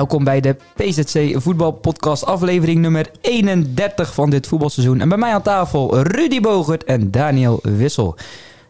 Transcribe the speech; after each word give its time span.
Welkom 0.00 0.24
bij 0.24 0.40
de 0.40 0.56
PZC 0.74 1.40
Voetbalpodcast, 1.40 2.24
aflevering 2.24 2.80
nummer 2.80 3.10
31 3.20 4.14
van 4.14 4.30
dit 4.30 4.46
voetbalseizoen. 4.46 5.00
En 5.00 5.08
bij 5.08 5.18
mij 5.18 5.32
aan 5.32 5.42
tafel 5.42 6.00
Rudy 6.02 6.40
Bogert 6.40 6.84
en 6.84 7.10
Daniel 7.10 7.58
Wissel. 7.62 8.16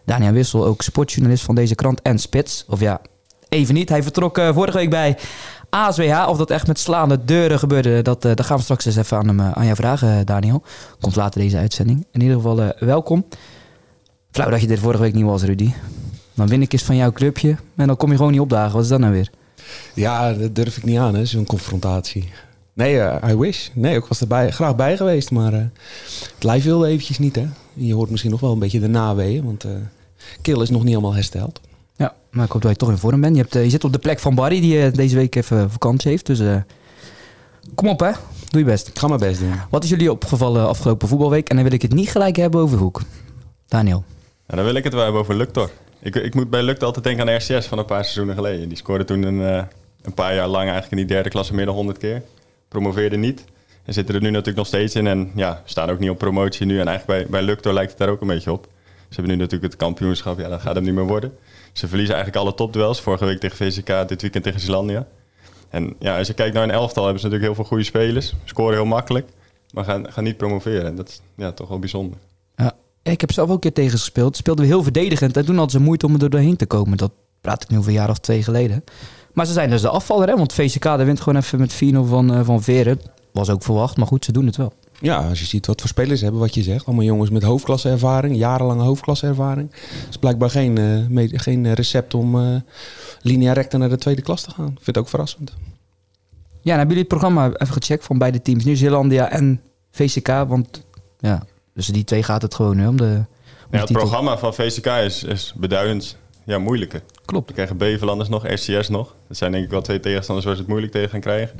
Daniel 0.05 0.33
Wissel, 0.33 0.67
ook 0.67 0.83
sportjournalist 0.83 1.45
van 1.45 1.55
deze 1.55 1.75
krant 1.75 2.03
en 2.03 2.19
spits. 2.19 2.65
Of 2.69 2.81
ja, 2.81 3.01
even 3.49 3.75
niet. 3.75 3.89
Hij 3.89 4.03
vertrok 4.03 4.39
uh, 4.39 4.55
vorige 4.55 4.77
week 4.77 4.91
bij 4.91 5.19
ASWH. 5.69 6.29
Of 6.29 6.37
dat 6.37 6.51
echt 6.51 6.67
met 6.67 6.79
slaande 6.79 7.25
deuren 7.25 7.59
gebeurde, 7.59 8.03
dat, 8.03 8.25
uh, 8.25 8.35
dat 8.35 8.47
gaan 8.47 8.57
we 8.57 8.63
straks 8.63 8.85
eens 8.85 8.97
even 8.97 9.17
aan, 9.17 9.27
hem, 9.27 9.41
uh, 9.41 9.51
aan 9.53 9.65
jou 9.65 9.77
vragen, 9.77 10.27
Daniel. 10.27 10.63
Komt 11.01 11.17
later 11.17 11.41
deze 11.41 11.57
uitzending. 11.57 12.07
In 12.13 12.21
ieder 12.21 12.37
geval 12.37 12.73
welkom. 12.79 13.25
Flauw 14.31 14.51
dat 14.51 14.61
je 14.61 14.67
dit 14.67 14.79
vorige 14.79 15.03
week 15.03 15.15
niet 15.15 15.25
was, 15.25 15.43
Rudy. 15.43 15.73
Dan 16.35 16.47
win 16.47 16.63
ik 16.63 16.73
eens 16.73 16.83
van 16.83 16.97
jouw 16.97 17.13
clubje 17.13 17.57
en 17.77 17.87
dan 17.87 17.97
kom 17.97 18.11
je 18.11 18.17
gewoon 18.17 18.33
niet 18.33 18.41
opdagen. 18.41 18.73
Wat 18.73 18.83
is 18.83 18.89
dat 18.89 19.01
nou 19.01 19.13
weer? 19.13 19.31
Ja, 19.95 20.33
dat 20.33 20.55
durf 20.55 20.77
ik 20.77 20.85
niet 20.85 20.99
aan, 20.99 21.15
hè, 21.15 21.25
zo'n 21.25 21.47
confrontatie. 21.47 22.29
Nee, 22.73 22.95
uh, 22.95 23.17
I 23.29 23.37
wish. 23.37 23.69
Nee, 23.73 23.97
ik 23.97 24.05
was 24.05 24.21
er 24.21 24.27
bij, 24.27 24.51
graag 24.51 24.77
bij 24.77 24.97
geweest, 24.97 25.31
maar 25.31 25.53
uh, 25.53 25.59
het 26.35 26.45
lijf 26.45 26.65
wilde 26.65 26.87
eventjes 26.87 27.19
niet, 27.19 27.37
hè. 27.37 27.47
Je 27.75 27.95
hoort 27.95 28.11
misschien 28.11 28.31
nog 28.31 28.41
wel 28.41 28.53
een 28.53 28.59
beetje 28.59 28.81
de 28.81 28.89
naweeën, 28.89 29.45
want 29.45 29.65
uh, 29.65 29.71
Kill 30.43 30.61
is 30.61 30.71
nog 30.71 30.81
niet 30.81 30.91
helemaal 30.91 31.15
hersteld. 31.15 31.61
Ja, 31.97 32.15
maar 32.31 32.45
ik 32.45 32.53
hoop 32.53 32.63
dat 32.63 32.71
je 32.71 32.77
toch 32.77 32.91
in 32.91 32.99
vorm 32.99 33.21
bent. 33.21 33.37
Je, 33.37 33.43
hebt, 33.43 33.55
je 33.55 33.71
zit 33.71 33.85
op 33.85 33.93
de 33.93 33.99
plek 33.99 34.19
van 34.19 34.35
Barry, 34.35 34.61
die 34.61 34.91
deze 34.91 35.17
week 35.17 35.35
even 35.35 35.71
vakantie 35.71 36.11
heeft, 36.11 36.27
dus 36.27 36.41
kom 37.75 37.89
op, 37.89 38.01
hè. 38.01 38.11
Doe 38.49 38.61
je 38.61 38.67
best. 38.67 38.89
Ik 38.89 38.99
ga 38.99 39.07
mijn 39.07 39.21
best 39.21 39.41
doen. 39.41 39.53
Wat 39.71 39.85
is 39.85 39.91
jullie 39.91 40.13
opgevallen 40.13 40.69
afgelopen 40.69 41.09
voetbalweek? 41.09 41.49
En 41.49 41.55
dan 41.55 41.65
wil 41.65 41.75
ik 41.75 41.83
het 41.83 41.93
niet 41.93 42.11
gelijk 42.11 42.37
hebben 42.37 42.61
over 42.61 42.79
Hoek. 42.79 43.03
Daniel. 43.69 44.05
Ja, 44.47 44.57
dan 44.57 44.65
wil 44.65 44.75
ik 44.75 44.85
het 44.85 44.93
wel 44.93 45.03
hebben 45.03 45.21
over 45.21 45.37
Luctor. 45.37 45.71
Ik, 46.03 46.15
ik 46.15 46.35
moet 46.35 46.51
bij 46.51 46.63
Lukt 46.63 46.83
altijd 46.83 47.05
denken 47.05 47.29
aan 47.29 47.37
RCS 47.37 47.67
van 47.67 47.79
een 47.79 47.85
paar 47.85 48.03
seizoenen 48.03 48.35
geleden. 48.35 48.69
Die 48.69 48.77
scoorde 48.77 49.05
toen 49.05 49.23
een, 49.23 49.41
uh, 49.41 49.63
een 50.03 50.15
paar 50.15 50.35
jaar 50.35 50.49
lang 50.49 50.63
eigenlijk 50.63 50.91
in 50.91 50.97
die 50.97 51.07
derde 51.07 51.29
klasse 51.29 51.55
meer 51.55 51.67
dan 51.67 51.75
100 51.75 51.99
keer. 51.99 52.23
Promoveerde 52.69 53.17
niet. 53.17 53.45
En 53.85 53.93
zitten 53.93 54.15
er 54.15 54.21
nu 54.21 54.31
natuurlijk 54.31 54.57
nog 54.57 54.67
steeds 54.67 54.95
in. 54.95 55.07
En 55.07 55.31
ja, 55.35 55.63
staan 55.65 55.91
ook 55.91 55.99
niet 55.99 56.11
op 56.11 56.19
promotie 56.19 56.67
nu. 56.67 56.81
En 56.81 56.89
eigenlijk 56.89 57.21
bij, 57.21 57.31
bij 57.31 57.43
Luctor 57.43 57.73
lijkt 57.73 57.91
het 57.91 57.99
daar 57.99 58.09
ook 58.09 58.21
een 58.21 58.27
beetje 58.27 58.53
op. 58.53 58.69
Ze 58.85 59.17
hebben 59.17 59.33
nu 59.33 59.43
natuurlijk 59.43 59.73
het 59.73 59.81
kampioenschap. 59.81 60.39
Ja, 60.39 60.49
dat 60.49 60.61
gaat 60.61 60.75
hem 60.75 60.85
niet 60.85 60.95
meer 60.95 61.07
worden. 61.07 61.39
Ze 61.73 61.89
verliezen 61.89 62.15
eigenlijk 62.15 62.45
alle 62.45 62.55
topduels. 62.55 63.01
Vorige 63.01 63.25
week 63.25 63.41
tegen 63.41 63.57
VCK, 63.57 64.09
dit 64.09 64.23
weekend 64.23 64.45
tegen 64.45 64.61
Zeelandia. 64.61 65.07
En 65.69 65.97
ja, 65.99 66.19
als 66.19 66.27
je 66.27 66.35
kijkt 66.35 66.55
naar 66.55 66.63
een 66.63 66.71
elftal, 66.71 67.05
hebben 67.05 67.21
ze 67.21 67.27
natuurlijk 67.27 67.55
heel 67.55 67.65
veel 67.65 67.71
goede 67.71 67.85
spelers. 67.85 68.35
Scoren 68.45 68.75
heel 68.75 68.85
makkelijk. 68.85 69.29
Maar 69.73 69.85
gaan, 69.85 70.13
gaan 70.13 70.25
niet 70.25 70.37
promoveren. 70.37 70.97
Dat 70.97 71.09
is 71.09 71.21
ja, 71.37 71.53
toch 71.53 71.69
wel 71.69 71.79
bijzonder. 71.79 72.19
Ja, 73.03 73.11
ik 73.11 73.21
heb 73.21 73.33
zelf 73.33 73.49
ook 73.49 73.55
een 73.55 73.61
keer 73.61 73.73
tegen 73.73 73.91
gespeeld. 73.91 74.37
Speelden 74.37 74.65
we 74.65 74.71
heel 74.71 74.83
verdedigend. 74.83 75.37
En 75.37 75.45
toen 75.45 75.57
hadden 75.57 75.81
ze 75.81 75.87
moeite 75.87 76.07
om 76.07 76.13
er 76.21 76.31
doorheen 76.31 76.57
te 76.57 76.67
komen. 76.67 76.97
Dat 76.97 77.13
praat 77.41 77.63
ik 77.63 77.69
nu 77.69 77.79
over 77.79 77.89
een 77.89 77.97
jaar 77.97 78.11
of 78.11 78.19
twee 78.19 78.43
geleden. 78.43 78.85
Maar 79.33 79.47
ze 79.47 79.53
zijn 79.53 79.71
dus 79.71 79.81
de 79.81 79.89
afvaller, 79.89 80.29
hè? 80.29 80.37
Want 80.37 80.53
VCK 80.53 80.83
de 80.83 81.05
wint 81.05 81.21
gewoon 81.21 81.43
even 81.43 81.59
met 81.59 81.75
4-0 81.75 81.77
van, 82.09 82.35
uh, 82.35 82.45
van 82.45 82.63
Veren. 82.63 83.01
Was 83.33 83.51
ook 83.51 83.63
verwacht, 83.63 83.97
maar 83.97 84.07
goed, 84.07 84.25
ze 84.25 84.33
doen 84.33 84.47
het 84.47 84.57
wel. 84.57 84.73
Ja, 85.01 85.29
als 85.29 85.41
je 85.41 85.47
ziet 85.47 85.67
wat 85.67 85.81
voor 85.81 85.89
spelers 85.89 86.19
ze 86.19 86.25
hebben, 86.25 86.43
wat 86.43 86.55
je 86.55 86.63
zegt. 86.63 86.87
Allemaal 86.87 87.05
jongens 87.05 87.31
met 87.31 87.43
hoofdklasseervaring, 87.43 88.37
jarenlange 88.37 88.83
hoofdklasseervaring. 88.83 89.71
Het 89.71 90.09
is 90.09 90.17
blijkbaar 90.17 90.51
geen, 90.51 90.79
uh, 90.79 91.29
geen 91.33 91.75
recept 91.75 92.15
om 92.15 92.37
uh, 92.37 92.57
linea 93.23 93.53
recta 93.53 93.77
naar 93.77 93.89
de 93.89 93.99
tweede 93.99 94.23
klas 94.23 94.43
te 94.43 94.51
gaan. 94.51 94.67
Ik 94.67 94.73
vind 94.73 94.87
het 94.87 94.99
ook 94.99 95.09
verrassend. 95.09 95.51
Ja, 95.51 96.77
dan 96.77 96.79
hebben 96.79 96.97
jullie 96.97 97.09
het 97.09 97.09
programma 97.09 97.47
even 97.47 97.75
gecheckt 97.75 98.05
van 98.05 98.19
beide 98.19 98.43
teams. 98.43 98.65
Nieuw-Zeelandia 98.65 99.31
en 99.31 99.61
VCK. 99.91 100.29
Want 100.29 100.85
ja, 101.19 101.43
dus 101.87 101.95
die 101.95 102.05
twee 102.05 102.23
gaat 102.23 102.43
het 102.43 102.55
gewoon 102.55 102.87
om 102.87 102.97
de. 102.97 103.05
Om 103.05 103.77
ja, 103.77 103.81
het 103.81 103.93
programma 103.93 104.39
van 104.39 104.55
VCK 104.55 104.87
is, 104.87 105.25
is 105.25 105.53
beduidend 105.57 106.17
ja, 106.45 106.59
moeilijker. 106.59 107.03
Klopt. 107.25 107.49
We 107.49 107.55
krijgen 107.55 107.77
Bevelanders 107.77 108.29
nog, 108.29 108.47
RCS 108.47 108.89
nog. 108.89 109.15
Dat 109.29 109.37
zijn 109.37 109.53
denk 109.53 109.65
ik 109.65 109.71
wel 109.71 109.81
twee 109.81 110.01
tegenstanders 110.01 110.47
waar 110.47 110.55
ze 110.55 110.61
het 110.61 110.71
moeilijk 110.71 110.93
tegen 110.93 111.11
gaan 111.11 111.21
krijgen. 111.21 111.59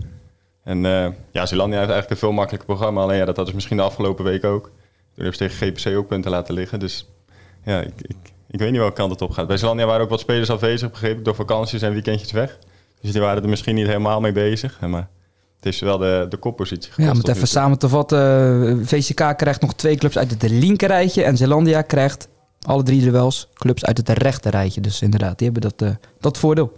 En 0.65 0.85
uh, 0.85 1.07
ja, 1.31 1.47
Zeelandia 1.47 1.79
heeft 1.79 1.91
eigenlijk 1.91 2.11
een 2.11 2.17
veel 2.17 2.33
makkelijker 2.33 2.69
programma. 2.69 3.03
Alleen 3.03 3.17
ja, 3.17 3.25
dat 3.25 3.37
hadden 3.37 3.47
ze 3.47 3.55
misschien 3.55 3.77
de 3.77 3.83
afgelopen 3.83 4.25
week 4.25 4.45
ook. 4.45 4.63
Toen 4.63 5.25
hebben 5.25 5.35
ze 5.35 5.49
tegen 5.49 5.67
GPC 5.67 5.97
ook 5.97 6.09
punten 6.09 6.31
laten 6.31 6.55
liggen. 6.55 6.79
Dus 6.79 7.09
ja, 7.65 7.81
ik, 7.81 7.93
ik, 8.03 8.17
ik 8.51 8.59
weet 8.59 8.71
niet 8.71 8.81
welke 8.81 8.95
kant 8.95 9.11
het 9.11 9.23
op 9.23 9.31
gaat. 9.31 9.47
Bij 9.47 9.57
Zeelandia 9.57 9.87
waren 9.87 10.03
ook 10.03 10.11
wat 10.11 10.21
spelers 10.21 10.51
afwezig, 10.51 10.91
begreep 10.91 11.19
ik, 11.19 11.25
door 11.25 11.35
vakanties 11.35 11.83
en 11.83 11.93
weekendjes 11.93 12.33
weg. 12.33 12.59
Dus 13.01 13.13
die 13.13 13.21
waren 13.21 13.43
er 13.43 13.49
misschien 13.49 13.75
niet 13.75 13.87
helemaal 13.87 14.21
mee 14.21 14.33
bezig. 14.33 14.81
Maar 14.81 15.09
het 15.61 15.73
is 15.75 15.81
wel 15.81 15.99
de, 15.99 16.27
de 16.29 16.37
koppositie 16.37 16.93
Ja, 16.97 17.11
om 17.11 17.17
het 17.17 17.29
even 17.29 17.49
samen 17.49 17.79
te 17.79 17.89
vatten. 17.89 18.87
VCK 18.87 19.35
krijgt 19.37 19.61
nog 19.61 19.75
twee 19.75 19.97
clubs 19.97 20.19
uit 20.19 20.31
het 20.31 20.51
linkerrijtje. 20.51 21.23
En 21.23 21.37
Zeelandia 21.37 21.83
krijgt 21.83 22.29
alle 22.63 22.83
drie 22.83 23.03
de 23.03 23.11
wels 23.11 23.49
clubs 23.55 23.85
uit 23.85 23.97
het 23.97 24.09
rechterrijtje. 24.09 24.81
Dus 24.81 25.03
inderdaad, 25.03 25.39
die 25.39 25.51
hebben 25.51 25.71
dat, 25.71 25.89
uh, 25.89 25.95
dat 26.21 26.39
voordeel. 26.39 26.73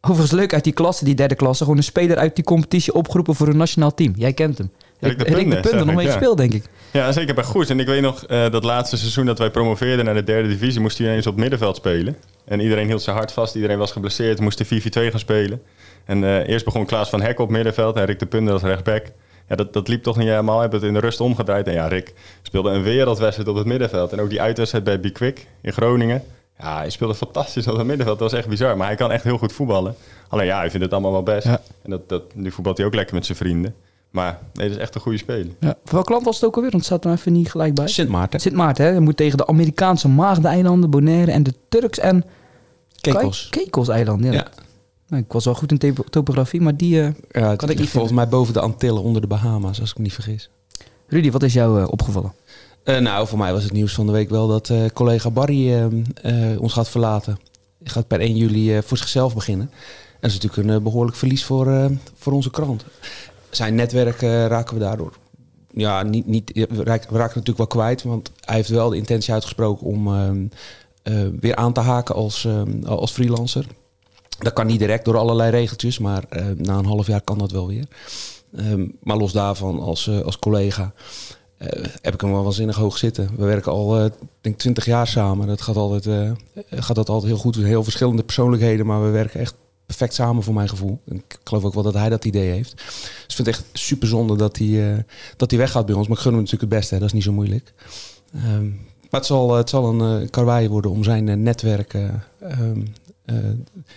Overigens 0.00 0.32
leuk 0.32 0.54
uit 0.54 0.64
die 0.64 0.72
klasse, 0.72 1.04
die 1.04 1.14
derde 1.14 1.34
klasse. 1.34 1.62
Gewoon 1.62 1.78
een 1.78 1.84
speler 1.84 2.16
uit 2.16 2.34
die 2.34 2.44
competitie 2.44 2.94
opgeroepen 2.94 3.34
voor 3.34 3.48
een 3.48 3.56
nationaal 3.56 3.94
team. 3.94 4.12
Jij 4.16 4.32
kent 4.32 4.58
hem. 4.58 4.70
Rick 5.00 5.18
de 5.18 5.24
Punten, 5.24 5.42
Rick 5.42 5.50
de 5.50 5.60
Punten 5.60 5.86
nog 5.86 5.96
mee 5.96 6.06
gespeeld, 6.06 6.36
denk 6.36 6.52
ik. 6.52 6.64
Ja, 6.92 7.12
zeker 7.12 7.34
bij 7.34 7.44
goed. 7.44 7.70
En 7.70 7.80
ik 7.80 7.86
weet 7.86 8.02
nog, 8.02 8.24
uh, 8.28 8.50
dat 8.50 8.64
laatste 8.64 8.96
seizoen 8.96 9.26
dat 9.26 9.38
wij 9.38 9.50
promoveerden 9.50 10.04
naar 10.04 10.14
de 10.14 10.24
derde 10.24 10.48
divisie... 10.48 10.80
moest 10.80 10.98
hij 10.98 11.06
ineens 11.06 11.26
op 11.26 11.32
het 11.32 11.40
middenveld 11.40 11.76
spelen. 11.76 12.16
En 12.44 12.60
iedereen 12.60 12.86
hield 12.86 13.02
zijn 13.02 13.16
hart 13.16 13.32
vast. 13.32 13.54
Iedereen 13.54 13.78
was 13.78 13.92
geblesseerd. 13.92 14.40
Moest 14.40 14.58
de 14.58 14.80
4-4-2 14.80 15.10
gaan 15.10 15.18
spelen. 15.18 15.62
En 16.06 16.22
uh, 16.22 16.48
eerst 16.48 16.64
begon 16.64 16.86
Klaas 16.86 17.08
van 17.08 17.20
Hek 17.20 17.38
op 17.40 17.50
middenveld 17.50 17.96
en 17.96 18.04
Rick 18.04 18.18
de 18.18 18.26
Punten 18.26 18.52
als 18.52 18.62
rechtsback. 18.62 19.06
Ja, 19.48 19.56
dat, 19.56 19.72
dat 19.72 19.88
liep 19.88 20.02
toch 20.02 20.16
niet 20.16 20.28
helemaal. 20.28 20.60
Hebben 20.60 20.78
het 20.78 20.88
in 20.88 20.94
de 20.94 21.00
rust 21.00 21.20
omgedraaid. 21.20 21.66
En 21.66 21.72
ja, 21.72 21.86
Rick 21.86 22.14
speelde 22.42 22.70
een 22.70 22.82
wereldwedstrijd 22.82 23.48
op 23.48 23.56
het 23.56 23.66
middenveld. 23.66 24.12
En 24.12 24.20
ook 24.20 24.30
die 24.30 24.40
uitwedstrijd 24.40 24.84
bij 24.84 25.00
Bikwik 25.00 25.46
in 25.60 25.72
Groningen. 25.72 26.22
Ja, 26.58 26.76
hij 26.76 26.90
speelde 26.90 27.14
fantastisch 27.14 27.68
op 27.68 27.76
het 27.76 27.86
middenveld. 27.86 28.18
Dat 28.18 28.30
was 28.30 28.40
echt 28.40 28.48
bizar. 28.48 28.76
Maar 28.76 28.86
hij 28.86 28.96
kan 28.96 29.12
echt 29.12 29.24
heel 29.24 29.38
goed 29.38 29.52
voetballen. 29.52 29.94
Alleen 30.28 30.46
ja, 30.46 30.58
hij 30.58 30.70
vindt 30.70 30.84
het 30.84 30.92
allemaal 30.92 31.12
wel 31.12 31.22
best. 31.22 31.46
Ja. 31.46 31.60
En 31.82 31.90
dat, 31.90 32.08
dat, 32.08 32.22
nu 32.34 32.50
voetbalt 32.50 32.76
hij 32.76 32.86
ook 32.86 32.94
lekker 32.94 33.14
met 33.14 33.26
zijn 33.26 33.38
vrienden. 33.38 33.74
Maar 34.10 34.38
nee, 34.52 34.68
dat 34.68 34.76
is 34.76 34.82
echt 34.82 34.94
een 34.94 35.00
goede 35.00 35.18
speler. 35.18 35.52
Ja. 35.60 35.74
Voor 35.84 35.94
welk 35.94 36.08
land 36.08 36.24
was 36.24 36.34
het 36.34 36.44
ook 36.44 36.54
alweer? 36.54 36.70
Want 36.70 36.88
het 36.88 36.92
staat 36.92 37.04
er 37.10 37.18
even 37.18 37.32
niet 37.32 37.50
gelijk 37.50 37.74
bij. 37.74 37.88
Sint 37.88 38.08
Maarten. 38.08 38.40
Sint 38.40 38.54
Maarten, 38.54 38.84
hè? 38.84 38.90
Hij 38.90 39.00
moet 39.00 39.16
tegen 39.16 39.36
de 39.36 39.46
Amerikaanse 39.46 40.08
Maagdeneilanden, 40.08 40.90
Bonaire 40.90 41.30
en 41.30 41.42
de 41.42 41.54
Turks 41.68 41.98
en... 41.98 42.24
Kekels. 43.00 43.48
Kekels-eilanden, 43.50 44.32
ja. 44.32 44.32
Ja. 44.32 44.46
Nou, 45.08 45.22
ik 45.22 45.32
was 45.32 45.44
wel 45.44 45.54
goed 45.54 45.84
in 45.84 45.94
topografie, 46.10 46.60
maar 46.60 46.76
die... 46.76 46.94
uh, 46.94 47.08
Ja, 47.30 47.48
het 47.48 47.58
Kan 47.58 47.70
ik 47.70 47.78
niet 47.78 47.88
volgens 47.88 48.12
mij 48.12 48.28
boven 48.28 48.52
de 48.52 48.60
Antillen 48.60 49.02
onder 49.02 49.20
de 49.20 49.26
Bahama's, 49.26 49.80
als 49.80 49.90
ik 49.90 49.96
me 49.96 50.02
niet 50.02 50.12
vergis. 50.12 50.50
Rudy, 51.08 51.30
wat 51.30 51.42
is 51.42 51.52
jou 51.52 51.80
uh, 51.80 51.88
opgevallen? 51.90 52.32
Uh, 52.84 52.98
nou, 52.98 53.26
voor 53.26 53.38
mij 53.38 53.52
was 53.52 53.62
het 53.62 53.72
nieuws 53.72 53.94
van 53.94 54.06
de 54.06 54.12
week 54.12 54.28
wel 54.28 54.48
dat 54.48 54.72
collega 54.92 55.30
Barry 55.30 55.90
ons 56.58 56.72
gaat 56.72 56.88
verlaten. 56.88 57.38
Hij 57.82 57.92
gaat 57.92 58.06
per 58.06 58.20
1 58.20 58.36
juli 58.36 58.82
voor 58.82 58.96
zichzelf 58.96 59.34
beginnen. 59.34 59.70
Dat 60.20 60.30
is 60.30 60.38
natuurlijk 60.40 60.68
een 60.68 60.82
behoorlijk 60.82 61.16
verlies 61.16 61.44
voor, 61.44 61.90
voor 62.14 62.32
onze 62.32 62.50
krant. 62.50 62.84
Zijn 63.50 63.74
netwerk 63.74 64.20
raken 64.20 64.74
we 64.74 64.80
daardoor. 64.80 65.12
Ja, 65.72 66.02
niet, 66.02 66.26
niet, 66.26 66.52
we, 66.54 66.84
raken, 66.84 67.12
we 67.12 67.18
raken 67.18 67.38
natuurlijk 67.38 67.56
wel 67.56 67.66
kwijt, 67.66 68.02
want 68.02 68.32
hij 68.40 68.54
heeft 68.54 68.68
wel 68.68 68.88
de 68.88 68.96
intentie 68.96 69.32
uitgesproken 69.32 69.86
om 69.86 70.08
weer 71.40 71.56
aan 71.56 71.72
te 71.72 71.80
haken 71.80 72.14
als, 72.14 72.48
als 72.84 73.12
freelancer. 73.12 73.66
Dat 74.38 74.52
kan 74.52 74.66
niet 74.66 74.78
direct 74.78 75.04
door 75.04 75.16
allerlei 75.16 75.50
regeltjes, 75.50 75.98
maar 75.98 76.24
na 76.56 76.78
een 76.78 76.86
half 76.86 77.06
jaar 77.06 77.20
kan 77.20 77.38
dat 77.38 77.50
wel 77.50 77.66
weer. 77.66 77.84
Um, 78.58 78.96
maar 79.02 79.16
los 79.16 79.32
daarvan, 79.32 79.80
als, 79.80 80.10
als 80.24 80.38
collega, 80.38 80.92
uh, 81.58 81.68
heb 82.02 82.14
ik 82.14 82.20
hem 82.20 82.32
wel 82.32 82.42
waanzinnig 82.42 82.76
hoog 82.76 82.98
zitten. 82.98 83.30
We 83.36 83.44
werken 83.44 83.72
al, 83.72 84.10
denk 84.40 84.58
20 84.58 84.84
jaar 84.84 85.06
samen. 85.06 85.46
Dat 85.46 85.60
gaat 85.60 85.76
altijd, 85.76 86.34
gaat 86.70 86.96
dat 86.96 87.08
altijd 87.08 87.32
heel 87.32 87.40
goed. 87.40 87.56
Heel 87.56 87.84
verschillende 87.84 88.22
persoonlijkheden, 88.22 88.86
maar 88.86 89.02
we 89.02 89.10
werken 89.10 89.40
echt 89.40 89.54
perfect 89.86 90.14
samen 90.14 90.42
voor 90.42 90.54
mijn 90.54 90.68
gevoel. 90.68 91.00
Ik 91.04 91.38
geloof 91.44 91.64
ook 91.64 91.74
wel 91.74 91.82
dat 91.82 91.94
hij 91.94 92.08
dat 92.08 92.24
idee 92.24 92.50
heeft. 92.50 92.76
Dus 92.76 93.26
ik 93.26 93.34
vind 93.34 93.46
het 93.46 93.56
echt 93.56 93.64
super 93.72 94.08
zonde 94.08 94.36
dat 94.36 94.56
hij, 94.56 95.04
dat 95.36 95.50
hij 95.50 95.58
weggaat 95.58 95.86
bij 95.86 95.94
ons. 95.94 96.08
Maar 96.08 96.16
ik 96.16 96.22
gun 96.22 96.32
hem 96.32 96.42
natuurlijk 96.42 96.70
het 96.70 96.80
beste, 96.80 96.98
dat 96.98 97.06
is 97.06 97.12
niet 97.12 97.22
zo 97.22 97.32
moeilijk. 97.32 97.72
Um, 98.34 98.80
maar 99.10 99.20
het 99.20 99.26
zal, 99.26 99.54
het 99.54 99.68
zal 99.68 100.00
een 100.00 100.30
karwei 100.30 100.68
worden 100.68 100.90
om 100.90 101.04
zijn 101.04 101.42
netwerk 101.42 101.94
um, 101.94 102.92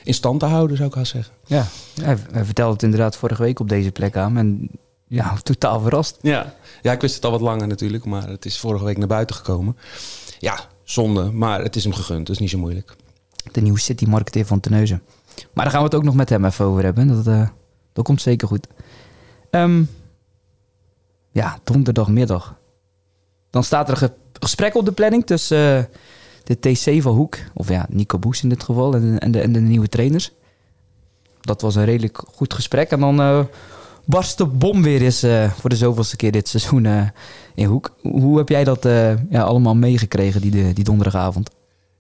in 0.04 0.14
stand 0.14 0.40
te 0.40 0.46
houden, 0.46 0.78
zou 0.78 0.90
ik 0.90 0.96
haast 0.96 1.12
zeggen. 1.12 1.34
Ja, 1.46 1.66
hij, 2.02 2.18
hij 2.32 2.46
vertelde 2.46 2.74
het 2.74 2.84
inderdaad 2.84 3.16
vorige 3.16 3.42
week 3.42 3.60
op 3.60 3.70
deze 3.70 3.92
plek 3.92 4.18
aan. 4.18 4.38
En 4.38 4.70
ja, 5.08 5.38
totaal 5.44 5.80
verrast. 5.82 6.18
Ja. 6.22 6.56
ja, 6.82 6.92
ik 6.92 7.02
wist 7.02 7.16
het 7.16 7.26
al 7.26 7.32
wat 7.32 7.42
langer 7.42 7.68
natuurlijk, 7.68 8.06
maar 8.06 8.28
het 8.28 8.46
is 8.46 8.60
vorige 8.60 8.86
week 8.86 8.98
naar 8.98 9.08
buiten 9.08 9.36
gekomen. 9.36 9.78
Ja, 10.40 10.60
zonde, 10.84 11.32
maar 11.32 11.62
het 11.62 11.76
is 11.76 11.84
hem 11.84 11.94
gegund, 11.94 12.28
dus 12.28 12.38
niet 12.38 12.50
zo 12.50 12.58
moeilijk. 12.58 12.96
De 13.52 13.62
nieuwe 13.62 13.80
city 13.80 14.06
marketeer 14.06 14.46
van 14.46 14.60
Teneuzen. 14.60 15.02
Maar 15.54 15.64
daar 15.64 15.74
gaan 15.74 15.82
we 15.82 15.88
het 15.88 15.96
ook 15.96 16.04
nog 16.04 16.16
met 16.16 16.30
hem 16.30 16.46
even 16.46 16.66
over 16.66 16.84
hebben. 16.84 17.08
Dat, 17.08 17.28
uh, 17.28 17.48
dat 17.94 18.06
komt 18.06 18.22
zeker 18.22 18.48
goed. 18.48 18.68
Um, 19.52 19.90
ja, 21.32 21.60
donderdagmiddag. 21.64 22.58
Dan 23.50 23.64
staat 23.64 23.90
er 23.90 24.04
een 24.04 24.10
gesprek 24.34 24.76
op 24.76 24.86
de 24.86 24.92
planning 24.92 25.26
tussen 25.26 25.78
uh, 25.78 25.84
de 26.50 26.60
TC 26.60 27.02
van 27.02 27.16
Hoek, 27.16 27.38
of 27.54 27.70
ja, 27.70 27.86
Nico 27.90 28.20
Boes 28.20 28.44
in 28.44 28.50
dit 28.50 28.64
geval, 28.64 28.94
en, 28.94 29.20
en, 29.20 29.32
de, 29.32 29.40
en 29.40 29.52
de 29.52 29.60
nieuwe 29.60 29.90
trainers. 29.90 30.32
Dat 31.42 31.62
was 31.62 31.76
een 31.76 31.86
redelijk 31.86 32.22
goed 32.34 32.54
gesprek. 32.54 32.92
En 32.92 33.00
dan 33.00 33.22
uh, 33.22 33.40
barst 34.06 34.38
de 34.38 34.46
bom 34.46 34.84
weer 34.84 35.02
eens 35.02 35.24
uh, 35.24 35.52
voor 35.52 35.70
de 35.70 35.76
zoveelste 35.76 36.16
keer 36.16 36.32
dit 36.32 36.48
seizoen 36.48 37.12
in 37.56 37.66
Hoek. 37.66 37.96
Hoe 38.02 38.38
heb 38.38 38.50
jij 38.50 38.64
dat 38.64 38.84
ja, 39.30 39.42
allemaal 39.42 39.76
meegekregen 39.76 40.42
die, 40.42 40.74
die 40.74 40.84
donderdagavond? 40.84 41.50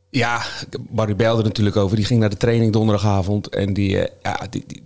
Ja, 0.09 0.41
Barry 0.89 1.15
belde 1.15 1.43
natuurlijk 1.43 1.75
over. 1.75 1.95
Die 1.95 2.05
ging 2.05 2.19
naar 2.19 2.29
de 2.29 2.37
training 2.37 2.73
donderdagavond. 2.73 3.49
En 3.49 3.73
die, 3.73 3.97
ja, 4.23 4.47
die, 4.49 4.63
die, 4.67 4.81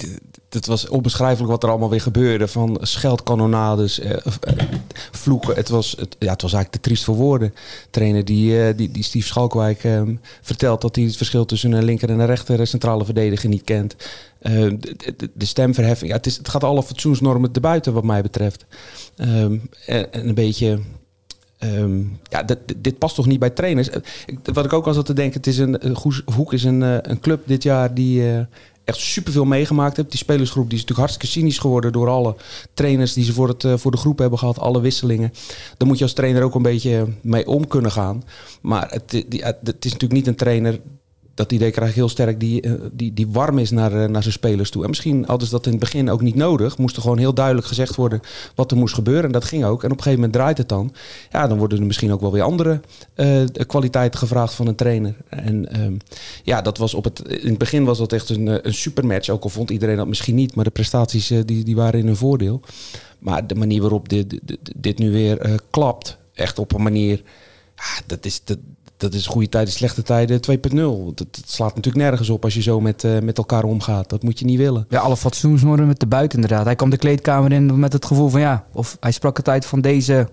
het 0.53 0.65
was 0.65 0.87
onbeschrijfelijk 0.87 1.51
wat 1.51 1.63
er 1.63 1.69
allemaal 1.69 1.89
weer 1.89 2.01
gebeurde. 2.01 2.47
Van 2.47 2.77
scheldkanonades, 2.81 3.99
uh, 3.99 4.11
vloeken. 5.11 5.55
Het 5.55 5.69
was, 5.69 5.95
het, 5.99 6.15
ja, 6.19 6.31
het 6.31 6.41
was 6.41 6.53
eigenlijk 6.53 6.83
te 6.83 6.89
triest 6.89 7.03
voor 7.03 7.15
woorden. 7.15 7.53
Trainer 7.89 8.25
die, 8.25 8.51
uh, 8.51 8.65
die, 8.75 8.91
die 8.91 9.03
Steve 9.03 9.27
Schalkwijk 9.27 9.83
um, 9.83 10.19
vertelt 10.41 10.81
dat 10.81 10.95
hij 10.95 11.05
het 11.05 11.17
verschil 11.17 11.45
tussen 11.45 11.71
een 11.71 11.83
linker 11.83 12.09
en 12.09 12.19
een 12.19 12.25
rechter 12.25 12.67
centrale 12.67 13.05
verdediger 13.05 13.49
niet 13.49 13.63
kent. 13.63 13.95
De, 14.39 15.29
de, 15.33 15.45
stemverheffing. 15.45 16.09
Ja, 16.09 16.17
het, 16.17 16.25
is, 16.25 16.37
het 16.37 16.49
gaat 16.49 16.63
alle 16.63 16.83
fatsoensnormen 16.83 17.51
te 17.51 17.59
buiten 17.59 17.93
wat 17.93 18.03
mij 18.03 18.21
betreft. 18.21 18.65
Um, 19.17 19.69
en, 19.85 20.13
en 20.13 20.27
een 20.27 20.35
beetje 20.35 20.79
Um, 21.77 22.19
ja, 22.29 22.43
dit, 22.43 22.57
dit, 22.77 22.97
past 22.97 23.15
toch 23.15 23.25
niet 23.25 23.39
bij 23.39 23.49
trainers? 23.49 23.89
Wat 24.43 24.65
ik 24.65 24.73
ook 24.73 24.87
al 24.87 24.93
zat 24.93 25.05
te 25.05 25.13
denken, 25.13 25.37
het 25.37 25.47
is 25.47 25.57
een, 25.57 25.97
Hoek 26.35 26.53
is 26.53 26.63
een, 26.63 26.81
een 26.81 27.19
club 27.19 27.41
dit 27.45 27.63
jaar 27.63 27.93
die 27.93 28.45
echt 28.83 28.97
superveel 28.97 29.45
meegemaakt 29.45 29.97
heeft. 29.97 30.09
Die 30.09 30.19
spelersgroep 30.19 30.69
die 30.69 30.77
is 30.77 30.81
natuurlijk 30.81 31.09
hartstikke 31.09 31.39
cynisch 31.39 31.57
geworden 31.57 31.91
door 31.91 32.09
alle 32.09 32.35
trainers 32.73 33.13
die 33.13 33.23
ze 33.23 33.33
voor, 33.33 33.47
het, 33.47 33.63
uh, 33.63 33.73
voor 33.77 33.91
de 33.91 33.97
groep 33.97 34.17
hebben 34.17 34.39
gehad, 34.39 34.59
alle 34.59 34.81
wisselingen. 34.81 35.33
Daar 35.77 35.87
moet 35.87 35.97
je 35.97 36.03
als 36.03 36.13
trainer 36.13 36.43
ook 36.43 36.55
een 36.55 36.61
beetje 36.61 37.07
mee 37.21 37.47
om 37.47 37.67
kunnen 37.67 37.91
gaan. 37.91 38.23
Maar 38.61 38.89
het, 38.91 39.09
die, 39.09 39.43
het 39.43 39.85
is 39.85 39.91
natuurlijk 39.91 40.11
niet 40.11 40.27
een 40.27 40.35
trainer 40.35 40.79
dat 41.33 41.51
idee 41.51 41.71
krijg 41.71 41.93
heel 41.93 42.09
sterk, 42.09 42.39
die, 42.39 42.63
die, 42.91 43.13
die 43.13 43.27
warm 43.27 43.57
is 43.57 43.71
naar, 43.71 44.09
naar 44.09 44.21
zijn 44.21 44.33
spelers 44.33 44.69
toe. 44.69 44.83
En 44.83 44.89
misschien 44.89 45.23
hadden 45.27 45.47
ze 45.47 45.53
dat 45.53 45.65
in 45.65 45.71
het 45.71 45.79
begin 45.79 46.09
ook 46.09 46.21
niet 46.21 46.35
nodig. 46.35 46.77
Moest 46.77 46.95
er 46.95 47.01
gewoon 47.01 47.17
heel 47.17 47.33
duidelijk 47.33 47.67
gezegd 47.67 47.95
worden 47.95 48.21
wat 48.55 48.71
er 48.71 48.77
moest 48.77 48.93
gebeuren. 48.93 49.23
En 49.23 49.31
dat 49.31 49.43
ging 49.43 49.65
ook. 49.65 49.83
En 49.83 49.91
op 49.91 49.97
een 49.97 50.03
gegeven 50.03 50.19
moment 50.19 50.33
draait 50.33 50.57
het 50.57 50.69
dan. 50.69 50.93
Ja, 51.31 51.47
dan 51.47 51.57
worden 51.57 51.79
er 51.79 51.85
misschien 51.85 52.11
ook 52.11 52.21
wel 52.21 52.31
weer 52.31 52.41
andere 52.41 52.81
uh, 53.15 53.43
kwaliteiten 53.67 54.19
gevraagd 54.19 54.53
van 54.53 54.67
een 54.67 54.75
trainer. 54.75 55.15
En 55.29 55.81
um, 55.81 55.97
ja, 56.43 56.61
dat 56.61 56.77
was 56.77 56.93
op 56.93 57.03
het, 57.03 57.19
in 57.19 57.49
het 57.49 57.57
begin 57.57 57.83
was 57.83 57.97
dat 57.97 58.13
echt 58.13 58.29
een, 58.29 58.67
een 58.67 58.73
supermatch. 58.73 59.29
Ook 59.29 59.43
al 59.43 59.49
vond 59.49 59.69
iedereen 59.69 59.97
dat 59.97 60.07
misschien 60.07 60.35
niet. 60.35 60.55
Maar 60.55 60.63
de 60.63 60.69
prestaties 60.69 61.27
die, 61.27 61.63
die 61.63 61.75
waren 61.75 61.99
in 61.99 62.05
hun 62.05 62.15
voordeel. 62.15 62.61
Maar 63.19 63.47
de 63.47 63.55
manier 63.55 63.81
waarop 63.81 64.09
dit, 64.09 64.39
dit, 64.77 64.97
nu 64.97 65.11
weer 65.11 65.47
uh, 65.47 65.53
klapt, 65.69 66.17
echt 66.33 66.59
op 66.59 66.73
een 66.73 66.83
manier... 66.83 67.21
Ja, 67.75 68.01
dat 68.05 68.25
is... 68.25 68.43
Dat, 68.43 68.57
dat 69.03 69.13
is 69.13 69.27
goede 69.27 69.49
tijden, 69.49 69.73
slechte 69.73 70.03
tijden 70.03 70.39
2.0. 70.51 70.75
Dat, 70.75 71.17
dat, 71.17 71.43
slaat 71.45 71.75
natuurlijk 71.75 72.05
nergens 72.05 72.29
op 72.29 72.43
als 72.43 72.53
je 72.53 72.61
zo 72.61 72.79
met, 72.79 73.03
uh, 73.03 73.19
met 73.19 73.37
elkaar 73.37 73.63
omgaat. 73.63 74.09
Dat 74.09 74.23
moet 74.23 74.39
je 74.39 74.45
niet 74.45 74.57
willen. 74.57 74.85
Ja, 74.89 74.99
alle 74.99 75.17
fatsoensnormen 75.17 75.87
met 75.87 75.99
de 75.99 76.07
buiten 76.07 76.41
inderdaad. 76.41 76.65
Hij 76.65 76.75
kwam 76.75 76.89
de 76.89 76.97
kleedkamer 76.97 77.51
in 77.51 77.79
met 77.79 77.93
het 77.93 78.05
gevoel 78.05 78.29
van 78.29 78.39
ja, 78.39 78.65
of 78.73 78.97
hij 78.99 79.11
sprak 79.11 79.37
het 79.37 79.49
uit 79.49 79.65
van 79.65 79.81
deze 79.81 80.27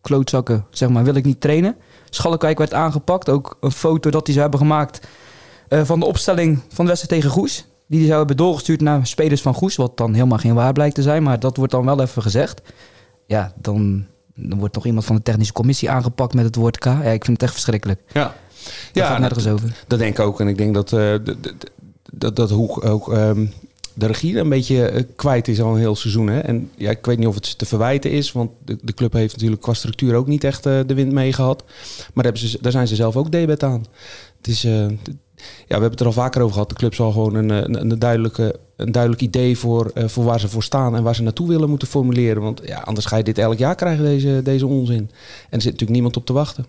klootzakken, 0.00 0.66
zeg 0.70 0.88
maar, 0.88 1.04
wil 1.04 1.14
ik 1.14 1.24
niet 1.24 1.40
trainen. 1.40 1.76
Schalkwijk 2.10 2.58
werd 2.58 2.74
aangepakt. 2.74 3.28
Ook 3.28 3.56
een 3.60 3.72
foto 3.72 4.10
dat 4.10 4.26
hij 4.26 4.34
zou 4.34 4.48
hebben 4.48 4.66
gemaakt 4.66 5.06
uh, 5.68 5.84
van 5.84 6.00
de 6.00 6.06
opstelling 6.06 6.58
van 6.68 6.84
de 6.84 6.90
wedstrijd 6.90 7.22
tegen 7.22 7.36
Goes. 7.36 7.66
Die 7.88 8.04
zou 8.06 8.18
hebben 8.18 8.36
doorgestuurd 8.36 8.80
naar 8.80 9.06
spelers 9.06 9.42
van 9.42 9.54
Goes. 9.54 9.76
Wat 9.76 9.96
dan 9.96 10.14
helemaal 10.14 10.38
geen 10.38 10.54
waar 10.54 10.72
blijkt 10.72 10.94
te 10.94 11.02
zijn. 11.02 11.22
Maar 11.22 11.40
dat 11.40 11.56
wordt 11.56 11.72
dan 11.72 11.84
wel 11.84 12.00
even 12.00 12.22
gezegd. 12.22 12.62
Ja, 13.26 13.52
dan 13.60 14.06
dan 14.36 14.58
wordt 14.58 14.74
nog 14.74 14.86
iemand 14.86 15.04
van 15.04 15.16
de 15.16 15.22
technische 15.22 15.52
commissie 15.52 15.90
aangepakt 15.90 16.34
met 16.34 16.44
het 16.44 16.56
woord 16.56 16.78
K. 16.78 16.84
Ja, 16.84 17.02
ik 17.02 17.24
vind 17.24 17.36
het 17.36 17.42
echt 17.42 17.52
verschrikkelijk. 17.52 18.00
Ja, 18.12 18.22
Daar 18.22 18.34
ja 18.92 19.06
gaat 19.06 19.18
nergens 19.18 19.46
over. 19.46 19.84
Dat 19.86 19.98
denk 19.98 20.18
ik 20.18 20.24
ook. 20.24 20.40
En 20.40 20.48
ik 20.48 20.56
denk 20.56 20.74
dat, 20.74 20.92
uh, 20.92 21.14
dat, 22.12 22.36
dat 22.36 22.50
Hoek 22.50 22.84
ook 22.84 23.12
um, 23.12 23.52
de 23.94 24.06
regie 24.06 24.38
een 24.38 24.48
beetje 24.48 24.92
uh, 24.92 25.02
kwijt 25.16 25.48
is 25.48 25.60
al 25.60 25.72
een 25.72 25.78
heel 25.78 25.96
seizoen. 25.96 26.26
Hè? 26.26 26.38
En 26.40 26.70
ja, 26.76 26.90
ik 26.90 27.06
weet 27.06 27.18
niet 27.18 27.26
of 27.26 27.34
het 27.34 27.58
te 27.58 27.66
verwijten 27.66 28.10
is, 28.10 28.32
want 28.32 28.50
de, 28.64 28.78
de 28.82 28.94
club 28.94 29.12
heeft 29.12 29.32
natuurlijk 29.32 29.62
qua 29.62 29.72
structuur 29.72 30.14
ook 30.14 30.26
niet 30.26 30.44
echt 30.44 30.66
uh, 30.66 30.80
de 30.86 30.94
wind 30.94 31.12
mee 31.12 31.32
gehad. 31.32 31.64
Maar 32.14 32.24
daar, 32.24 32.38
ze, 32.38 32.58
daar 32.60 32.72
zijn 32.72 32.88
ze 32.88 32.94
zelf 32.94 33.16
ook 33.16 33.30
debet 33.30 33.62
aan. 33.62 33.86
Het 34.36 34.46
is, 34.46 34.66
we 35.66 35.72
hebben 35.72 35.90
het 35.90 36.00
er 36.00 36.06
al 36.06 36.12
vaker 36.12 36.40
over 36.40 36.52
gehad. 36.52 36.68
De 36.68 36.74
club 36.74 36.94
zal 36.94 37.12
gewoon 37.12 37.34
een, 37.34 37.48
een, 37.50 37.90
een 37.90 37.98
duidelijke 37.98 38.60
een 38.76 38.92
duidelijk 38.92 39.22
idee 39.22 39.58
voor, 39.58 39.90
uh, 39.94 40.08
voor 40.08 40.24
waar 40.24 40.40
ze 40.40 40.48
voor 40.48 40.62
staan 40.62 40.96
en 40.96 41.02
waar 41.02 41.14
ze 41.14 41.22
naartoe 41.22 41.48
willen 41.48 41.68
moeten 41.68 41.88
formuleren. 41.88 42.42
Want 42.42 42.60
ja, 42.64 42.78
anders 42.78 43.06
ga 43.06 43.16
je 43.16 43.22
dit 43.22 43.38
elk 43.38 43.58
jaar 43.58 43.74
krijgen, 43.74 44.04
deze, 44.04 44.40
deze 44.42 44.66
onzin. 44.66 44.96
En 44.96 45.06
er 45.50 45.60
zit 45.60 45.64
natuurlijk 45.64 45.90
niemand 45.90 46.16
op 46.16 46.26
te 46.26 46.32
wachten. 46.32 46.66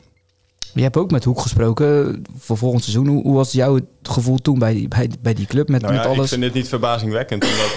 Je 0.74 0.82
hebt 0.82 0.98
ook 0.98 1.12
met 1.12 1.24
Hoek 1.24 1.40
gesproken 1.40 2.22
voor 2.38 2.58
volgend 2.58 2.84
seizoen. 2.84 3.08
Hoe, 3.08 3.22
hoe 3.22 3.36
was 3.36 3.52
jouw 3.52 3.80
gevoel 4.02 4.38
toen 4.38 4.60
bij, 4.60 4.86
bij, 4.90 5.10
bij 5.22 5.34
die 5.34 5.46
club 5.46 5.70
met, 5.70 5.82
nou 5.82 5.94
ja, 5.94 6.00
met 6.00 6.08
alles? 6.08 6.24
Ik 6.24 6.30
vind 6.30 6.42
dit 6.42 6.54
niet 6.54 6.68
verbazingwekkend. 6.68 7.44
Omdat, 7.44 7.76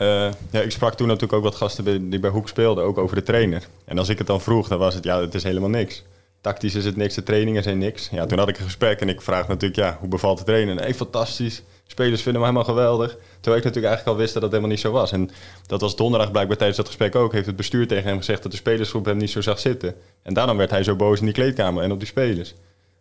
uh, 0.00 0.32
ja, 0.50 0.60
ik 0.60 0.70
sprak 0.70 0.94
toen 0.94 1.06
natuurlijk 1.06 1.32
ook 1.32 1.42
wat 1.42 1.54
gasten 1.54 1.84
bij, 1.84 1.98
die 2.08 2.20
bij 2.20 2.30
Hoek 2.30 2.48
speelden, 2.48 2.84
ook 2.84 2.98
over 2.98 3.16
de 3.16 3.22
trainer. 3.22 3.66
En 3.84 3.98
als 3.98 4.08
ik 4.08 4.18
het 4.18 4.26
dan 4.26 4.40
vroeg, 4.40 4.68
dan 4.68 4.78
was 4.78 4.94
het 4.94 5.04
ja, 5.04 5.20
het 5.20 5.34
is 5.34 5.42
helemaal 5.42 5.68
niks. 5.68 6.04
Tactisch 6.40 6.74
is 6.74 6.84
het 6.84 6.96
niks, 6.96 7.14
de 7.14 7.22
trainingen 7.22 7.62
zijn 7.62 7.78
niks. 7.78 8.08
Ja, 8.10 8.26
toen 8.26 8.38
had 8.38 8.48
ik 8.48 8.58
een 8.58 8.64
gesprek 8.64 9.00
en 9.00 9.08
ik 9.08 9.22
vraag 9.22 9.48
natuurlijk, 9.48 9.80
ja, 9.80 9.96
hoe 10.00 10.08
bevalt 10.08 10.38
de 10.38 10.44
trainer? 10.44 10.74
Nee, 10.74 10.94
fantastisch. 10.94 11.62
Spelers 11.86 12.22
vinden 12.22 12.42
hem 12.42 12.50
helemaal 12.50 12.74
geweldig. 12.74 13.10
Terwijl 13.10 13.56
ik 13.56 13.64
natuurlijk 13.64 13.84
eigenlijk 13.86 14.06
al 14.06 14.16
wist 14.16 14.32
dat 14.32 14.42
dat 14.42 14.50
helemaal 14.50 14.72
niet 14.72 14.80
zo 14.80 14.92
was. 14.92 15.12
En 15.12 15.30
dat 15.66 15.80
was 15.80 15.96
donderdag 15.96 16.30
blijkbaar 16.30 16.56
tijdens 16.56 16.78
dat 16.78 16.86
gesprek 16.86 17.14
ook. 17.14 17.32
Heeft 17.32 17.46
het 17.46 17.56
bestuur 17.56 17.86
tegen 17.86 18.08
hem 18.08 18.18
gezegd 18.18 18.42
dat 18.42 18.50
de 18.50 18.56
spelersgroep 18.56 19.04
hem 19.04 19.16
niet 19.16 19.30
zo 19.30 19.40
zag 19.40 19.58
zitten. 19.58 19.94
En 20.22 20.34
daarom 20.34 20.56
werd 20.56 20.70
hij 20.70 20.82
zo 20.82 20.96
boos 20.96 21.18
in 21.18 21.24
die 21.24 21.34
kleedkamer 21.34 21.82
en 21.82 21.92
op 21.92 21.98
die 21.98 22.08
spelers. 22.08 22.54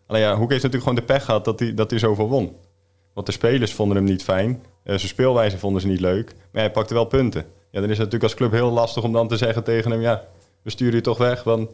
Alleen 0.07 0.21
ja, 0.21 0.35
Hoek 0.35 0.49
heeft 0.49 0.63
natuurlijk 0.63 0.89
gewoon 0.89 1.07
de 1.07 1.13
pech 1.13 1.25
gehad 1.25 1.45
dat 1.45 1.59
hij, 1.59 1.73
dat 1.73 1.89
hij 1.89 1.99
zoveel 1.99 2.27
won. 2.27 2.55
Want 3.13 3.25
de 3.25 3.31
spelers 3.31 3.73
vonden 3.73 3.97
hem 3.97 4.05
niet 4.05 4.23
fijn. 4.23 4.49
Uh, 4.49 4.59
zijn 4.83 4.99
speelwijze 4.99 5.57
vonden 5.57 5.81
ze 5.81 5.87
niet 5.87 5.99
leuk. 5.99 6.33
Maar 6.51 6.61
hij 6.61 6.71
pakte 6.71 6.93
wel 6.93 7.05
punten. 7.05 7.45
Ja, 7.71 7.79
dan 7.79 7.89
is 7.89 7.97
het 7.97 7.97
natuurlijk 7.97 8.23
als 8.23 8.35
club 8.35 8.51
heel 8.51 8.71
lastig 8.71 9.03
om 9.03 9.13
dan 9.13 9.27
te 9.27 9.37
zeggen 9.37 9.63
tegen 9.63 9.91
hem... 9.91 10.01
ja, 10.01 10.23
we 10.61 10.69
sturen 10.69 10.95
je 10.95 11.01
toch 11.01 11.17
weg, 11.17 11.43
want 11.43 11.69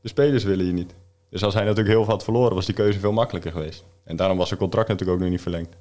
de 0.00 0.08
spelers 0.08 0.44
willen 0.44 0.66
je 0.66 0.72
niet. 0.72 0.94
Dus 1.36 1.44
als 1.44 1.54
hij 1.54 1.62
natuurlijk 1.62 1.94
heel 1.94 2.04
veel 2.04 2.12
had 2.12 2.24
verloren, 2.24 2.54
was 2.54 2.66
die 2.66 2.74
keuze 2.74 2.98
veel 2.98 3.12
makkelijker 3.12 3.52
geweest. 3.52 3.84
En 4.04 4.16
daarom 4.16 4.36
was 4.38 4.48
zijn 4.48 4.60
contract 4.60 4.88
natuurlijk 4.88 5.18
ook 5.18 5.22
nog 5.22 5.32
niet 5.32 5.42
verlengd. 5.42 5.76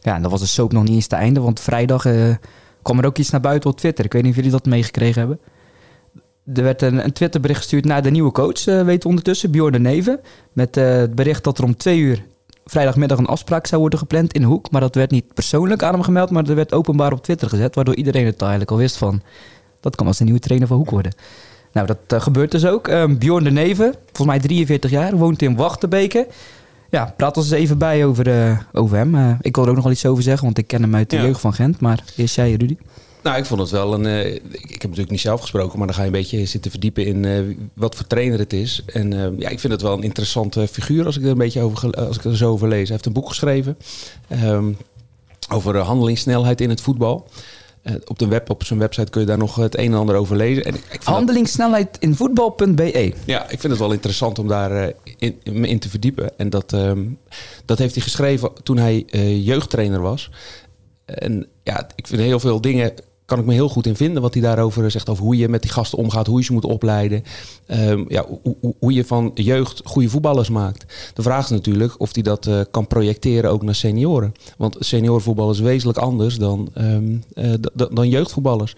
Ja, 0.00 0.14
en 0.14 0.22
dat 0.22 0.30
was 0.30 0.40
de 0.40 0.46
soap 0.46 0.72
nog 0.72 0.82
niet 0.82 0.92
eens 0.92 1.06
te 1.06 1.16
einde, 1.16 1.40
want 1.40 1.60
vrijdag 1.60 2.04
uh, 2.04 2.34
kwam 2.82 2.98
er 2.98 3.06
ook 3.06 3.18
iets 3.18 3.30
naar 3.30 3.40
buiten 3.40 3.70
op 3.70 3.76
Twitter. 3.76 4.04
Ik 4.04 4.12
weet 4.12 4.22
niet 4.22 4.30
of 4.30 4.36
jullie 4.36 4.50
dat 4.50 4.66
meegekregen 4.66 5.18
hebben. 5.18 5.40
Er 6.54 6.62
werd 6.62 6.82
een, 6.82 7.04
een 7.04 7.12
Twitterbericht 7.12 7.60
gestuurd 7.60 7.84
naar 7.84 8.02
de 8.02 8.10
nieuwe 8.10 8.32
coach, 8.32 8.66
uh, 8.66 8.82
weet 8.82 9.04
ondertussen, 9.04 9.50
Bjorn 9.50 9.72
de 9.72 9.78
Neven. 9.78 10.20
Met 10.52 10.76
uh, 10.76 10.84
het 10.84 11.14
bericht 11.14 11.44
dat 11.44 11.58
er 11.58 11.64
om 11.64 11.76
twee 11.76 11.98
uur 11.98 12.24
vrijdagmiddag 12.64 13.18
een 13.18 13.26
afspraak 13.26 13.66
zou 13.66 13.80
worden 13.80 13.98
gepland 13.98 14.32
in 14.32 14.42
Hoek. 14.42 14.70
Maar 14.70 14.80
dat 14.80 14.94
werd 14.94 15.10
niet 15.10 15.34
persoonlijk 15.34 15.82
aan 15.82 15.92
hem 15.92 16.02
gemeld, 16.02 16.30
maar 16.30 16.44
dat 16.44 16.56
werd 16.56 16.72
openbaar 16.72 17.12
op 17.12 17.22
Twitter 17.22 17.48
gezet. 17.48 17.74
Waardoor 17.74 17.94
iedereen 17.94 18.26
het 18.26 18.40
eigenlijk 18.40 18.70
al 18.70 18.76
wist 18.76 18.96
van, 18.96 19.22
dat 19.80 19.96
kan 19.96 20.06
als 20.06 20.18
de 20.18 20.24
nieuwe 20.24 20.40
trainer 20.40 20.68
van 20.68 20.76
Hoek 20.76 20.90
worden. 20.90 21.12
Nou, 21.74 21.86
dat 21.86 21.98
uh, 22.12 22.20
gebeurt 22.20 22.50
dus 22.50 22.66
ook. 22.66 22.88
Um, 22.88 23.18
Bjorn 23.18 23.44
de 23.44 23.50
Neven, 23.50 23.94
volgens 24.12 24.26
mij 24.26 24.38
43 24.38 24.90
jaar, 24.90 25.16
woont 25.16 25.42
in 25.42 25.56
Wachtenbeke. 25.56 26.26
Ja, 26.90 27.14
praat 27.16 27.36
ons 27.36 27.50
eens 27.50 27.60
even 27.60 27.78
bij 27.78 28.04
over, 28.04 28.28
uh, 28.28 28.58
over 28.72 28.96
hem. 28.96 29.14
Uh, 29.14 29.30
ik 29.40 29.54
wil 29.54 29.64
er 29.64 29.70
ook 29.70 29.74
nog 29.74 29.84
wel 29.84 29.92
iets 29.92 30.06
over 30.06 30.22
zeggen, 30.22 30.44
want 30.44 30.58
ik 30.58 30.66
ken 30.66 30.82
hem 30.82 30.94
uit 30.94 31.10
de 31.10 31.16
ja. 31.16 31.22
jeugd 31.22 31.40
van 31.40 31.52
Gent. 31.52 31.80
Maar 31.80 32.04
eerst 32.16 32.34
jij, 32.34 32.50
Rudy. 32.50 32.76
Nou, 33.22 33.36
ik 33.36 33.44
vond 33.44 33.60
het 33.60 33.70
wel 33.70 33.94
een. 33.94 34.04
Uh, 34.04 34.34
ik, 34.34 34.42
ik, 34.50 34.70
heb 34.70 34.82
natuurlijk 34.82 35.10
niet 35.10 35.20
zelf 35.20 35.40
gesproken, 35.40 35.78
maar 35.78 35.86
dan 35.86 35.96
ga 35.96 36.02
je 36.02 36.06
een 36.06 36.12
beetje 36.12 36.46
zitten 36.46 36.70
verdiepen 36.70 37.06
in 37.06 37.24
uh, 37.24 37.56
wat 37.74 37.94
voor 37.94 38.06
trainer 38.06 38.38
het 38.38 38.52
is. 38.52 38.82
En 38.86 39.12
uh, 39.12 39.26
ja, 39.38 39.48
ik 39.48 39.60
vind 39.60 39.72
het 39.72 39.82
wel 39.82 39.92
een 39.92 40.02
interessante 40.02 40.68
figuur 40.68 41.06
als 41.06 41.16
ik 41.16 41.22
er 41.22 41.30
een 41.30 41.38
beetje 41.38 41.60
over, 41.60 41.90
als 41.92 42.16
ik 42.16 42.24
er 42.24 42.36
zo 42.36 42.50
over 42.50 42.68
lees. 42.68 42.82
Hij 42.82 42.90
heeft 42.90 43.06
een 43.06 43.12
boek 43.12 43.28
geschreven 43.28 43.76
um, 44.42 44.76
over 45.48 45.78
handelingssnelheid 45.78 46.60
in 46.60 46.70
het 46.70 46.80
voetbal. 46.80 47.28
Uh, 47.84 47.94
op, 48.04 48.18
de 48.18 48.26
web, 48.26 48.50
op 48.50 48.64
zijn 48.64 48.78
website 48.78 49.10
kun 49.10 49.20
je 49.20 49.26
daar 49.26 49.38
nog 49.38 49.56
het 49.56 49.78
een 49.78 49.92
en 49.92 49.98
ander 49.98 50.16
over 50.16 50.36
lezen. 50.36 50.64
En 50.64 50.74
ik, 50.74 51.00
Handelingssnelheid 51.02 51.96
in 52.00 52.14
voetbal.be. 52.14 53.12
Ja, 53.24 53.42
ik 53.42 53.60
vind 53.60 53.72
het 53.72 53.78
wel 53.78 53.92
interessant 53.92 54.38
om 54.38 54.48
daar 54.48 54.72
uh, 54.72 54.94
in, 55.18 55.64
in, 55.64 55.78
te 55.78 55.88
verdiepen. 55.88 56.38
En 56.38 56.50
dat, 56.50 56.72
um, 56.72 57.18
dat 57.64 57.78
heeft 57.78 57.94
hij 57.94 58.02
geschreven 58.02 58.52
toen 58.62 58.76
hij 58.76 59.04
uh, 59.10 59.46
jeugdtrainer 59.46 60.00
was. 60.00 60.30
En 61.04 61.46
ja, 61.62 61.88
ik 61.94 62.06
vind 62.06 62.20
heel 62.20 62.40
veel 62.40 62.60
dingen 62.60 62.92
kan 63.24 63.38
ik 63.38 63.44
me 63.44 63.52
heel 63.52 63.68
goed 63.68 63.86
in 63.86 63.96
vinden 63.96 64.22
wat 64.22 64.34
hij 64.34 64.42
daarover 64.42 64.90
zegt. 64.90 65.08
Over 65.08 65.24
hoe 65.24 65.36
je 65.36 65.48
met 65.48 65.62
die 65.62 65.70
gasten 65.70 65.98
omgaat, 65.98 66.26
hoe 66.26 66.38
je 66.38 66.44
ze 66.44 66.52
moet 66.52 66.64
opleiden. 66.64 67.22
Um, 67.68 68.04
ja, 68.08 68.26
hoe, 68.78 68.92
je 68.92 69.04
van 69.04 69.30
jeugd 69.34 69.80
goede 69.84 70.08
voetballers 70.08 70.48
maakt. 70.48 71.12
De 71.14 71.22
vraag 71.22 71.44
is 71.44 71.50
natuurlijk 71.50 72.00
of 72.00 72.14
hij 72.14 72.22
dat 72.22 72.46
uh, 72.46 72.60
kan 72.70 72.86
projecteren 72.86 73.50
ook 73.50 73.62
naar 73.62 73.74
senioren. 73.74 74.32
Want 74.56 74.76
seniorenvoetbal 74.78 75.50
is 75.50 75.60
wezenlijk 75.60 75.98
anders 75.98 76.38
dan, 76.38 76.68
um, 76.78 77.22
uh, 77.34 77.54
dan 77.90 78.08
jeugdvoetballers. 78.08 78.74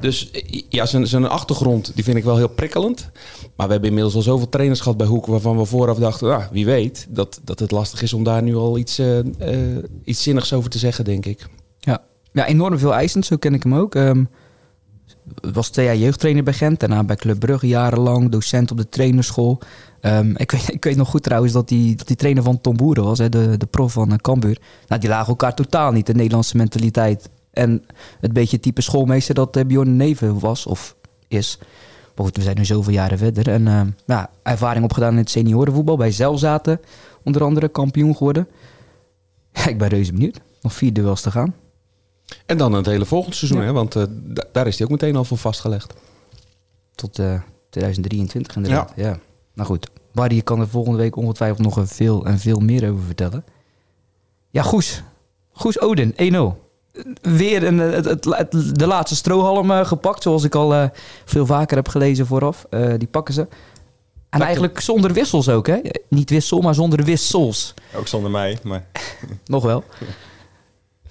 Dus 0.00 0.30
eh, 0.30 0.62
ja, 0.68 0.86
zijn, 0.86 1.28
achtergrond 1.28 1.92
die 1.94 2.04
vind 2.04 2.16
ik 2.16 2.24
wel 2.24 2.36
heel 2.36 2.48
prikkelend. 2.48 3.10
Maar 3.56 3.66
we 3.66 3.72
hebben 3.72 3.88
inmiddels 3.88 4.14
al 4.14 4.22
zoveel 4.22 4.48
trainers 4.48 4.80
gehad 4.80 4.96
bij 4.96 5.06
Hoek... 5.06 5.26
waarvan 5.26 5.56
we 5.56 5.64
vooraf 5.64 5.98
dachten, 5.98 6.28
nou, 6.28 6.42
wie 6.52 6.64
weet... 6.64 7.06
Dat, 7.08 7.40
dat 7.44 7.58
het 7.58 7.70
lastig 7.70 8.02
is 8.02 8.12
om 8.12 8.24
daar 8.24 8.42
nu 8.42 8.56
al 8.56 8.78
iets, 8.78 8.98
eh, 8.98 9.18
eh, 9.18 9.84
iets 10.04 10.22
zinnigs 10.22 10.52
over 10.52 10.70
te 10.70 10.78
zeggen, 10.78 11.04
denk 11.04 11.26
ik. 11.26 11.48
Ja. 12.32 12.42
ja, 12.42 12.46
enorm 12.46 12.78
veel 12.78 12.94
eisend, 12.94 13.26
zo 13.26 13.36
ken 13.36 13.54
ik 13.54 13.62
hem 13.62 13.74
ook. 13.74 13.94
Ehm 13.94 14.24
was 15.52 15.68
twee 15.68 15.86
jaar 15.86 15.96
jeugdtrainer 15.96 16.44
bij 16.44 16.52
Gent, 16.52 16.80
daarna 16.80 17.04
bij 17.04 17.16
Club 17.16 17.38
Brugge 17.38 17.66
jarenlang, 17.66 18.30
docent 18.30 18.70
op 18.70 18.76
de 18.76 18.88
trainerschool. 18.88 19.58
Ehm, 20.00 20.34
ik, 20.36 20.50
weet, 20.50 20.72
ik 20.72 20.84
weet 20.84 20.96
nog 20.96 21.08
goed 21.08 21.22
trouwens 21.22 21.52
dat 21.52 21.68
die, 21.68 21.96
dat 21.96 22.06
die 22.06 22.16
trainer 22.16 22.42
van 22.42 22.60
Tom 22.60 22.76
Boeren 22.76 23.04
was, 23.04 23.18
hè, 23.18 23.28
de, 23.28 23.56
de 23.56 23.66
prof 23.66 23.92
van 23.92 24.12
uh, 24.12 24.16
Cambuur. 24.16 24.58
Nou, 24.86 25.00
die 25.00 25.10
lagen 25.10 25.28
elkaar 25.28 25.54
totaal 25.54 25.92
niet, 25.92 26.06
de 26.06 26.14
Nederlandse 26.14 26.56
mentaliteit. 26.56 27.30
En 27.52 27.84
het 28.20 28.32
beetje 28.32 28.60
type 28.60 28.80
schoolmeester 28.80 29.34
dat 29.34 29.56
uh, 29.56 29.64
Bjorn 29.64 29.96
Neven 29.96 30.38
was, 30.38 30.66
of 30.66 30.96
is. 31.28 31.58
Maar 32.16 32.24
goed, 32.26 32.36
we 32.36 32.42
zijn 32.42 32.56
nu 32.56 32.64
zoveel 32.64 32.92
jaren 32.92 33.18
verder. 33.18 33.48
En 33.48 33.66
uh, 33.66 33.80
nou, 34.06 34.26
ervaring 34.42 34.84
opgedaan 34.84 35.12
in 35.12 35.18
het 35.18 35.30
seniorenvoetbal, 35.30 35.96
bij 35.96 36.10
Zelzaten 36.10 36.80
onder 37.24 37.44
andere 37.44 37.68
kampioen 37.68 38.16
geworden. 38.16 38.48
Ja, 39.52 39.66
ik 39.72 39.78
ben 39.78 39.88
reuze 39.88 40.12
benieuwd. 40.12 40.40
Nog 40.60 40.72
vier 40.72 40.92
duels 40.92 41.20
te 41.20 41.30
gaan. 41.30 41.54
En 42.46 42.56
dan 42.56 42.72
het 42.72 42.86
hele 42.86 43.04
volgende 43.04 43.36
seizoen, 43.36 43.60
ja. 43.60 43.66
hè? 43.66 43.72
want 43.72 43.96
uh, 43.96 44.02
daar 44.52 44.66
is 44.66 44.78
hij 44.78 44.86
ook 44.86 44.92
meteen 44.92 45.16
al 45.16 45.24
voor 45.24 45.38
vastgelegd. 45.38 45.94
Tot 46.94 47.18
uh, 47.18 47.40
2023 47.70 48.56
inderdaad, 48.56 48.92
ja. 48.96 49.06
ja. 49.08 49.18
Nou 49.54 49.68
goed, 49.68 49.90
Barry 50.12 50.42
kan 50.42 50.60
er 50.60 50.68
volgende 50.68 50.98
week 50.98 51.16
ongetwijfeld 51.16 51.58
nog 51.58 51.80
veel 51.88 52.26
en 52.26 52.38
veel 52.38 52.58
meer 52.58 52.90
over 52.90 53.04
vertellen. 53.04 53.44
Ja, 54.50 54.62
Goes. 54.62 55.02
Goes 55.52 55.80
Odin, 55.80 56.12
1-0. 56.12 56.68
Weer 57.20 57.64
een, 57.64 57.78
het, 57.78 58.04
het, 58.04 58.24
het, 58.24 58.78
de 58.78 58.86
laatste 58.86 59.16
strohalm 59.16 59.70
uh, 59.70 59.86
gepakt, 59.86 60.22
zoals 60.22 60.44
ik 60.44 60.54
al 60.54 60.74
uh, 60.74 60.84
veel 61.24 61.46
vaker 61.46 61.76
heb 61.76 61.88
gelezen 61.88 62.26
vooraf. 62.26 62.66
Uh, 62.70 62.94
die 62.98 63.08
pakken 63.08 63.34
ze. 63.34 63.46
En 64.30 64.40
eigenlijk 64.40 64.80
zonder 64.80 65.12
wissels 65.12 65.48
ook, 65.48 65.66
hè? 65.66 65.78
Niet 66.08 66.30
wissel, 66.30 66.60
maar 66.60 66.74
zonder 66.74 67.04
wissels. 67.04 67.74
Ook 67.94 68.06
zonder 68.06 68.30
mij, 68.30 68.58
maar... 68.62 68.86
nog 69.44 69.64
wel. 69.64 69.84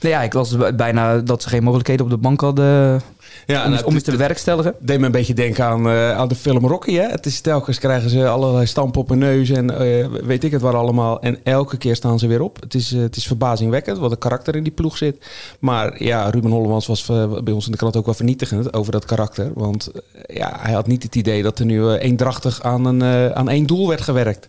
Nee, 0.01 0.11
ja, 0.11 0.21
ik 0.21 0.33
las 0.33 0.55
bijna 0.75 1.17
dat 1.17 1.41
ze 1.41 1.49
geen 1.49 1.63
mogelijkheden 1.63 2.05
op 2.05 2.11
de 2.11 2.17
bank 2.17 2.41
hadden 2.41 3.01
ja, 3.45 3.65
om, 3.65 3.71
nou, 3.71 3.83
om 3.85 3.95
iets 3.95 4.03
te 4.03 4.11
bewerkstelligen. 4.11 4.75
deed 4.79 4.99
me 4.99 5.05
een 5.05 5.11
beetje 5.11 5.33
denken 5.33 5.65
aan, 5.65 5.87
uh, 5.87 6.11
aan 6.11 6.27
de 6.27 6.35
film 6.35 6.67
Rocky. 6.67 6.93
Hè? 6.93 7.07
Het 7.07 7.25
is 7.25 7.41
telkens 7.41 7.79
krijgen 7.79 8.09
ze 8.09 8.27
allerlei 8.27 8.65
stampen 8.65 9.01
op 9.01 9.09
hun 9.09 9.17
neus 9.17 9.49
en 9.49 9.71
uh, 9.71 10.07
weet 10.23 10.43
ik 10.43 10.51
het 10.51 10.61
waar 10.61 10.75
allemaal. 10.75 11.21
En 11.21 11.37
elke 11.43 11.77
keer 11.77 11.95
staan 11.95 12.19
ze 12.19 12.27
weer 12.27 12.41
op. 12.41 12.61
Het 12.61 12.73
is, 12.73 12.93
uh, 12.93 13.01
het 13.01 13.15
is 13.15 13.27
verbazingwekkend 13.27 13.97
wat 13.97 14.11
een 14.11 14.17
karakter 14.17 14.55
in 14.55 14.63
die 14.63 14.71
ploeg 14.71 14.97
zit. 14.97 15.25
Maar 15.59 16.03
ja, 16.03 16.29
Ruben 16.29 16.51
Hollemans 16.51 16.87
was 16.87 17.05
bij 17.43 17.53
ons 17.53 17.65
in 17.65 17.71
de 17.71 17.77
krant 17.77 17.95
ook 17.95 18.05
wel 18.05 18.13
vernietigend 18.13 18.73
over 18.73 18.91
dat 18.91 19.05
karakter. 19.05 19.51
Want 19.53 19.91
ja, 20.27 20.57
hij 20.59 20.73
had 20.73 20.87
niet 20.87 21.03
het 21.03 21.15
idee 21.15 21.43
dat 21.43 21.59
er 21.59 21.65
nu 21.65 21.89
eendrachtig 21.89 22.61
aan, 22.63 22.85
een, 22.85 23.35
aan 23.35 23.49
één 23.49 23.65
doel 23.65 23.87
werd 23.87 24.01
gewerkt. 24.01 24.47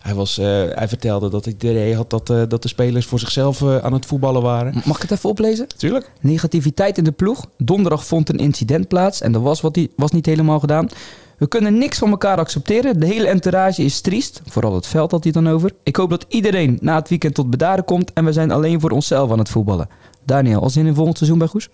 Hij, 0.00 0.14
was, 0.14 0.36
hij 0.36 0.88
vertelde 0.88 1.28
dat 1.28 1.44
hij 1.44 1.52
het 1.58 1.62
idee 1.62 1.94
had 1.94 2.10
dat, 2.10 2.26
dat 2.26 2.62
de 2.62 2.68
spelers 2.68 3.06
voor 3.06 3.18
zichzelf 3.18 3.62
aan 3.62 3.92
het 3.92 4.06
voetballen 4.06 4.42
waren. 4.42 4.74
Mag 4.84 4.96
ik 4.96 5.02
het 5.02 5.10
even 5.10 5.28
oplezen? 5.28 5.66
Tuurlijk. 5.76 6.10
Negativiteit 6.20 6.98
in 6.98 7.04
de 7.04 7.12
ploeg. 7.12 7.46
Donderdag 7.56 8.06
vond 8.06 8.19
een 8.28 8.38
incident 8.38 8.88
plaats 8.88 9.20
en 9.20 9.32
dat 9.32 9.42
was, 9.42 9.60
wat 9.60 9.74
die, 9.74 9.90
was 9.96 10.10
niet 10.10 10.26
helemaal 10.26 10.60
gedaan. 10.60 10.88
We 11.38 11.48
kunnen 11.48 11.78
niks 11.78 11.98
van 11.98 12.10
elkaar 12.10 12.38
accepteren. 12.38 13.00
De 13.00 13.06
hele 13.06 13.26
entourage 13.26 13.82
is 13.82 14.00
triest. 14.00 14.42
Vooral 14.46 14.74
het 14.74 14.86
veld 14.86 15.10
had 15.10 15.22
hij 15.22 15.32
dan 15.32 15.48
over. 15.48 15.72
Ik 15.82 15.96
hoop 15.96 16.10
dat 16.10 16.24
iedereen 16.28 16.78
na 16.80 16.94
het 16.94 17.08
weekend 17.08 17.34
tot 17.34 17.50
bedaren 17.50 17.84
komt 17.84 18.12
en 18.12 18.24
we 18.24 18.32
zijn 18.32 18.50
alleen 18.50 18.80
voor 18.80 18.90
onszelf 18.90 19.30
aan 19.30 19.38
het 19.38 19.48
voetballen. 19.48 19.88
Daniel, 20.24 20.62
al 20.62 20.70
zin 20.70 20.86
in 20.86 20.94
volgend 20.94 21.16
seizoen 21.16 21.38
bij 21.38 21.48
Goes? 21.48 21.68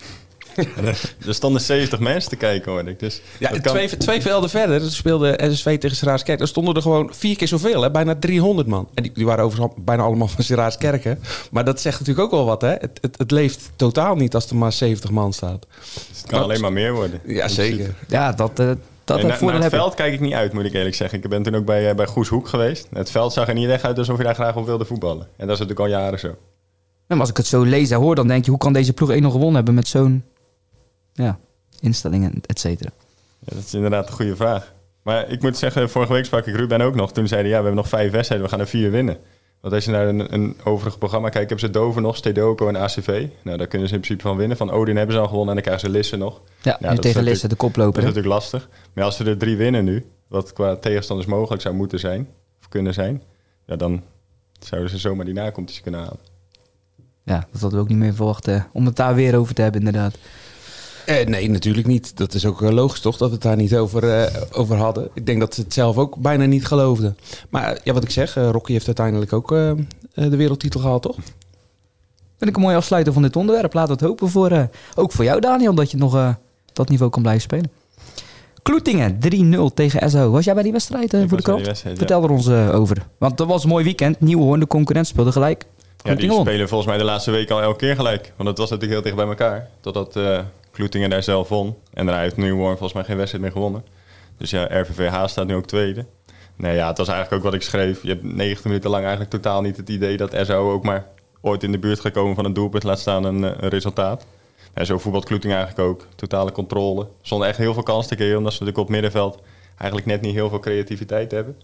Er 1.27 1.35
stonden 1.35 1.61
70 1.61 1.99
mensen 1.99 2.31
te 2.31 2.37
kijken, 2.37 2.73
hoor 2.73 2.89
ik. 2.89 2.99
Dus 3.01 3.21
ja, 3.39 3.49
kan... 3.49 3.61
twee, 3.61 3.97
twee 3.97 4.23
velden 4.23 4.51
verder 4.51 4.91
speelde 4.91 5.39
SSV 5.53 5.79
tegen 5.79 5.97
Seraaskerk. 5.97 6.41
Er 6.41 6.49
stonden 6.49 6.75
er 6.75 6.83
gewoon 6.83 7.15
vier 7.15 7.37
keer 7.37 7.49
zoveel, 7.49 7.83
hè? 7.83 7.91
bijna 7.91 8.15
300 8.15 8.69
man. 8.69 8.89
En 8.95 9.03
die, 9.03 9.13
die 9.13 9.27
waren 9.27 9.45
overigens 9.45 9.75
bijna 9.77 10.03
allemaal 10.03 10.29
van 10.29 10.45
Seraaskerk. 10.45 11.17
Maar 11.51 11.65
dat 11.65 11.81
zegt 11.81 11.99
natuurlijk 11.99 12.27
ook 12.27 12.33
wel 12.33 12.45
wat. 12.45 12.61
Hè? 12.61 12.69
Het, 12.69 12.99
het, 13.01 13.19
het, 13.19 13.31
leeft 13.31 13.71
totaal 13.77 14.15
niet 14.15 14.35
als 14.35 14.51
er 14.51 14.57
maar 14.57 14.73
70 14.73 15.11
man 15.11 15.33
staat. 15.33 15.67
Dus 16.09 16.21
het 16.21 16.31
kan 16.31 16.43
alleen 16.43 16.61
maar 16.61 16.73
meer 16.73 16.93
worden. 16.93 17.21
Ja, 17.27 17.49
zeker. 17.49 17.95
Ja, 18.09 18.33
dat... 18.33 18.61
Uh, 18.61 18.71
dat 19.05 19.19
en 19.19 19.27
na, 19.27 19.41
naar 19.41 19.63
het 19.63 19.73
veld 19.73 19.95
kijk 19.95 20.13
ik 20.13 20.21
niet 20.21 20.33
uit, 20.33 20.53
moet 20.53 20.65
ik 20.65 20.73
eerlijk 20.73 20.95
zeggen. 20.95 21.23
Ik 21.23 21.29
ben 21.29 21.43
toen 21.43 21.55
ook 21.55 21.65
bij, 21.65 21.89
uh, 21.89 21.95
bij 21.95 22.07
Goeshoek 22.07 22.49
geweest. 22.49 22.89
Het 22.93 23.11
veld 23.11 23.33
zag 23.33 23.49
er 23.49 23.55
niet 23.55 23.69
echt 23.69 23.85
uit 23.85 23.99
alsof 23.99 24.17
je 24.19 24.25
daar 24.25 24.35
graag 24.35 24.57
op 24.57 24.67
wilde 24.67 24.85
voetballen. 24.85 25.29
En 25.37 25.47
dat 25.47 25.61
is 25.61 25.67
natuurlijk 25.67 25.81
al 25.81 26.01
jaren 26.01 26.19
zo. 26.19 26.37
En 27.07 27.21
als 27.21 27.31
ik 27.31 27.37
het 27.37 27.47
zo 27.47 27.63
lees 27.63 27.91
en 27.91 27.99
hoor, 27.99 28.15
dan 28.15 28.29
denk 28.29 28.45
je... 28.45 28.51
hoe 28.51 28.61
kan 28.61 28.73
deze 28.73 28.93
ploeg 28.93 29.11
1 29.11 29.23
nog 29.23 29.33
gewonnen 29.33 29.57
hebben 29.57 29.75
met 29.75 29.89
zo'n 29.89 30.25
ja, 31.17 31.39
instellingen, 31.81 32.33
et 32.47 32.59
cetera? 32.61 32.91
Ja, 33.39 33.55
dat 33.55 33.65
is 33.65 33.75
inderdaad 33.75 34.09
een 34.09 34.15
goede 34.15 34.37
vraag. 34.37 34.75
Maar 35.03 35.29
ik 35.29 35.43
moet 35.43 35.57
zeggen, 35.57 35.91
vorige 35.91 36.13
week 36.13 36.25
sprak 36.25 36.47
ik 36.47 36.55
Ruben 36.55 36.81
ook 36.81 36.95
nog. 36.95 37.13
Toen 37.13 37.29
zeiden 37.29 37.51
ja, 37.51 37.57
we 37.57 37.65
hebben 37.65 37.83
nog 37.83 37.89
vijf 37.89 38.13
wedstrijden, 38.13 38.47
we 38.47 38.53
gaan 38.53 38.63
er 38.63 38.71
vier 38.71 38.91
winnen. 38.91 39.19
Want 39.61 39.75
als 39.75 39.85
je 39.85 39.91
naar 39.91 40.07
een, 40.07 40.35
een 40.35 40.57
overig 40.65 40.99
programma 40.99 41.29
kijkt, 41.29 41.49
hebben 41.49 41.67
ze 41.67 41.73
Dover 41.79 42.03
nog, 42.03 42.17
Stedoco 42.17 42.69
en 42.69 42.77
ACV. 42.77 43.27
Nou, 43.43 43.57
daar 43.57 43.67
kunnen 43.67 43.89
ze 43.89 43.95
in 43.95 44.01
principe 44.01 44.29
van 44.29 44.37
winnen. 44.37 44.57
Van 44.57 44.71
Odin 44.71 44.97
hebben 44.97 45.15
ze 45.15 45.21
al 45.21 45.29
gewonnen 45.29 45.49
en 45.49 45.63
dan 45.63 45.65
krijgen 45.73 45.87
ze 45.87 45.97
Lisse 45.97 46.17
nog. 46.17 46.41
Ja, 46.63 46.79
nu 46.81 46.97
tegen 46.97 47.23
Lisse, 47.23 47.49
de 47.49 47.55
koploper. 47.55 47.93
Dat 47.93 48.03
is 48.03 48.15
natuurlijk 48.15 48.35
lastig. 48.35 48.69
Maar 48.93 49.05
als 49.05 49.17
ze 49.17 49.25
er 49.25 49.39
drie 49.39 49.57
winnen 49.57 49.85
nu, 49.85 50.07
wat 50.27 50.53
qua 50.53 50.77
tegenstanders 50.77 51.29
mogelijk 51.29 51.63
zou 51.63 51.75
moeten 51.75 51.99
zijn, 51.99 52.29
of 52.61 52.69
kunnen 52.69 52.95
zijn, 52.95 53.23
ja, 53.67 53.77
dan 53.77 54.03
zouden 54.59 54.91
ze 54.91 54.99
zomaar 54.99 55.25
die 55.25 55.35
nacompetitie 55.35 55.83
kunnen 55.83 56.01
halen. 56.01 56.19
Ja, 57.23 57.47
dat 57.53 57.61
hadden 57.61 57.79
we 57.79 57.85
ook 57.85 57.91
niet 57.91 57.99
meer 57.99 58.15
verwacht, 58.15 58.47
hè? 58.47 58.59
om 58.73 58.87
het 58.87 58.97
daar 58.97 59.15
weer 59.15 59.37
over 59.37 59.55
te 59.55 59.63
hebben 59.63 59.81
inderdaad. 59.81 60.19
Eh, 61.07 61.27
nee, 61.27 61.51
natuurlijk 61.51 61.87
niet. 61.87 62.17
Dat 62.17 62.35
is 62.35 62.47
ook 62.47 62.61
logisch 62.61 63.01
toch, 63.01 63.17
dat 63.17 63.29
we 63.29 63.35
het 63.35 63.43
daar 63.43 63.57
niet 63.57 63.77
over, 63.77 64.05
uh, 64.05 64.27
over 64.51 64.77
hadden. 64.77 65.09
Ik 65.15 65.27
denk 65.27 65.41
dat 65.41 65.55
ze 65.55 65.61
het 65.61 65.73
zelf 65.73 65.97
ook 65.97 66.17
bijna 66.17 66.45
niet 66.45 66.67
geloofden. 66.67 67.17
Maar 67.49 67.79
ja, 67.85 67.93
wat 67.93 68.03
ik 68.03 68.11
zeg, 68.11 68.37
uh, 68.37 68.51
Rocky 68.51 68.73
heeft 68.73 68.87
uiteindelijk 68.87 69.33
ook 69.33 69.53
uh, 69.53 69.73
de 70.15 70.37
wereldtitel 70.37 70.81
gehaald, 70.81 71.03
toch? 71.03 71.17
Vind 72.39 72.51
ik 72.51 72.57
een 72.57 72.63
mooi 72.63 72.77
afsluiter 72.77 73.13
van 73.13 73.23
dit 73.23 73.37
onderwerp. 73.37 73.73
Laat 73.73 73.89
het 73.89 74.01
hopen 74.01 74.29
voor, 74.29 74.69
ook 74.95 75.13
voor 75.13 75.25
jou, 75.25 75.41
Daniel, 75.41 75.75
dat 75.75 75.91
je 75.91 75.97
nog 75.97 76.37
dat 76.73 76.89
niveau 76.89 77.11
kan 77.11 77.23
blijven 77.23 77.43
spelen. 77.43 77.71
Kloetingen 78.63 79.19
3-0 79.71 79.75
tegen 79.75 80.11
SO. 80.11 80.31
Was 80.31 80.45
jij 80.45 80.55
bij 80.55 80.63
die 80.63 80.73
wedstrijd 80.73 81.11
voor 81.11 81.37
de 81.37 81.43
krant? 81.43 81.83
Vertel 81.95 82.23
er 82.23 82.31
ons 82.31 82.49
over. 82.51 83.07
Want 83.19 83.37
dat 83.37 83.47
was 83.47 83.63
een 83.63 83.69
mooi 83.69 83.85
weekend. 83.85 84.21
Nieuwhoorn, 84.21 84.61
de 84.61 84.67
concurrent, 84.67 85.07
speelde 85.07 85.33
gelijk. 85.33 85.65
Ja, 86.03 86.15
die 86.15 86.33
spelen 86.33 86.69
volgens 86.69 86.89
mij 86.91 86.99
de 86.99 87.05
laatste 87.05 87.31
week 87.31 87.51
al 87.51 87.63
elke 87.63 87.79
keer 87.79 87.97
gelijk. 87.97 88.33
Want 88.37 88.49
het 88.49 88.59
was 88.59 88.71
natuurlijk 88.71 88.93
heel 88.93 89.13
dicht 89.13 89.17
bij 89.17 89.27
elkaar. 89.27 89.69
Totdat 89.81 90.17
Kloetingen 90.77 91.11
daar 91.11 91.23
zelf 91.23 91.49
won. 91.49 91.77
En 91.93 92.07
daarna 92.07 92.21
heeft 92.21 92.37
Nieuwhoorn 92.37 92.71
volgens 92.71 92.93
mij 92.93 93.05
geen 93.05 93.17
wedstrijd 93.17 93.45
meer 93.45 93.53
gewonnen. 93.53 93.85
Dus 94.39 94.51
ja, 94.51 94.81
RVVH 94.81 95.27
staat 95.27 95.47
nu 95.47 95.55
ook 95.55 95.67
tweede. 95.67 96.07
Nee, 96.57 96.77
ja, 96.77 96.89
het 96.89 96.99
was 96.99 97.09
eigenlijk 97.09 97.37
ook 97.39 97.51
wat 97.51 97.61
ik 97.61 97.67
schreef. 97.67 98.03
Je 98.03 98.09
hebt 98.09 98.23
90 98.23 98.65
minuten 98.65 98.91
lang 98.91 99.03
eigenlijk 99.03 99.31
totaal 99.31 99.63
niet 99.63 99.77
het 99.77 99.89
idee 99.89 100.17
dat 100.17 100.37
SO 100.43 100.73
ook 100.73 100.85
maar 100.85 101.07
ooit 101.41 101.63
in 101.63 101.73
de 101.73 101.79
buurt 101.79 102.01
gaat 102.01 102.13
komen 102.13 102.35
van 102.35 102.45
een 102.45 102.53
doelpunt, 102.53 102.83
laat 102.83 102.99
staan 102.99 103.25
een, 103.25 103.43
een 103.43 103.69
resultaat. 103.69 104.27
En 104.73 104.87
zo 104.87 104.99
voetbalt 104.99 105.25
Kloeting 105.25 105.55
eigenlijk 105.55 105.89
ook. 105.89 106.07
Totale 106.15 106.53
controle. 106.53 107.09
Zonder 107.21 107.49
echt 107.49 107.59
heel 107.59 107.75
veel 107.75 107.83
kans 107.83 108.07
te 108.07 108.15
creëren, 108.15 108.39
omdat 108.39 108.53
ze 108.53 108.59
natuurlijk 108.59 108.89
op 108.89 108.93
middenveld 108.93 109.43
eigenlijk 109.77 110.07
net 110.07 110.21
niet 110.21 110.35
heel 110.35 110.49
veel 110.49 110.61
creativiteit 110.61 111.31
hebben. 111.31 111.57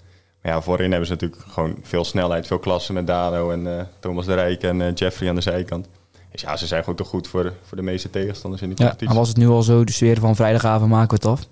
Maar 0.43 0.53
ja, 0.53 0.63
voorin 0.63 0.91
hebben 0.91 1.07
ze 1.07 1.13
natuurlijk 1.13 1.43
gewoon 1.49 1.79
veel 1.83 2.05
snelheid, 2.05 2.47
veel 2.47 2.59
klassen 2.59 2.95
met 2.95 3.07
Dado 3.07 3.51
en 3.51 3.67
uh, 3.67 3.81
Thomas 4.01 4.27
de 4.27 4.35
Rijk 4.35 4.63
en 4.63 4.81
uh, 4.81 4.95
Jeffrey 4.95 5.29
aan 5.29 5.35
de 5.35 5.41
zijkant. 5.41 5.89
Dus 6.33 6.41
ja, 6.41 6.57
ze 6.57 6.67
zijn 6.67 6.81
gewoon 6.81 6.97
te 6.97 7.05
goed 7.05 7.29
voor 7.29 7.43
de, 7.43 7.53
voor 7.63 7.77
de 7.77 7.83
meeste 7.83 8.11
tegenstanders 8.11 8.63
in 8.63 8.69
die 8.69 8.77
competitie. 8.77 9.07
Ja, 9.07 9.13
maar 9.13 9.23
was 9.23 9.29
het 9.29 9.39
nu 9.39 9.49
al 9.49 9.63
zo, 9.63 9.85
de 9.85 9.93
sfeer 9.93 10.19
van 10.19 10.37
vrijdagavond 10.37 10.91
maken 10.91 11.09
we 11.09 11.15
het 11.15 11.25
af? 11.25 11.47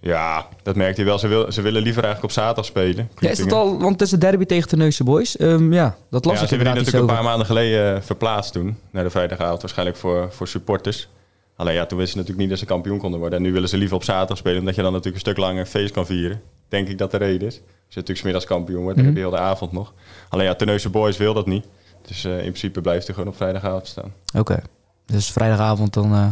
Ja, 0.00 0.48
dat 0.62 0.76
merkt 0.76 0.96
hij 0.96 1.06
wel. 1.06 1.18
Ze, 1.18 1.28
wil, 1.28 1.52
ze 1.52 1.62
willen 1.62 1.82
liever 1.82 2.02
eigenlijk 2.02 2.34
op 2.34 2.40
zaterdag 2.40 2.64
spelen. 2.64 3.08
Ja, 3.18 3.30
is 3.30 3.38
dat 3.38 3.52
al, 3.52 3.78
want 3.78 3.92
het 3.92 4.00
is 4.00 4.12
een 4.12 4.18
derby 4.18 4.44
tegen 4.44 4.68
de 4.68 4.76
Neuse 4.76 5.04
Boys. 5.04 5.40
Um, 5.40 5.72
ja, 5.72 5.96
dat 6.10 6.24
las 6.24 6.34
ja, 6.34 6.42
ik 6.42 6.48
ze 6.48 6.54
hebben 6.54 6.74
die 6.74 6.82
natuurlijk 6.82 7.10
een 7.10 7.16
paar 7.16 7.24
maanden 7.24 7.46
geleden 7.46 7.96
uh, 7.96 8.02
verplaatst 8.02 8.52
toen. 8.52 8.78
Naar 8.90 9.04
de 9.04 9.10
vrijdagavond, 9.10 9.60
waarschijnlijk 9.60 9.98
voor, 9.98 10.28
voor 10.32 10.48
supporters. 10.48 11.08
Alleen 11.56 11.74
ja, 11.74 11.86
toen 11.86 11.98
wisten 11.98 12.12
ze 12.12 12.18
natuurlijk 12.18 12.38
niet 12.38 12.50
dat 12.50 12.58
ze 12.58 12.74
kampioen 12.74 12.98
konden 12.98 13.20
worden. 13.20 13.38
En 13.38 13.44
nu 13.44 13.52
willen 13.52 13.68
ze 13.68 13.76
liever 13.76 13.96
op 13.96 14.04
zaterdag 14.04 14.36
spelen, 14.36 14.58
omdat 14.58 14.74
je 14.74 14.82
dan 14.82 14.92
natuurlijk 14.92 15.24
een 15.24 15.32
stuk 15.32 15.44
langer 15.44 15.66
feest 15.66 15.92
kan 15.92 16.06
vieren. 16.06 16.40
Denk 16.68 16.88
ik 16.88 16.98
dat 16.98 17.10
de 17.10 17.16
reden 17.16 17.48
is. 17.48 17.54
Als 17.54 17.94
je 17.94 18.00
natuurlijk 18.00 18.18
smiddags 18.18 18.44
kampioen 18.44 18.82
wordt, 18.82 18.96
dan 18.96 19.06
mm 19.06 19.12
-hmm. 19.12 19.22
heb 19.22 19.32
je 19.32 19.36
heel 19.38 19.46
de 19.46 19.52
avond 19.52 19.72
nog. 19.72 19.92
Alleen 20.28 20.46
ja, 20.46 20.54
Terneuzen 20.54 20.90
Boys 20.90 21.16
wil 21.16 21.34
dat 21.34 21.46
niet. 21.46 21.66
Dus 22.06 22.24
uh, 22.24 22.32
in 22.32 22.38
principe 22.38 22.80
blijft 22.80 23.06
hij 23.06 23.14
gewoon 23.14 23.30
op 23.30 23.36
vrijdagavond 23.36 23.86
staan. 23.86 24.12
Oké. 24.26 24.38
Okay. 24.38 24.62
Dus 25.04 25.32
vrijdagavond 25.32 25.94
dan 25.94 26.12
uh, 26.12 26.28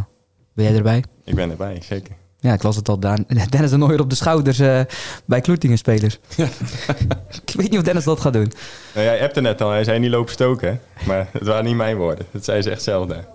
ben 0.53 0.65
jij 0.65 0.75
erbij? 0.75 1.03
Ik 1.23 1.35
ben 1.35 1.49
erbij, 1.49 1.81
zeker. 1.81 2.15
Ja, 2.45 2.53
ik 2.53 2.63
las 2.63 2.75
het 2.75 2.89
al. 2.89 2.99
Daan. 2.99 3.25
Dennis 3.49 3.69
de 3.69 3.77
Nooier 3.77 3.99
op 3.99 4.09
de 4.09 4.15
schouders 4.15 4.59
uh, 4.59 4.79
bij 5.25 5.41
Kloetingen 5.41 5.77
spelers. 5.77 6.19
Ja. 6.35 6.47
ik 7.45 7.53
weet 7.55 7.69
niet 7.69 7.79
of 7.79 7.85
Dennis 7.85 8.03
dat 8.03 8.19
gaat 8.19 8.33
doen. 8.33 8.51
Nou, 8.93 9.05
jij 9.05 9.17
hebt 9.17 9.35
er 9.35 9.41
net 9.41 9.61
al. 9.61 9.69
Hij 9.69 9.83
zei 9.83 9.99
niet 9.99 10.09
lopen 10.09 10.33
stoken. 10.33 10.67
Hè? 10.67 11.05
Maar 11.07 11.27
het 11.31 11.47
waren 11.47 11.65
niet 11.65 11.75
mijn 11.75 11.97
woorden. 11.97 12.25
Dat 12.31 12.45
zei 12.45 12.61
ze 12.61 12.69
echt 12.69 12.83
zelf 12.83 13.07
daar. 13.07 13.25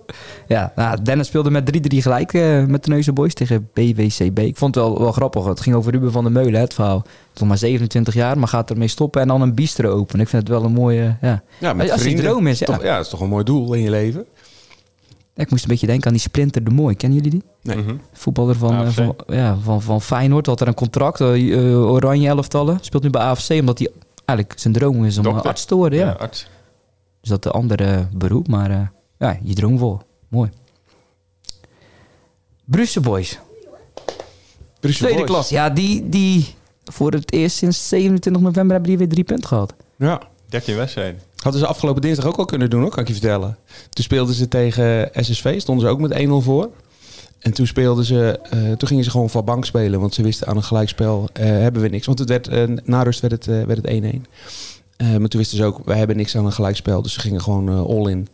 Ja, 0.47 0.71
nou, 0.75 1.01
Dennis 1.01 1.27
speelde 1.27 1.51
met 1.51 1.93
3-3 1.93 1.97
gelijk 1.97 2.33
uh, 2.33 2.65
met 2.65 2.83
de 2.83 2.89
Neuze 2.89 3.13
Boys 3.13 3.33
tegen 3.33 3.69
BWCB. 3.73 4.39
Ik 4.39 4.57
vond 4.57 4.75
het 4.75 4.83
wel, 4.83 4.99
wel 4.99 5.11
grappig. 5.11 5.45
Het 5.45 5.61
ging 5.61 5.75
over 5.75 5.91
Ruben 5.91 6.11
van 6.11 6.23
der 6.23 6.31
Meulen, 6.31 6.59
het 6.59 6.73
verhaal. 6.73 7.03
Tot 7.33 7.47
maar 7.47 7.57
27 7.57 8.13
jaar, 8.13 8.39
maar 8.39 8.47
gaat 8.47 8.69
ermee 8.69 8.87
stoppen 8.87 9.21
en 9.21 9.27
dan 9.27 9.41
een 9.41 9.55
bistro 9.55 9.89
openen. 9.89 10.21
Ik 10.21 10.29
vind 10.29 10.47
het 10.47 10.51
wel 10.51 10.63
een 10.63 10.73
mooie... 10.73 11.15
Ja, 11.21 11.43
ja 11.57 11.73
met 11.73 11.91
Als 11.91 12.01
vrienden, 12.01 12.23
je 12.23 12.29
droom 12.29 12.47
is. 12.47 12.59
Ja. 12.59 12.65
Toch, 12.65 12.83
ja, 12.83 12.95
dat 12.95 13.05
is 13.05 13.11
toch 13.11 13.21
een 13.21 13.29
mooi 13.29 13.43
doel 13.43 13.73
in 13.73 13.81
je 13.81 13.89
leven? 13.89 14.25
Ik 15.35 15.49
moest 15.49 15.63
een 15.63 15.69
beetje 15.69 15.87
denken 15.87 16.05
aan 16.07 16.13
die 16.13 16.21
Splinter 16.21 16.63
de 16.63 16.69
Mooi. 16.71 16.95
Kennen 16.95 17.17
jullie 17.17 17.31
die? 17.39 17.43
Nee. 17.61 17.83
Mhm. 17.83 17.95
Voetballer 18.13 18.55
van, 18.55 18.73
AFC. 18.73 18.97
eh, 18.97 19.05
van, 19.05 19.15
ja, 19.27 19.57
van, 19.63 19.81
van 19.81 20.01
Feyenoord. 20.01 20.45
Had 20.45 20.61
er 20.61 20.67
een 20.67 20.73
contract, 20.73 21.21
eh, 21.21 21.53
eh, 21.71 21.91
oranje 21.91 22.27
elftallen. 22.27 22.77
Speelt 22.81 23.03
nu 23.03 23.09
bij 23.09 23.21
AFC, 23.21 23.49
omdat 23.49 23.79
hij 23.79 23.89
eigenlijk 24.25 24.59
zijn 24.59 24.73
droom 24.73 25.05
is 25.05 25.17
om 25.17 25.23
Dokter. 25.23 25.43
arts 25.49 25.65
te 25.65 25.75
worden. 25.75 25.99
Ja. 25.99 26.05
Ja, 26.05 26.11
arts. 26.11 26.47
Dus 27.21 27.29
dat 27.29 27.43
de 27.43 27.51
andere 27.51 28.07
beroep, 28.13 28.47
maar 28.47 28.91
ja, 29.17 29.37
je 29.43 29.53
droom 29.53 29.77
vol. 29.77 29.99
Mooi. 30.27 30.49
Brussel 32.65 33.01
Boys. 33.01 33.39
Brussel 34.79 35.05
Tweede 35.07 35.17
Boys. 35.17 35.31
klas. 35.31 35.49
Ja, 35.49 35.69
die, 35.69 36.09
die 36.09 36.55
voor 36.83 37.11
het 37.11 37.31
eerst 37.33 37.57
sinds 37.57 37.87
27 37.87 38.41
november 38.41 38.71
hebben 38.71 38.89
die 38.89 38.97
weer 38.97 39.09
drie 39.09 39.23
punten 39.23 39.47
gehad. 39.47 39.73
Ja. 39.97 40.21
13 40.49 40.75
wedstrijden. 40.75 41.21
Hadden 41.41 41.61
ze 41.61 41.67
afgelopen 41.67 42.01
dinsdag 42.01 42.25
ook 42.25 42.37
al 42.37 42.45
kunnen 42.45 42.69
doen, 42.69 42.81
hoor, 42.81 42.89
kan 42.89 43.01
ik 43.01 43.07
je 43.07 43.13
vertellen. 43.13 43.57
Toen 43.89 44.03
speelden 44.03 44.35
ze 44.35 44.47
tegen 44.47 45.09
SSV, 45.13 45.59
stonden 45.59 45.85
ze 45.85 45.91
ook 45.91 45.99
met 45.99 46.13
1-0 46.13 46.31
voor. 46.31 46.69
En 47.39 47.53
toen 47.53 47.67
speelden 47.67 48.05
ze, 48.05 48.39
eh, 48.49 48.71
toen 48.71 48.87
gingen 48.87 49.03
ze 49.03 49.09
gewoon 49.09 49.29
van 49.29 49.45
bank 49.45 49.65
spelen, 49.65 49.99
want 49.99 50.13
ze 50.13 50.21
wisten 50.21 50.47
aan 50.47 50.55
een 50.55 50.63
gelijkspel 50.63 51.29
eh, 51.33 51.45
hebben 51.45 51.81
we 51.81 51.87
niks. 51.87 52.05
Want 52.05 52.19
het 52.19 52.29
werd, 52.29 52.47
eh, 52.47 52.63
na 52.83 53.03
rust 53.03 53.19
werd 53.19 53.33
het 53.33 53.45
werd 53.45 53.77
het 53.77 53.87
1-1. 53.87 54.25
Eh, 54.97 55.07
maar 55.07 55.29
toen 55.29 55.39
wisten 55.39 55.57
ze 55.57 55.65
ook, 55.65 55.81
wij 55.85 55.97
hebben 55.97 56.15
niks 56.17 56.37
aan 56.37 56.45
een 56.45 56.51
gelijkspel, 56.51 57.01
dus 57.01 57.13
ze 57.13 57.19
gingen 57.19 57.41
gewoon 57.41 57.69
all 57.69 58.11
in. 58.11 58.27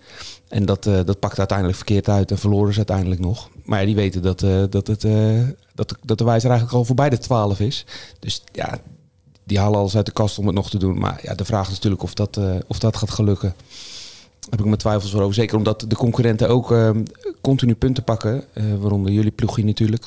En 0.48 0.66
dat, 0.66 0.84
dat 0.84 1.20
pakte 1.20 1.38
uiteindelijk 1.38 1.78
verkeerd 1.78 2.10
uit 2.10 2.32
en 2.32 2.38
verloren 2.38 2.72
ze 2.72 2.78
uiteindelijk 2.78 3.22
nog. 3.22 3.50
Maar 3.64 3.80
ja, 3.80 3.86
die 3.86 3.96
weten 3.96 4.22
dat, 4.22 4.40
dat, 4.70 4.88
het, 4.88 5.02
dat, 5.76 5.96
dat 6.06 6.18
de 6.18 6.24
wijzer 6.24 6.50
eigenlijk 6.50 6.80
al 6.80 6.86
voorbij 6.86 7.10
de 7.10 7.18
12 7.18 7.60
is. 7.60 7.86
Dus 8.20 8.44
ja, 8.52 8.80
die 9.48 9.60
halen 9.60 9.80
alles 9.80 9.96
uit 9.96 10.06
de 10.06 10.12
kast 10.12 10.38
om 10.38 10.46
het 10.46 10.56
nog 10.56 10.70
te 10.70 10.78
doen. 10.78 11.00
Maar 11.00 11.20
ja, 11.24 11.36
de 11.36 11.46
vraag 11.46 11.68
is 11.68 11.74
natuurlijk 11.74 12.04
of 12.04 12.14
dat, 12.14 12.38
eh, 12.38 12.56
of 12.68 12.80
dat 12.80 12.98
gaat 12.98 13.12
gelukken. 13.12 13.56
Heb 14.50 14.60
ik 14.60 14.66
mijn 14.66 14.78
twijfels 14.78 15.16
over. 15.16 15.34
Zeker 15.34 15.58
omdat 15.58 15.86
de 15.88 15.96
concurrenten 15.96 16.50
ook 16.50 16.72
eh, 16.72 16.90
continu 17.42 17.76
punten 17.76 18.04
pakken. 18.04 18.44
eh, 18.54 18.64
waaronder 18.80 19.12
jullie 19.12 19.32
ploegje 19.32 19.66
natuurlijk. 19.66 20.06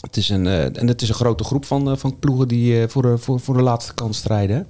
Het 0.00 0.16
is 0.16 0.28
een, 0.28 0.46
en 0.46 0.86
het 0.86 1.02
is 1.02 1.08
een 1.08 1.14
grote 1.14 1.44
groep 1.44 1.64
van, 1.64 1.98
van 1.98 2.18
ploegen 2.18 2.48
die 2.48 2.88
voor, 2.88 3.18
voor, 3.18 3.40
voor 3.40 3.56
de 3.56 3.62
laatste 3.62 3.94
kans 3.94 4.18
strijden. 4.18 4.66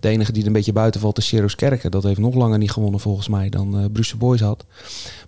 De 0.00 0.08
enige 0.08 0.32
die 0.32 0.40
er 0.40 0.46
een 0.46 0.52
beetje 0.52 0.72
buiten 0.72 1.00
valt 1.00 1.18
is 1.18 1.26
Ceros 1.26 1.54
Kerken. 1.54 1.90
Dat 1.90 2.02
heeft 2.02 2.18
nog 2.18 2.34
langer 2.34 2.58
niet 2.58 2.70
gewonnen 2.70 3.00
volgens 3.00 3.28
mij 3.28 3.48
dan 3.48 3.78
eh 3.78 3.84
Brussel 3.92 4.18
Boys 4.18 4.40
had. 4.40 4.64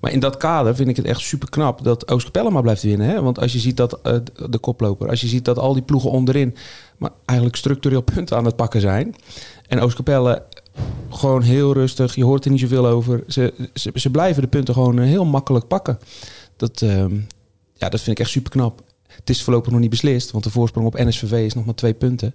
Maar 0.01 0.13
in 0.13 0.21
dat 0.21 0.37
kader 0.37 0.75
vind 0.75 0.89
ik 0.89 0.97
het 0.97 1.07
echt 1.07 1.21
super 1.21 1.51
knap 1.51 1.85
dat 1.85 2.11
Oostkapelle 2.11 2.51
maar 2.51 2.63
blijft 2.63 2.83
winnen. 2.83 3.09
Hè? 3.09 3.23
Want 3.23 3.39
als 3.39 3.53
je 3.53 3.59
ziet 3.59 3.77
dat 3.77 4.01
eh, 4.03 4.17
de 4.49 4.59
koploper, 4.59 5.09
als 5.09 5.21
je 5.21 5.27
ziet 5.27 5.45
dat 5.45 5.59
al 5.59 5.73
die 5.73 5.83
ploegen 5.83 6.11
onderin 6.11 6.55
maar 6.97 7.11
eigenlijk 7.25 7.59
structureel 7.59 8.03
punten 8.15 8.37
aan 8.37 8.45
het 8.45 8.57
pakken 8.57 8.81
zijn. 8.81 9.15
En 9.69 9.81
Oostkapelle 9.81 10.43
gewoon 11.11 11.43
heel 11.43 11.73
rustig, 11.73 12.15
je 12.15 12.25
hoort 12.25 12.45
er 12.45 12.51
niet 12.51 12.61
zoveel 12.61 12.87
over. 12.87 13.25
Ze, 13.29 13.55
ze, 13.75 13.91
ze 13.95 14.11
blijven 14.11 14.43
de 14.43 14.49
punten 14.49 14.75
gewoon 14.75 14.99
eh, 14.99 15.05
heel 15.05 15.25
makkelijk 15.25 15.69
pakken. 15.69 15.99
Dat, 16.57 16.83
ehm, 16.83 17.15
ja, 17.75 17.89
dat 17.89 18.01
vind 18.01 18.19
ik 18.19 18.25
echt 18.25 18.31
super 18.31 18.51
knap. 18.51 18.83
Het 19.07 19.31
is 19.31 19.43
voorlopig 19.43 19.73
nog 19.73 19.81
niet 19.81 19.91
beslist, 19.91 20.31
want 20.31 20.45
de 20.45 20.51
voorsprong 20.51 20.87
op 20.87 20.99
NSVV 20.99 21.33
is 21.33 21.55
nog 21.55 21.65
maar 21.65 21.75
twee 21.75 21.95
punten. 21.95 22.35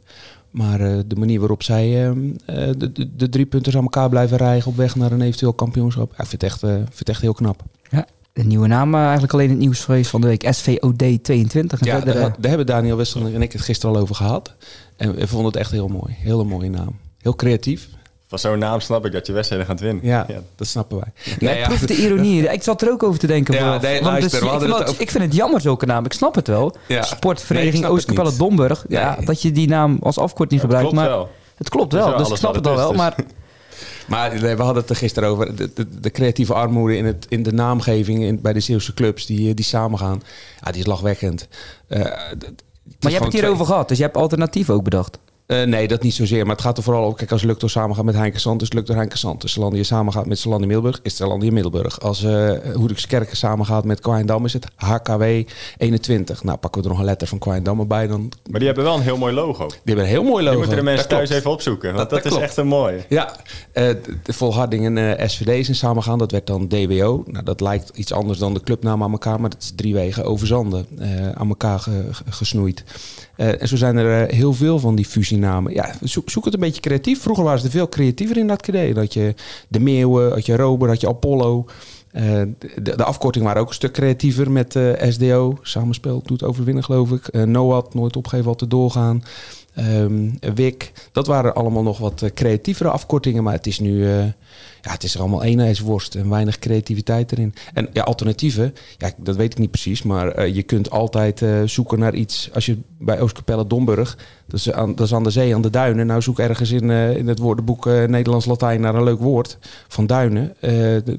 Maar 0.52 0.80
eh, 0.80 1.00
de 1.08 1.16
manier 1.16 1.40
waarop 1.40 1.64
zij 1.64 2.06
ehm, 2.06 2.20
eh, 2.46 2.70
de, 2.78 2.92
de, 2.92 3.16
de 3.16 3.30
drie 3.30 3.46
punten 3.46 3.76
aan 3.76 3.82
elkaar 3.82 4.10
blijven 4.10 4.38
rijgen 4.38 4.72
op 4.72 4.78
weg 4.78 4.96
naar 4.96 5.12
een 5.12 5.22
eventueel 5.22 5.54
kampioenschap. 5.54 6.14
Ja, 6.18 6.24
ik 6.24 6.30
vind 6.30 6.42
het 6.42 6.52
echt, 6.52 6.64
eh, 6.64 6.70
vind 6.70 7.00
het 7.00 7.10
echt 7.10 7.22
heel 7.22 7.34
knap. 7.34 7.64
Ja. 7.90 8.06
De 8.34 8.44
nieuwe 8.44 8.68
naam 8.68 8.96
eigenlijk 8.96 9.34
alleen 9.34 9.46
in 9.46 9.52
het 9.52 9.60
nieuws 9.60 9.84
geweest 9.84 10.10
van 10.10 10.22
de 10.22 10.28
week. 10.28 10.54
SVOD 10.54 11.24
22. 11.24 11.80
En 11.80 11.88
Ja, 11.88 11.96
verder, 11.96 12.14
daar, 12.14 12.36
daar 12.40 12.50
hebben 12.50 12.66
Daniel 12.66 12.98
Wessel 12.98 13.26
en 13.26 13.42
ik 13.42 13.52
het 13.52 13.62
gisteren 13.62 13.96
al 13.96 14.02
over 14.02 14.16
gehad. 14.16 14.56
En 14.98 15.16
we 15.16 15.28
vonden 15.28 15.48
het 15.48 15.56
echt 15.56 15.72
heel 15.72 15.88
mooi. 15.88 16.16
Hele 16.18 16.44
mooie 16.44 16.70
naam. 16.70 16.96
Heel 17.18 17.36
creatief. 17.36 17.90
Van 18.30 18.40
zo'n 18.40 18.60
naam 18.60 18.80
snap 18.80 19.06
ik 19.06 19.12
dat 19.12 19.28
je 19.28 19.34
wedstrijden 19.34 19.68
gaat 19.68 19.80
winnen. 19.80 20.04
Ja, 20.06 20.26
dat 20.56 20.68
snappen 20.68 20.98
wij. 21.00 21.36
Ja, 21.40 21.52
ik 21.52 21.64
proef 21.64 21.80
de 21.80 21.96
ironie. 21.96 22.42
Ik 22.52 22.64
zat 22.64 22.82
er 22.82 22.92
ook 22.92 23.04
over 23.04 23.20
te 23.20 23.28
denken. 23.28 23.54
Ja, 23.54 23.78
nee, 23.82 23.94
Want 24.02 24.06
luister, 24.06 24.40
dus- 24.40 24.42
ik, 24.42 24.50
vind 24.50 24.62
het 24.62 24.72
dat- 24.80 24.88
over- 24.90 25.02
ik 25.02 25.12
vind 25.12 25.24
het 25.24 25.34
jammer 25.34 25.62
zulke 25.62 25.86
naam. 25.86 26.06
Ik 26.06 26.14
snap 26.14 26.36
het 26.36 26.48
wel. 26.48 26.76
Ja. 26.88 26.96
Nee, 26.96 27.04
Sportvereniging 27.04 27.84
het 27.84 27.92
Oostkapelle 27.92 28.30
niet. 28.30 28.38
Domburg. 28.40 28.86
Ja, 28.90 29.16
Nee. 29.18 29.26
dat 29.26 29.42
je 29.42 29.52
die 29.52 29.68
naam 29.68 29.98
als 30.02 30.18
afkorting 30.18 30.62
gebruikt. 30.62 30.88
klopt 30.90 31.02
maar 31.02 31.10
wel. 31.16 31.30
het 31.58 31.70
klopt 31.70 31.94
wel. 31.94 32.18
Dus 32.18 32.30
ik 32.30 32.36
snap 32.36 32.56
het 32.56 32.68
al 32.68 32.76
wel. 32.76 32.92
is, 32.92 32.98
Maar 32.98 33.16
Maar 34.08 34.42
nee, 34.42 34.56
we 34.56 34.62
hadden 34.64 34.82
het 34.82 34.90
er 34.90 34.96
gisteren 34.96 35.30
over. 35.30 35.56
De, 35.56 35.72
de, 35.74 36.00
de 36.00 36.12
creatieve 36.12 36.54
armoede 36.54 36.98
in, 36.98 37.06
het, 37.06 37.26
in 37.30 37.44
de 37.44 37.52
naamgeving 37.54 38.24
in, 38.24 38.42
bij 38.42 38.54
de 38.54 38.60
Zeeuwse 38.60 38.94
clubs 38.94 39.26
die, 39.26 39.50
eh, 39.50 39.56
die 39.56 39.66
samengaan. 39.66 40.22
Ja, 40.64 40.72
die 40.72 40.82
is 40.82 40.88
lachwekkend. 40.88 41.48
Eh, 41.88 42.00
Maar 42.00 42.12
je 43.00 43.10
hebt 43.10 43.24
het 43.24 43.34
hierover 43.34 43.66
gehad, 43.66 43.88
dus 43.88 43.98
je 43.98 44.04
hebt 44.04 44.18
alternatief 44.18 44.70
ook 44.70 44.84
bedacht. 44.84 45.18
Eh, 45.50 45.64
nee, 45.64 45.88
dat 45.88 46.04
niet 46.04 46.14
zozeer. 46.14 46.46
Maar 46.46 46.56
het 46.56 46.64
gaat 46.66 46.78
er 46.78 46.84
vooral 46.84 47.06
om... 47.06 47.16
Kijk, 47.16 47.32
als 47.32 47.44
Luctor 47.44 47.70
samengaat 47.70 48.06
met 48.06 48.16
Heinke 48.16 48.40
Santos, 48.40 48.74
Luctor 48.74 48.96
Heinke 48.96 49.18
Santos. 49.18 49.52
Salandië 49.52 49.84
samengaat 49.84 50.26
met 50.26 50.40
Salandië 50.40 50.66
Middelburg, 50.66 51.00
is 51.04 51.16
Salandië 51.16 51.52
Middelburg. 51.52 52.02
Als 52.02 52.24
uh, 52.24 52.52
Hoedixkerken 52.74 53.38
samengaat 53.38 53.84
met 53.86 54.00
Kwaandam, 54.00 54.46
is 54.46 54.54
het 54.54 54.66
HKW 54.76 55.24
21. 55.78 56.44
Nou, 56.44 56.58
pakken 56.58 56.82
we 56.82 56.88
er 56.88 56.94
nog 56.94 57.00
een 57.02 57.10
letter 57.10 57.28
van 57.28 57.38
Kwaandam 57.38 57.88
bij, 57.88 58.08
dan... 58.08 58.32
Maar 58.50 58.60
die 58.60 58.68
hebben 58.68 58.86
wel 58.86 58.96
een 58.96 59.02
heel 59.02 59.18
mooi 59.18 59.34
logo. 59.34 59.68
Die 59.68 59.78
hebben 59.84 60.04
een 60.04 60.10
heel 60.12 60.24
mooi 60.24 60.44
logo. 60.44 60.50
Die 60.50 60.58
moeten 60.58 60.76
de 60.78 60.84
mensen 60.84 61.10
Dat 61.10 61.18
thuis 61.18 61.28
klopt. 61.30 61.40
even 61.42 61.52
opzoeken. 61.52 61.94
Want 61.94 61.98
Dat- 61.98 62.10
dat, 62.10 62.18
dat 62.24 62.26
is 62.26 62.32
klopt. 62.32 62.46
echt 62.46 62.58
een 62.58 62.68
mooie. 62.68 63.00
Ja, 63.10 63.36
eh, 63.72 63.90
de, 64.24 64.34
Volharding 64.34 64.86
en 64.86 65.18
eh, 65.18 65.28
SVD 65.28 65.66
zijn 65.66 65.78
samengaan. 65.78 66.18
Dat 66.18 66.32
werd 66.32 66.48
dan 66.48 66.68
DWO. 66.68 67.24
Nou, 67.28 67.44
dat 67.44 67.62
lijkt 67.62 67.92
iets 67.98 68.14
anders 68.14 68.40
dan 68.40 68.54
de 68.54 68.62
clubnaam 68.64 69.04
aan 69.04 69.12
elkaar. 69.12 69.40
Maar 69.42 69.50
dat 69.50 69.62
is 69.62 69.72
drie 69.76 69.94
wegen 69.94 70.24
over 70.26 70.48
zanden 70.48 70.86
eh, 71.00 71.30
aan 71.32 71.48
elkaar 71.50 71.80
ge- 71.80 72.08
ge- 72.12 72.24
gesnoeid. 72.30 72.84
Eh, 73.40 73.62
en 73.62 73.68
zo 73.68 73.76
zijn 73.76 73.98
er 73.98 74.28
eh, 74.28 74.38
heel 74.38 74.54
veel 74.54 74.80
van 74.80 74.96
die 74.96 75.06
fusienamen. 75.06 75.74
Ja, 75.74 75.94
zoek, 76.02 76.30
zoek 76.30 76.46
het 76.46 76.54
een 76.54 76.60
beetje 76.60 76.82
creatief. 76.82 77.22
Vroeger 77.22 77.44
waren 77.44 77.60
ze 77.60 77.66
er 77.66 77.72
veel 77.72 77.90
creatiever 77.90 78.38
in 78.38 78.48
dat 78.48 78.62
KD. 78.62 78.96
Dat 78.96 79.14
je 79.14 79.34
de 79.68 79.80
Meeuwen, 79.80 80.32
had 80.32 80.46
je 80.46 80.56
Robert, 80.56 80.92
had 80.92 81.02
je 81.02 81.08
Apollo. 81.08 81.66
Eh, 82.12 82.42
de, 82.82 83.04
afkorting 83.04 83.46
waren 83.46 83.62
ook 83.62 83.68
een 83.68 83.74
stuk 83.74 83.94
creatiever 83.94 84.52
met 84.52 84.80
SDO. 85.10 85.58
Samenspel 85.62 86.22
doet 86.26 86.44
overwinnen, 86.44 86.84
geloof 86.84 87.12
ik. 87.12 87.28
Eh 87.28 87.44
NOAD, 87.44 87.94
nooit 87.94 88.16
opgeven, 88.16 88.48
altijd 88.48 88.70
doorgaan. 88.70 89.24
Ehm 89.74 90.30
WIC, 90.56 90.92
dat 91.12 91.28
waren 91.28 91.56
allemaal 91.56 91.84
nog 91.84 91.98
wat 91.98 92.32
creatievere 92.34 92.90
afkortingen. 92.90 93.44
Maar 93.44 93.54
het 93.54 93.68
is 93.68 93.80
nu, 93.80 94.08
ja, 94.82 94.92
het 94.92 95.04
is 95.04 95.14
er 95.14 95.20
allemaal 95.20 95.44
eenheidsworst 95.44 96.16
en 96.16 96.30
weinig 96.30 96.60
creativiteit 96.60 97.32
erin. 97.32 97.54
En 97.74 97.90
ja, 97.94 98.04
alternatieven, 98.04 98.74
ja, 98.98 99.12
dat 99.18 99.36
weet 99.36 99.52
ik 99.52 99.58
niet 99.58 99.72
precies. 99.72 100.04
Maar 100.04 100.32
eh, 100.32 100.56
je 100.56 100.64
kunt 100.64 100.90
altijd 100.90 101.42
eh, 101.42 101.62
zoeken 101.66 102.00
naar 102.00 102.14
iets. 102.14 102.50
Als 102.54 102.66
je 102.66 102.78
bij 102.98 103.20
Oostkapelle 103.20 103.68
Domburg, 103.68 104.18
dat 104.48 104.60
is, 104.60 104.72
aan, 104.72 104.96
dat 104.96 105.06
is 105.06 105.14
aan 105.14 105.24
de 105.24 105.30
zee, 105.30 105.56
aan 105.56 105.62
de 105.62 105.70
duinen. 105.70 106.08
Nou, 106.08 106.22
zoek 106.22 106.40
ergens 106.40 106.72
in, 106.72 106.90
eh, 106.92 107.16
in 107.16 107.28
het 107.28 107.40
woordenboek 107.40 107.86
Nederlands-Latijn 107.86 108.82
naar 108.82 108.96
een 108.96 109.04
leuk 109.04 109.20
woord 109.20 109.58
van 109.88 110.08
duinen. 110.08 110.56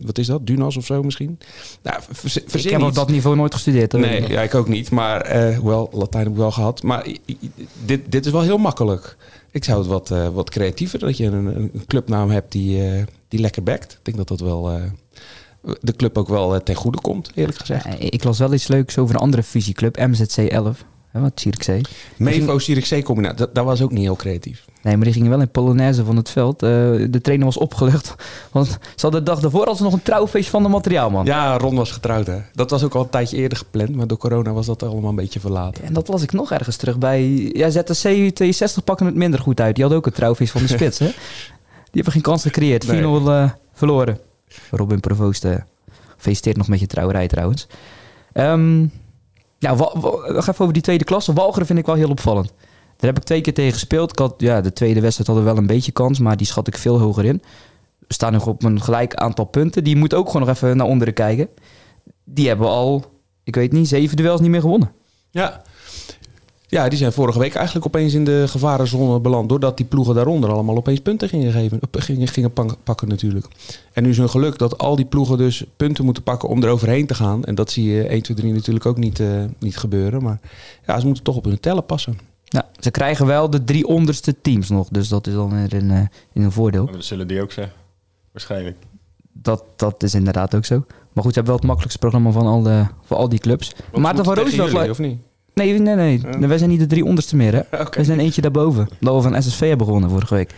Wat 0.03 0.19
is 0.19 0.27
dat? 0.27 0.47
Dunas 0.47 0.77
of 0.77 0.85
zo 0.85 1.03
misschien? 1.03 1.39
Nou, 1.83 2.01
verzin, 2.11 2.43
Ik 2.53 2.71
heb 2.71 2.83
op 2.83 2.95
dat 2.95 3.11
niveau 3.11 3.37
nooit 3.37 3.55
gestudeerd. 3.55 3.93
Nee, 3.93 4.29
ja, 4.29 4.43
ik 4.43 4.55
ook 4.55 4.69
niet. 4.69 4.91
Maar 4.91 5.19
wel, 5.65 5.91
Latijn 5.93 6.23
heb 6.23 6.33
ik 6.33 6.39
wel 6.39 6.51
gehad. 6.51 6.83
Maar 6.83 7.07
dit, 7.85 8.01
dit 8.13 8.27
is 8.27 8.33
wel 8.33 8.43
heel 8.43 8.59
makkelijk. 8.59 9.17
Ik 9.51 9.65
zou 9.65 9.79
het 9.79 9.87
wat, 9.87 10.11
eh, 10.11 10.29
wat 10.29 10.51
creatiever, 10.51 10.99
dat 10.99 11.17
je 11.17 11.27
een, 11.27 11.57
een 11.57 11.85
clubnaam 11.87 12.31
hebt 12.31 12.53
die, 12.53 12.87
eh, 12.87 13.03
die 13.29 13.41
lekker 13.41 13.63
backt. 13.63 13.93
Ik 13.93 13.99
denk 14.03 14.17
dat 14.17 14.29
dat 14.29 14.41
wel 14.41 14.71
eh, 14.71 14.83
de 15.81 15.97
club 15.97 16.19
ook 16.19 16.29
wel 16.29 16.63
ten 16.63 16.75
goede 16.75 17.01
komt, 17.01 17.31
eerlijk 17.35 17.59
gezegd. 17.59 17.87
Ik 17.99 18.25
las 18.25 18.39
wel 18.39 18.55
iets 18.55 18.69
leuks 18.69 18.99
over 18.99 19.15
een 19.15 19.21
andere 19.21 19.43
fusieclub, 19.43 19.97
MZC 19.97 20.37
11. 20.37 20.85
Hè, 21.11 21.21
wat 21.21 21.33
Zierikzee. 21.41 21.81
Mevo 22.17 22.59
Zierikzee 22.59 23.03
combinatie, 23.03 23.39
dat, 23.39 23.55
dat 23.55 23.65
was 23.65 23.83
ook 23.83 23.91
niet 23.91 24.03
heel 24.03 24.17
creatief. 24.17 24.65
Nee, 24.83 24.97
maar 24.97 25.05
die 25.05 25.13
gingen 25.15 25.31
wel 25.31 25.41
in 25.41 25.49
Polonaise 25.51 26.05
van 26.05 26.17
het 26.17 26.31
veld. 26.31 26.63
Eh, 26.63 26.69
de 27.11 27.19
trainer 27.23 27.47
was 27.47 27.57
opgelucht. 27.57 28.15
Want 28.53 28.67
ze 28.69 28.77
hadden 29.01 29.25
de 29.25 29.31
dag 29.31 29.41
daarvoor 29.41 29.65
als 29.67 29.81
nog 29.81 29.93
een 29.93 30.03
trouwfeest 30.03 30.51
van 30.51 30.63
de 30.63 30.69
materiaalman. 30.69 31.25
Ja, 31.25 31.57
Ron 31.59 31.77
was 31.77 31.91
getrouwd 31.91 32.27
hè. 32.27 32.39
Dat 32.53 32.71
was 32.71 32.83
ook 32.83 32.95
al 32.95 33.03
een 33.03 33.09
tijdje 33.11 33.37
eerder 33.37 33.59
gepland, 33.59 33.95
maar 33.97 34.07
door 34.07 34.19
corona 34.19 34.53
was 34.53 34.67
dat 34.67 34.83
allemaal 34.83 35.11
een 35.11 35.17
beetje 35.17 35.41
verlaten. 35.41 35.85
En 35.85 35.93
dat 35.93 36.09
las 36.09 36.23
ik 36.23 36.33
nog 36.33 36.53
ergens 36.53 36.77
terug 36.77 36.99
bij... 36.99 37.29
Ja, 37.53 37.71
ZTC 37.71 37.93
62 38.35 38.85
pakken 38.85 39.07
het 39.07 39.15
minder 39.15 39.41
goed 39.41 39.61
uit. 39.61 39.75
Die 39.75 39.83
hadden 39.85 40.01
ook 40.03 40.07
een 40.07 40.17
trouwfeest 40.19 40.53
van 40.53 40.63
de 40.63 40.69
spits, 40.69 40.99
hè? 40.99 41.07
Die 41.93 42.03
hebben 42.03 42.13
geen 42.13 42.23
kans 42.23 42.43
gecreëerd. 42.43 42.87
4-0 42.87 42.89
Nee. 42.89 43.03
eh, 43.27 43.51
verloren. 43.73 44.19
Robin 44.71 45.01
Provoost 45.01 45.45
eh, 45.45 45.55
gefeliciteerd 46.17 46.57
nog 46.57 46.69
met 46.69 46.81
je 46.81 46.87
trouwerij 46.87 47.27
trouwens. 47.29 47.67
Ehm 48.33 48.85
wa- 49.61 49.93
nog 50.33 50.47
even 50.49 50.59
over 50.61 50.73
die 50.73 50.83
tweede 50.83 51.05
klasse. 51.05 51.33
Walcheren 51.33 51.67
vind 51.67 51.79
ik 51.79 51.87
wel 51.87 51.95
heel 51.95 52.11
opvallend. 52.11 52.53
Daar 52.97 53.11
heb 53.11 53.19
ik 53.19 53.25
twee 53.25 53.41
keer 53.41 53.55
tegen 53.55 53.73
gespeeld. 53.73 54.11
Ik 54.11 54.19
had, 54.19 54.35
ja, 54.39 54.61
de 54.61 54.73
tweede 54.73 55.01
wedstrijd 55.01 55.29
hadden 55.29 55.47
we 55.47 55.53
wel 55.53 55.61
een 55.61 55.67
beetje 55.69 55.93
kans, 55.93 56.19
maar 56.19 56.37
die 56.37 56.47
schat 56.47 56.67
ik 56.67 56.77
veel 56.79 56.99
hoger 56.99 57.25
in. 57.25 57.43
We 57.99 58.15
staan 58.15 58.33
nog 58.33 58.47
op 58.47 58.63
een 58.63 58.81
gelijk 58.83 59.15
aantal 59.15 59.45
punten. 59.45 59.85
Die 59.85 59.97
moet 59.97 60.15
ook 60.15 60.27
gewoon 60.31 60.47
nog 60.47 60.57
even 60.57 60.77
naar 60.77 60.87
onderen 60.87 61.15
kijken. 61.15 61.49
Die 62.25 62.49
hebben 62.49 62.69
al, 62.69 63.05
ik 63.45 63.55
weet 63.55 63.73
niet, 63.73 63.89
zeven 63.89 64.17
duels 64.17 64.41
niet 64.41 64.51
meer 64.51 64.61
gewonnen. 64.61 64.93
Ja. 65.31 65.63
Ja, 66.71 66.89
die 66.89 66.99
zijn 66.99 67.13
vorige 67.13 67.39
week 67.39 67.55
eigenlijk 67.55 67.87
opeens 67.87 68.15
in 68.15 68.25
de 68.25 68.45
gevarenzone 68.49 69.21
beland. 69.21 69.49
Doordat 69.49 69.77
die 69.77 69.87
ploegen 69.87 70.15
daaronder 70.15 70.51
allemaal 70.51 70.77
opeens 70.77 71.01
punten 71.01 71.29
gingen, 71.29 71.53
geven, 71.53 71.81
gingen, 71.91 72.29
gingen 72.29 72.53
pakken 72.85 73.09
natuurlijk. 73.09 73.47
En 73.93 74.03
nu 74.03 74.09
is 74.09 74.17
hun 74.17 74.29
geluk 74.29 74.59
dat 74.59 74.79
al 74.79 74.97
die 74.97 75.05
ploegen 75.05 75.39
dus 75.39 75.65
punten 75.77 76.05
moeten 76.05 76.23
pakken 76.23 76.49
om 76.49 76.63
er 76.63 76.69
overheen 76.69 77.07
te 77.07 77.15
gaan. 77.15 77.45
En 77.45 77.55
dat 77.55 77.71
zie 77.71 77.85
je 77.85 78.09
1, 78.09 78.23
2, 78.23 78.37
3 78.37 78.53
natuurlijk 78.53 78.87
ook 78.87 78.97
niet, 78.97 79.21
eh, 79.21 79.45
niet 79.59 79.77
gebeuren. 79.77 80.23
Maar 80.23 80.41
ja, 80.87 80.99
ze 80.99 81.07
moeten 81.07 81.25
toch 81.25 81.37
op 81.37 81.45
hun 81.45 81.61
tellen 81.61 81.87
passen. 81.87 82.19
Ja, 82.45 82.69
ze 82.79 82.91
krijgen 82.91 83.27
wel 83.27 83.51
de 83.51 83.65
drie 83.65 83.87
onderste 83.87 84.41
teams 84.41 84.69
nog. 84.69 84.89
Dus 84.89 85.09
dat 85.09 85.27
is 85.27 85.35
dan 85.35 85.51
weer 85.51 85.75
een, 85.83 85.91
eh, 85.91 86.01
in 86.33 86.43
een 86.43 86.53
voordeel. 86.53 86.85
Maar 86.85 86.93
dat 86.93 87.05
zullen 87.05 87.29
die 87.29 87.43
ook 87.43 87.53
zeggen. 87.53 87.75
Waarschijnlijk. 88.33 88.77
Dat, 89.33 89.65
dat 89.77 90.03
is 90.03 90.15
inderdaad 90.15 90.55
ook 90.55 90.65
zo. 90.65 90.85
Maar 91.13 91.25
goed, 91.25 91.35
ze 91.35 91.41
hebben 91.41 91.45
wel 91.45 91.55
het 91.55 91.65
makkelijkste 91.65 91.99
programma 91.99 92.31
van 92.31 92.47
al, 92.47 92.63
de, 92.63 92.87
van 93.03 93.17
al 93.17 93.29
die 93.29 93.39
clubs. 93.39 93.73
Maarten 93.95 94.25
van 94.25 94.35
Roosevelt... 94.35 94.91
of 94.91 94.99
niet? 94.99 95.19
Nee, 95.55 95.79
nee, 95.79 95.95
nee. 95.95 96.21
Ja. 96.41 96.49
Wij 96.49 96.59
zijn 96.59 96.71
niet 96.71 96.81
de 96.81 96.87
drie 96.87 97.05
onderste 97.05 97.37
meer, 97.37 97.53
hè? 97.55 97.85
We 97.91 98.05
zijn 98.05 98.21
eentje 98.21 98.41
daarboven. 98.41 98.89
Dat 99.01 99.15
we 99.23 99.31
van 99.31 99.43
SSV 99.43 99.69
hebben 99.69 99.87
gewonnen 99.87 100.11
vorige 100.11 100.35
week. 100.35 100.55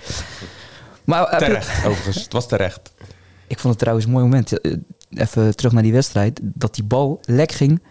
Maar 1.05 1.31
je- 1.31 1.37
Terecht, 1.37 1.87
overigens. 1.87 2.23
Het 2.23 2.33
was 2.33 2.49
terecht. 2.49 2.93
ik 3.47 3.59
vond 3.59 3.69
het 3.73 3.79
trouwens 3.79 4.07
een 4.07 4.13
mooi 4.13 4.25
moment. 4.25 4.61
eh, 4.61 4.73
Even 5.15 5.57
terug 5.57 5.73
naar 5.73 5.83
die 5.83 5.93
wedstrijd. 5.93 6.41
Dat 6.43 6.75
die 6.75 6.85
bal 6.85 7.21
lek 7.25 7.53
ging 7.53 7.83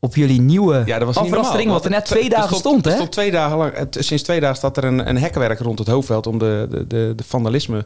op 0.00 0.14
jullie 0.16 0.40
nieuwe 0.40 0.82
Ja, 0.86 0.98
dat 0.98 1.14
was 1.14 1.22
niet 1.24 1.32
afrastering. 1.32 1.70
Wat 1.70 1.84
er 1.84 1.90
net 1.90 2.04
twee 2.04 2.22
Er 2.24 2.30
dagen 2.30 2.46
stond- 2.56 2.60
stond, 2.60 2.84
er 2.84 2.90
hè? 2.90 2.96
stond 2.96 3.12
twee 3.12 3.30
dagen 3.30 3.56
lang, 3.56 3.76
het- 3.76 3.96
sinds 4.00 4.22
twee 4.22 4.40
dagen 4.40 4.56
staat 4.56 4.76
er 4.76 4.84
een, 4.84 5.08
een 5.08 5.18
hekwerk 5.18 5.58
rond 5.60 5.78
het 5.78 5.88
hoofdveld 5.88 6.26
om 6.26 6.38
de, 6.38 6.66
de, 6.70 6.86
de, 6.86 7.12
de 7.16 7.24
vandalisme 7.26 7.84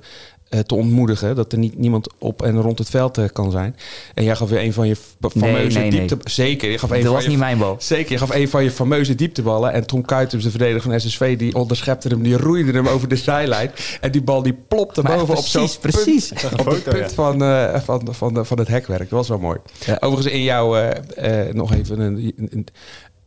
eh, 0.49 0.61
te 0.61 0.75
ontmoedigen. 0.75 1.37
Dat 1.37 1.53
er 1.53 1.59
niet, 1.59 1.79
niemand 1.79 2.09
op 2.19 2.43
en 2.43 2.61
rond 2.61 2.79
het 2.79 2.91
veld 2.91 3.19
eh, 3.19 3.25
kan 3.33 3.51
zijn. 3.51 3.77
En 4.15 4.25
jij 4.25 4.37
gaf 4.37 4.49
weer 4.49 4.61
een 4.63 4.73
van 4.73 4.89
je 4.89 4.97
fameuze 5.21 5.79
nee, 5.79 5.91
nee. 5.91 6.07
diepte... 6.07 6.31
Zeker, 6.31 6.71
je 6.71 6.79
gaf 6.79 6.91
een 6.91 6.97
Dat 6.97 7.05
van 7.05 7.15
was 7.15 7.23
je, 7.23 7.29
niet 7.29 7.39
mijn 7.39 7.59
bal. 7.59 7.77
Zeker, 7.79 8.13
je 8.13 8.19
gaf 8.19 8.35
een 8.35 8.49
van 8.49 8.65
je 8.65 8.71
fameuze 8.71 9.15
diepteballen. 9.15 9.73
En 9.73 9.87
Tom 9.87 10.05
Kuitens, 10.05 10.45
de 10.45 10.51
verdediger 10.51 10.91
van 10.91 11.01
SSV, 11.01 11.37
die 11.39 11.55
onderschepte 11.55 12.09
hem. 12.09 12.23
Die 12.23 12.37
roeide 12.37 12.73
hem 12.73 12.87
over 12.89 13.09
de 13.09 13.17
zijlijn. 13.17 13.71
En 14.01 14.11
die 14.11 14.23
bal 14.23 14.43
die 14.43 14.59
plopte 14.69 15.03
Maar 15.03 15.17
boven 15.17 15.37
op 15.37 15.45
zo'n 15.45 15.61
precies, 15.63 15.79
punt- 15.79 15.95
precies. 16.05 16.33
op 16.45 16.51
het 16.51 16.63
foto, 16.63 16.91
punt 16.91 17.09
ja. 17.11 17.15
van, 17.15 17.43
eh, 17.43 17.81
van, 17.81 18.09
van, 18.11 18.47
van 18.47 18.59
het 18.59 18.69
hekwerk. 18.69 19.01
Dat 19.01 19.19
was 19.19 19.29
wel 19.29 19.39
mooi. 19.39 19.59
Ja. 19.87 19.97
Overigens 20.01 20.35
in 20.35 20.43
jou 20.43 20.79
eh, 20.79 21.47
eh, 21.49 21.55
nog 21.55 21.73
even 21.75 22.01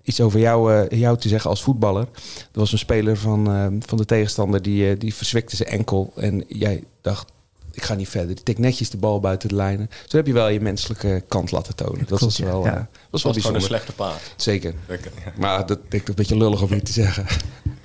iets 0.04 0.22
over 0.22 0.40
jou, 0.40 0.74
eh, 0.88 1.00
jou 1.00 1.18
te 1.18 1.28
zeggen 1.28 1.50
als 1.50 1.62
voetballer. 1.64 2.08
Er 2.52 2.60
was 2.60 2.72
een 2.72 2.78
speler 2.78 3.18
van, 3.18 3.48
eh, 3.52 3.68
van 3.80 3.98
de 3.98 4.06
tegenstander 4.06 4.62
die, 4.62 4.90
eh, 4.92 5.00
die 5.00 5.14
verzwikte 5.16 5.56
zijn 5.56 5.70
enkel. 5.70 6.14
En 6.16 6.44
jij 6.48 6.84
dacht, 7.02 7.32
ik 7.72 7.84
ga 7.84 7.94
niet 7.94 8.10
verder. 8.10 8.36
Die 8.36 8.44
tikt 8.44 8.60
netjes 8.60 8.90
de 8.90 8.98
bal 8.98 9.20
buiten 9.20 9.50
de 9.50 9.56
lijnen. 9.56 9.88
Toen 9.88 10.20
heb 10.20 10.28
je 10.28 10.34
wel 10.34 10.48
je 10.50 10.60
menselijke 10.62 11.24
kant 11.28 11.52
laten 11.52 11.76
tonen. 11.76 11.98
Dat 11.98 12.08
Klopt, 12.08 12.24
was 12.24 12.38
wel, 12.40 12.64
Ja. 12.64 12.72
eh, 12.72 12.76
dat 12.76 12.86
was 13.10 13.24
was 13.24 13.24
wel 13.24 13.32
gewoon 13.34 13.46
een 13.46 13.52
bijzonder. 13.52 13.62
slechte 13.62 13.92
paard. 13.94 14.34
Zeker. 14.36 14.74
Ja. 14.88 15.32
Maar 15.38 15.66
dat 15.66 15.80
denk 15.90 16.02
ik 16.02 16.08
een 16.08 16.16
beetje 16.16 16.38
lullig 16.38 16.62
om 16.62 16.70
niet 16.74 16.86
te 16.86 16.92
zeggen. 16.92 17.26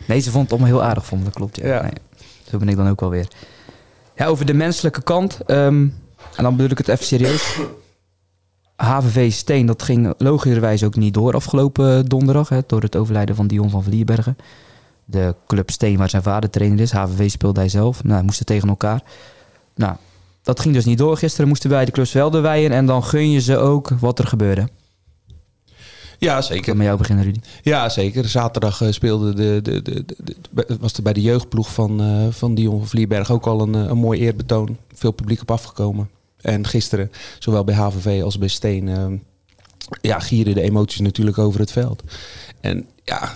Nee, 0.07 0.20
ze 0.20 0.31
vond 0.31 0.42
het 0.50 0.52
allemaal 0.52 0.78
heel 0.78 0.83
aardig, 0.88 1.07
vond 1.07 1.24
dat 1.24 1.35
klopt. 1.35 1.57
Ja. 1.57 1.66
Ja. 1.66 1.83
Nee, 1.83 1.92
zo 2.50 2.59
ben 2.59 2.68
ik 2.68 2.76
dan 2.76 2.88
ook 2.88 3.00
wel 3.00 3.11
weer. 3.11 3.28
Ja, 4.16 4.26
over 4.26 4.46
de 4.46 4.55
menselijke 4.55 5.02
kant. 5.02 5.38
ehm, 5.46 5.87
en 6.37 6.42
dan 6.42 6.57
bedoel 6.57 6.70
ik 6.70 6.78
het 6.78 6.88
even 6.88 7.05
serieus. 7.07 7.57
HVV 8.84 9.32
Steen, 9.32 9.66
dat 9.66 9.82
ging 9.82 10.14
logischerwijs 10.18 10.84
ook 10.84 10.96
niet 10.96 11.14
door 11.14 11.34
afgelopen 11.34 12.06
donderdag. 12.06 12.48
Hè, 12.48 12.60
door 12.66 12.82
het 12.82 12.96
overlijden 12.96 13.34
van 13.34 13.46
Dion 13.46 13.70
van 13.70 13.82
Vlierbergen. 13.82 14.36
De 15.04 15.34
club 15.46 15.70
Steen, 15.70 15.96
waar 15.96 16.10
zijn 16.10 16.22
vader 16.22 16.50
trainer 16.50 16.80
is. 16.80 16.92
HVV 16.92 17.30
speelde 17.30 17.60
hij 17.60 17.68
zelf. 17.68 18.04
Nou, 18.04 18.24
moesten 18.24 18.46
tegen 18.46 18.68
elkaar. 18.68 19.02
Nou, 19.74 19.96
dat 20.42 20.60
ging 20.60 20.74
dus 20.74 20.84
niet 20.84 20.98
door. 20.98 21.16
Gisteren 21.16 21.48
moesten 21.48 21.70
wij 21.70 21.84
de 21.84 21.90
clubs 21.90 22.12
wel 22.12 22.40
wijden. 22.40 22.70
En 22.70 22.86
dan 22.86 23.04
gun 23.04 23.30
je 23.30 23.40
ze 23.40 23.56
ook 23.56 23.88
wat 23.88 24.18
er 24.18 24.26
gebeurde. 24.26 24.68
Ja, 26.18 26.36
Ik 26.36 26.42
zeker. 26.42 26.64
wil 26.64 26.74
met 26.74 26.86
jou 26.86 26.98
beginnen, 26.98 27.24
Rudy. 27.24 27.40
Ja, 27.62 27.88
zeker. 27.88 28.28
Zaterdag 28.28 28.80
eh, 28.82 28.90
speelde 28.90 29.34
de, 29.34 29.60
de, 29.62 29.82
de, 29.82 30.04
was 30.80 30.92
er 30.92 31.02
bij 31.02 31.12
de 31.12 31.20
jeugdploeg 31.22 31.72
van, 31.72 32.00
eh, 32.00 32.26
van 32.30 32.54
Dion 32.54 32.78
van 32.78 32.88
Vlierberg 32.88 33.30
ook 33.30 33.46
al 33.46 33.60
een, 33.60 33.74
eh, 33.74 33.80
een 33.80 33.98
mooi 33.98 34.20
eerbetoon. 34.20 34.76
Veel 34.94 35.10
publiek 35.12 35.40
op 35.40 35.50
afgekomen. 35.50 36.08
En 36.42 36.66
gisteren, 36.66 37.11
zowel 37.38 37.64
bij 37.64 37.74
HVV 37.74 38.22
als 38.22 38.38
bij 38.38 38.48
Steen, 38.48 38.88
eh, 38.88 39.07
ja, 40.00 40.18
gieren 40.18 40.55
de 40.55 40.62
emoties 40.62 41.00
natuurlijk 41.00 41.38
over 41.38 41.61
het 41.61 41.72
veld. 41.72 42.02
En 42.61 42.87
ja, 43.05 43.35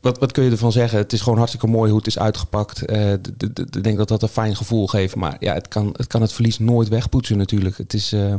wat, 0.00 0.18
wat 0.18 0.32
kun 0.32 0.44
je 0.44 0.50
ervan 0.50 0.72
zeggen? 0.72 0.98
Het 0.98 1.12
is 1.12 1.20
gewoon 1.20 1.38
hartstikke 1.38 1.66
mooi 1.66 1.88
hoe 1.90 1.98
het 1.98 2.06
is 2.06 2.18
uitgepakt. 2.18 2.84
Eh, 2.84 3.12
Ik 3.12 3.82
denk 3.82 3.96
dat 3.96 4.08
dat 4.08 4.22
een 4.22 4.28
fijn 4.28 4.56
gevoel 4.56 4.86
geeft. 4.86 5.16
Maar 5.16 5.36
ja, 5.40 5.54
het 5.54 5.68
kan 5.68 5.94
het, 5.96 6.06
kan 6.06 6.20
het 6.20 6.32
verlies 6.32 6.58
nooit 6.58 6.88
wegpoetsen 6.88 7.38
natuurlijk. 7.38 7.76
Het 7.78 7.94
is, 7.94 8.12
eh, 8.12 8.30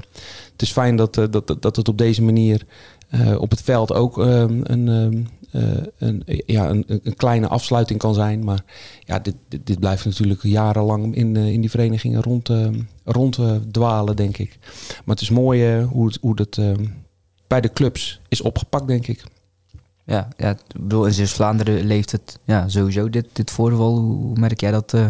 het 0.52 0.62
is 0.62 0.72
fijn 0.72 0.96
dat, 0.96 1.18
eh, 1.18 1.26
dat, 1.30 1.48
dat, 1.48 1.62
dat 1.62 1.76
het 1.76 1.88
op 1.88 1.98
deze 1.98 2.22
manier 2.22 2.66
op 3.38 3.50
het 3.50 3.62
veld 3.62 3.94
ook 3.94 4.20
ehm, 4.20 4.60
een, 4.64 4.88
ehm, 4.88 5.24
eh, 5.52 5.84
een, 5.98 6.24
ja, 6.46 6.70
een, 6.70 6.84
een 6.88 7.16
kleine 7.16 7.48
afsluiting 7.48 8.00
kan 8.00 8.14
zijn. 8.14 8.44
Maar 8.44 8.64
ja, 9.00 9.20
dit, 9.20 9.36
dit, 9.64 9.80
blijft 9.80 10.06
natuurlijk 10.06 10.44
jarenlang 10.44 11.16
in, 11.16 11.36
in 11.36 11.62
die 11.62 11.70
verenigingen 11.70 12.22
rond, 12.22 12.50
ehm, 12.50 12.80
rond 13.12 13.38
eh, 13.38 13.56
dwalen, 13.72 14.16
denk 14.16 14.38
ik. 14.38 14.58
Maar 15.06 15.16
het 15.16 15.22
is 15.22 15.30
mooi 15.30 15.78
eh, 15.78 15.88
hoe 15.88 16.08
het, 16.08 16.18
hoe 16.22 16.36
dat 16.36 16.58
ehm, 16.58 16.86
bij 17.48 17.62
de 17.62 17.74
clubs 17.74 18.20
is 18.28 18.42
opgepakt, 18.42 18.88
denk 18.88 19.08
ik. 19.08 19.24
Ja, 20.10 20.28
ja 20.38 20.56
bedoel, 20.80 21.06
in 21.06 21.14
Zeeuws-Vlaanderen 21.14 21.86
leeft 21.86 22.12
het 22.12 22.40
ja, 22.44 22.68
sowieso 22.68 23.10
dit, 23.10 23.26
dit 23.34 23.52
voorval. 23.52 23.98
Hoe, 23.98 24.40
merk 24.40 24.62
jij 24.62 24.72
dat 24.72 24.94
eh, 24.94 25.06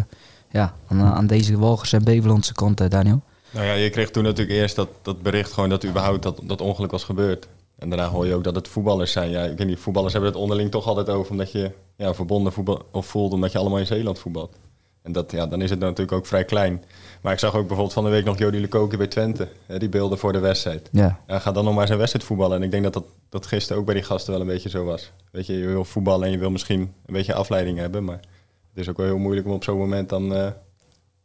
ja, 0.50 0.74
aan, 0.86 1.00
aan 1.00 1.26
deze 1.26 1.58
Walgers 1.58 1.92
en 1.92 2.04
Bevelandse 2.04 2.52
kant, 2.52 2.80
eh, 2.80 2.88
Daniel? 2.88 3.22
Nou 3.50 3.66
ja, 3.66 3.72
je 3.72 3.90
kreeg 3.90 4.10
toen 4.10 4.22
natuurlijk 4.22 4.58
eerst 4.58 4.76
dat, 4.76 4.88
dat 5.02 5.22
bericht 5.22 5.52
gewoon 5.52 5.68
dat 5.68 5.84
überhaupt 5.84 6.22
dat, 6.22 6.40
dat 6.42 6.60
ongeluk 6.60 6.90
was 6.90 7.04
gebeurd. 7.04 7.48
En 7.78 7.88
daarna 7.88 8.08
hoor 8.08 8.26
je 8.26 8.34
ook 8.34 8.44
dat 8.44 8.54
het 8.54 8.68
voetballers 8.68 9.12
zijn. 9.12 9.30
Ja, 9.30 9.42
ik 9.42 9.58
weet 9.58 9.66
niet, 9.66 9.78
voetballers 9.78 10.12
hebben 10.12 10.30
het 10.30 10.40
onderling 10.40 10.70
toch 10.70 10.86
altijd 10.86 11.08
over 11.08 11.30
omdat 11.30 11.52
je 11.52 11.70
ja, 11.96 12.14
verbonden 12.14 12.52
voetbal, 12.52 12.82
of 12.90 13.06
voelt 13.06 13.32
omdat 13.32 13.52
je 13.52 13.58
allemaal 13.58 13.78
in 13.78 13.86
Zeeland 13.86 14.18
voetbalt. 14.18 14.56
En 15.02 15.12
dat, 15.12 15.32
ja, 15.32 15.46
dan 15.46 15.62
is 15.62 15.70
het 15.70 15.78
natuurlijk 15.78 16.12
ook 16.12 16.26
vrij 16.26 16.44
klein. 16.44 16.84
Maar 17.20 17.32
ik 17.32 17.38
zag 17.38 17.50
ook 17.54 17.60
bijvoorbeeld 17.66 17.92
van 17.92 18.04
de 18.04 18.10
week 18.10 18.24
nog 18.24 18.38
Jody 18.38 18.56
Lekoken 18.58 18.98
bij 18.98 19.06
Twente. 19.06 19.48
Hè, 19.66 19.78
die 19.78 19.88
beelden 19.88 20.18
voor 20.18 20.32
de 20.32 20.38
wedstrijd. 20.38 20.88
Ja, 20.92 21.20
Ja, 21.26 21.38
ga 21.38 21.52
dan 21.52 21.64
nog 21.64 21.74
maar 21.74 21.86
zijn 21.86 21.98
wedstrijd 21.98 22.26
voetballen. 22.26 22.56
En 22.56 22.62
ik 22.62 22.70
denk 22.70 22.82
dat, 22.82 22.92
dat 22.92 23.04
dat 23.28 23.46
gisteren 23.46 23.78
ook 23.80 23.86
bij 23.86 23.94
die 23.94 24.04
gasten 24.04 24.32
wel 24.32 24.40
een 24.40 24.46
beetje 24.46 24.68
zo 24.68 24.84
was. 24.84 25.10
Weet 25.30 25.46
je, 25.46 25.52
je 25.58 25.66
wil 25.66 25.84
voetballen 25.84 26.26
en 26.26 26.32
je 26.32 26.38
wil 26.38 26.50
misschien 26.50 26.80
een 26.80 27.12
beetje 27.14 27.34
afleiding 27.34 27.78
hebben. 27.78 28.04
Maar 28.04 28.16
het 28.68 28.78
is 28.82 28.88
ook 28.88 28.96
wel 28.96 29.06
heel 29.06 29.18
moeilijk 29.18 29.46
om 29.46 29.52
op 29.52 29.64
zo'n 29.64 29.78
moment 29.78 30.08
dan 30.08 30.34
eh, 30.34 30.46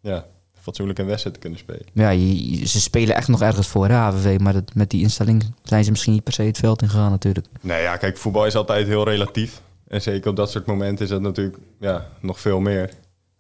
ja, 0.01 0.25
fatsoenlijk 0.61 0.99
een 0.99 1.05
wedstrijd 1.05 1.35
te 1.35 1.41
kunnen 1.41 1.59
spelen. 1.59 1.85
ja 1.93 2.09
je- 2.09 2.65
ze 2.67 2.81
spelen 2.81 3.15
echt 3.15 3.27
nog 3.27 3.41
ergens 3.41 3.67
voor, 3.67 3.89
HVV. 3.89 4.39
Maar 4.39 4.53
dat, 4.53 4.73
met 4.73 4.89
die 4.89 5.01
instelling 5.01 5.53
zijn 5.63 5.83
ze 5.83 5.91
misschien 5.91 6.13
niet 6.13 6.23
per 6.23 6.33
se 6.33 6.41
het 6.43 6.57
veld 6.57 6.81
ingegaan 6.81 7.11
natuurlijk. 7.11 7.47
Nee, 7.61 7.81
ja, 7.81 7.97
kijk, 7.97 8.17
voetbal 8.17 8.45
is 8.45 8.55
altijd 8.55 8.87
heel 8.87 9.03
relatief. 9.05 9.61
En 9.87 10.01
zeker 10.01 10.29
op 10.29 10.35
dat 10.35 10.51
soort 10.51 10.65
momenten 10.65 11.05
is 11.05 11.11
dat 11.11 11.21
natuurlijk 11.21 11.57
ja, 11.79 12.07
nog 12.19 12.39
veel 12.39 12.59
meer. 12.59 12.89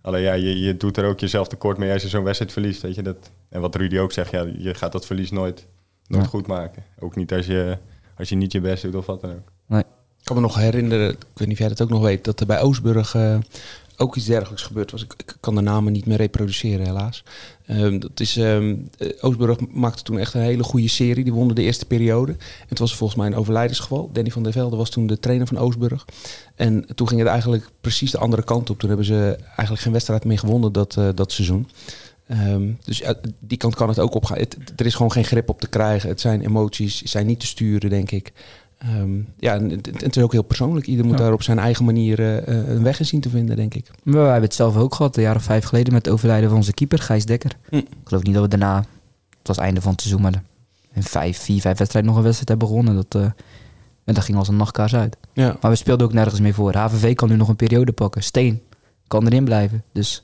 Alleen 0.05 0.21
ja, 0.21 0.33
je, 0.33 0.59
je 0.59 0.77
doet 0.77 0.97
er 0.97 1.05
ook 1.05 1.19
jezelf 1.19 1.47
tekort 1.47 1.77
mee 1.77 1.91
als 1.93 2.01
je 2.01 2.07
zo'n 2.07 2.23
wedstrijd 2.23 2.51
verliest. 2.51 2.81
Weet 2.81 2.95
je, 2.95 3.01
dat, 3.01 3.31
en 3.49 3.61
wat 3.61 3.75
Rudy 3.75 3.97
ook 3.97 4.11
zegt, 4.11 4.31
ja, 4.31 4.45
je 4.57 4.73
gaat 4.73 4.91
dat 4.91 5.05
verlies 5.05 5.31
nooit, 5.31 5.67
nooit 6.07 6.23
Ja. 6.23 6.29
goed 6.29 6.47
maken. 6.47 6.83
Ook 6.99 7.15
niet 7.15 7.33
als 7.33 7.45
je, 7.45 7.77
als 8.17 8.29
je 8.29 8.35
niet 8.35 8.51
je 8.51 8.61
best 8.61 8.83
doet 8.83 8.95
of 8.95 9.05
wat 9.05 9.21
dan 9.21 9.31
ook. 9.31 9.77
Ik 9.79 10.31
kan 10.31 10.35
me 10.35 10.47
nog 10.47 10.55
herinneren, 10.55 11.09
ik 11.09 11.17
weet 11.33 11.47
niet 11.47 11.51
of 11.51 11.57
jij 11.57 11.67
dat 11.67 11.81
ook 11.81 11.89
nog 11.89 12.01
weet, 12.01 12.23
dat 12.23 12.39
er 12.39 12.45
bij 12.45 12.61
Oosburg 12.61 13.15
eh, 13.15 13.37
ook 13.97 14.15
iets 14.15 14.25
dergelijks 14.25 14.63
gebeurd 14.63 14.91
was. 14.91 15.03
Ik, 15.03 15.13
ik 15.17 15.35
kan 15.39 15.55
de 15.55 15.61
namen 15.61 15.93
niet 15.93 16.05
meer 16.05 16.17
reproduceren, 16.17 16.85
helaas. 16.85 17.23
Ehm, 17.65 17.99
dat 17.99 18.19
is, 18.19 18.37
eh, 18.37 18.73
Oosburg 19.19 19.57
maakte 19.69 20.03
toen 20.03 20.19
echt 20.19 20.33
een 20.33 20.41
hele 20.41 20.63
goede 20.63 20.87
serie. 20.87 21.23
Die 21.23 21.33
wonnen 21.33 21.55
de 21.55 21.61
eerste 21.61 21.85
periode. 21.85 22.31
En 22.31 22.67
het 22.67 22.79
was 22.79 22.95
volgens 22.95 23.19
mij 23.19 23.27
een 23.27 23.35
overlijdensgeval. 23.35 24.09
Danny 24.13 24.31
van 24.31 24.43
der 24.43 24.51
Velde 24.51 24.75
was 24.75 24.89
toen 24.89 25.07
de 25.07 25.19
trainer 25.19 25.47
van 25.47 25.57
Oosburg. 25.57 26.05
En 26.55 26.85
toen 26.95 27.07
ging 27.07 27.19
het 27.19 27.29
eigenlijk 27.29 27.69
precies 27.81 28.11
de 28.11 28.17
andere 28.17 28.43
kant 28.43 28.69
op. 28.69 28.79
Toen 28.79 28.89
hebben 28.89 29.07
ze 29.07 29.37
eigenlijk 29.45 29.81
geen 29.81 29.93
wedstrijd 29.93 30.25
meer 30.25 30.39
gewonnen 30.39 30.71
dat, 30.71 30.97
eh, 30.97 31.09
dat 31.15 31.31
seizoen. 31.31 31.67
Ehm, 32.27 32.71
dus 32.83 33.03
die 33.39 33.57
kant 33.57 33.75
kan 33.75 33.89
het 33.89 33.99
ook 33.99 34.15
opgaan. 34.15 34.37
Er 34.75 34.85
is 34.85 34.95
gewoon 34.95 35.11
geen 35.11 35.25
grip 35.25 35.49
op 35.49 35.59
te 35.59 35.67
krijgen. 35.67 36.09
Het 36.09 36.21
zijn 36.21 36.41
emoties, 36.41 37.01
zijn 37.01 37.25
niet 37.25 37.39
te 37.39 37.45
sturen, 37.45 37.89
denk 37.89 38.11
ik. 38.11 38.33
Ehm, 38.85 39.19
ja, 39.39 39.53
en 39.53 39.69
het, 39.69 39.85
het 40.01 40.15
is 40.15 40.23
ook 40.23 40.31
heel 40.31 40.43
persoonlijk. 40.43 40.87
Ieder 40.87 41.05
moet 41.05 41.17
Ja. 41.17 41.23
daar 41.23 41.33
op 41.33 41.43
zijn 41.43 41.59
eigen 41.59 41.85
manier 41.85 42.19
eh, 42.19 42.37
eh, 42.37 42.67
een 42.69 42.83
weg 42.83 42.99
in 42.99 43.05
zien 43.05 43.21
te 43.21 43.29
vinden, 43.29 43.55
denk 43.55 43.73
ik. 43.73 43.91
Maar 44.03 44.13
wij 44.13 44.23
hebben 44.23 44.43
het 44.43 44.53
zelf 44.53 44.77
ook 44.77 44.95
gehad, 44.95 45.15
een 45.17 45.23
jaar 45.23 45.35
of 45.35 45.43
vijf 45.43 45.65
geleden, 45.65 45.93
met 45.93 46.05
het 46.05 46.13
overlijden 46.13 46.47
van 46.49 46.57
onze 46.57 46.73
keeper, 46.73 46.99
Gijs 46.99 47.25
Dekker. 47.25 47.57
Hm. 47.69 47.75
Ik 47.75 47.87
geloof 48.03 48.23
niet 48.23 48.33
dat 48.33 48.43
we 48.43 48.49
daarna, 48.49 48.77
het 49.37 49.47
was 49.47 49.57
einde 49.57 49.81
van 49.81 49.91
het 49.91 50.01
seizoen, 50.01 50.21
maar 50.23 50.43
in 50.93 51.03
vijf, 51.03 51.37
vier, 51.37 51.61
vijf 51.61 51.77
wedstrijden 51.77 52.09
nog 52.11 52.19
een 52.19 52.25
wedstrijd 52.25 52.49
hebben 52.49 52.67
gewonnen. 52.67 52.95
Dat, 52.95 53.21
eh, 53.21 53.29
en 54.03 54.13
dat 54.13 54.23
ging 54.23 54.37
als 54.37 54.47
een 54.47 54.55
nachtkaars 54.57 54.95
uit. 54.95 55.17
Ja. 55.33 55.57
Maar 55.61 55.71
we 55.71 55.77
speelden 55.77 56.07
ook 56.07 56.13
nergens 56.13 56.39
meer 56.39 56.53
voor. 56.53 56.75
HVV 56.75 57.15
kan 57.15 57.29
nu 57.29 57.35
nog 57.35 57.47
een 57.47 57.55
periode 57.55 57.91
pakken. 57.91 58.23
Steen 58.23 58.61
kan 59.07 59.25
erin 59.25 59.43
blijven. 59.43 59.83
Dus 59.91 60.23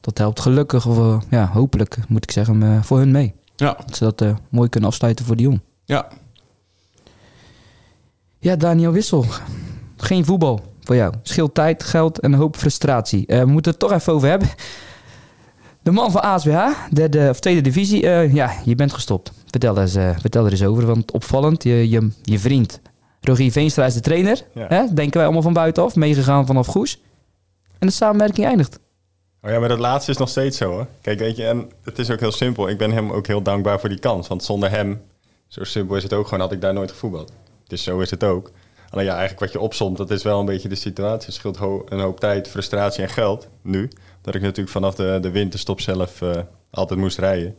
dat 0.00 0.18
helpt 0.18 0.40
gelukkig, 0.40 0.86
of 0.86 1.24
ja, 1.30 1.46
hopelijk 1.52 1.96
moet 2.08 2.22
ik 2.22 2.30
zeggen, 2.30 2.84
voor 2.84 2.98
hun 2.98 3.10
mee. 3.10 3.34
Ja. 3.56 3.76
Dat 3.86 3.96
ze 3.96 4.12
dat 4.14 4.34
mooi 4.48 4.68
kunnen 4.68 4.90
afsluiten 4.90 5.24
voor 5.24 5.36
Dion. 5.36 5.60
Ja. 5.84 6.08
Ja, 8.42 8.56
Daniel 8.56 8.92
Wissel. 8.92 9.24
Geen 9.96 10.24
voetbal 10.24 10.60
voor 10.80 10.96
jou. 10.96 11.14
Scheelt 11.22 11.54
tijd, 11.54 11.82
geld 11.82 12.18
en 12.20 12.32
een 12.32 12.38
hoop 12.38 12.56
frustratie. 12.56 13.26
Eh, 13.26 13.38
we 13.38 13.46
moeten 13.46 13.70
het 13.70 13.80
toch 13.80 13.92
even 13.92 14.12
over 14.12 14.28
hebben. 14.28 14.48
De 15.82 15.90
man 15.90 16.10
van 16.10 16.22
ASWH, 16.22 16.66
derde 16.92 17.28
of 17.28 17.40
tweede 17.40 17.60
divisie. 17.60 18.08
eh, 18.08 18.34
ja, 18.34 18.52
je 18.64 18.74
bent 18.74 18.92
gestopt. 18.92 19.32
Vertel, 19.50 19.78
eens, 19.78 19.94
eh, 19.94 20.18
vertel 20.18 20.44
er 20.44 20.50
eens 20.50 20.64
over, 20.64 20.86
want 20.86 21.12
opvallend. 21.12 21.62
Je, 21.62 21.90
je, 21.90 22.10
je 22.22 22.38
vriend 22.38 22.80
Rogier 23.20 23.52
Veenstra 23.52 23.84
is 23.84 23.94
de 23.94 24.00
trainer. 24.00 24.42
Ja. 24.54 24.66
Hè? 24.68 24.84
Denken 24.94 25.14
wij 25.14 25.24
allemaal 25.24 25.42
van 25.42 25.52
buitenaf. 25.52 25.96
Meegegaan 25.96 26.46
vanaf 26.46 26.66
Goes. 26.66 27.00
En 27.78 27.86
de 27.86 27.92
samenwerking 27.92 28.46
eindigt. 28.46 28.78
Oh 29.42 29.50
ja, 29.50 29.58
maar 29.58 29.68
dat 29.68 29.78
laatste 29.78 30.10
is 30.10 30.16
nog 30.16 30.28
steeds 30.28 30.56
zo 30.56 30.70
hoor. 30.70 30.86
Kijk, 31.00 31.18
weet 31.18 31.36
je, 31.36 31.44
en 31.46 31.70
het 31.84 31.98
is 31.98 32.10
ook 32.10 32.20
heel 32.20 32.32
simpel. 32.32 32.68
Ik 32.68 32.78
ben 32.78 32.92
hem 32.92 33.10
ook 33.10 33.26
heel 33.26 33.42
dankbaar 33.42 33.80
voor 33.80 33.88
die 33.88 33.98
kans. 33.98 34.28
Want 34.28 34.44
zonder 34.44 34.70
hem, 34.70 35.00
zo 35.48 35.64
simpel 35.64 35.96
is 35.96 36.02
het 36.02 36.12
ook 36.12 36.24
gewoon, 36.24 36.40
had 36.40 36.52
ik 36.52 36.60
daar 36.60 36.72
nooit 36.74 36.90
gevoetbald. 36.90 37.32
Dus 37.72 37.82
zo 37.82 38.00
is 38.00 38.10
het 38.10 38.24
ook. 38.24 38.50
Alleen 38.90 39.04
ja, 39.04 39.10
eigenlijk 39.10 39.40
wat 39.40 39.52
je 39.52 39.60
opzomt, 39.60 39.96
dat 39.96 40.10
is 40.10 40.22
wel 40.22 40.40
een 40.40 40.46
beetje 40.46 40.68
de 40.68 40.74
situatie. 40.74 41.26
Het 41.26 41.34
scheelt 41.34 41.56
ho- 41.56 41.84
een 41.88 42.00
hoop 42.00 42.20
tijd, 42.20 42.48
frustratie 42.48 43.02
en 43.02 43.08
geld 43.08 43.48
nu. 43.62 43.90
Dat 44.22 44.34
ik 44.34 44.40
natuurlijk 44.40 44.70
vanaf 44.70 44.94
de, 44.94 45.18
de 45.20 45.30
winterstop 45.30 45.80
zelf 45.80 46.22
eh, 46.22 46.30
altijd 46.70 47.00
moest 47.00 47.18
rijden. 47.18 47.56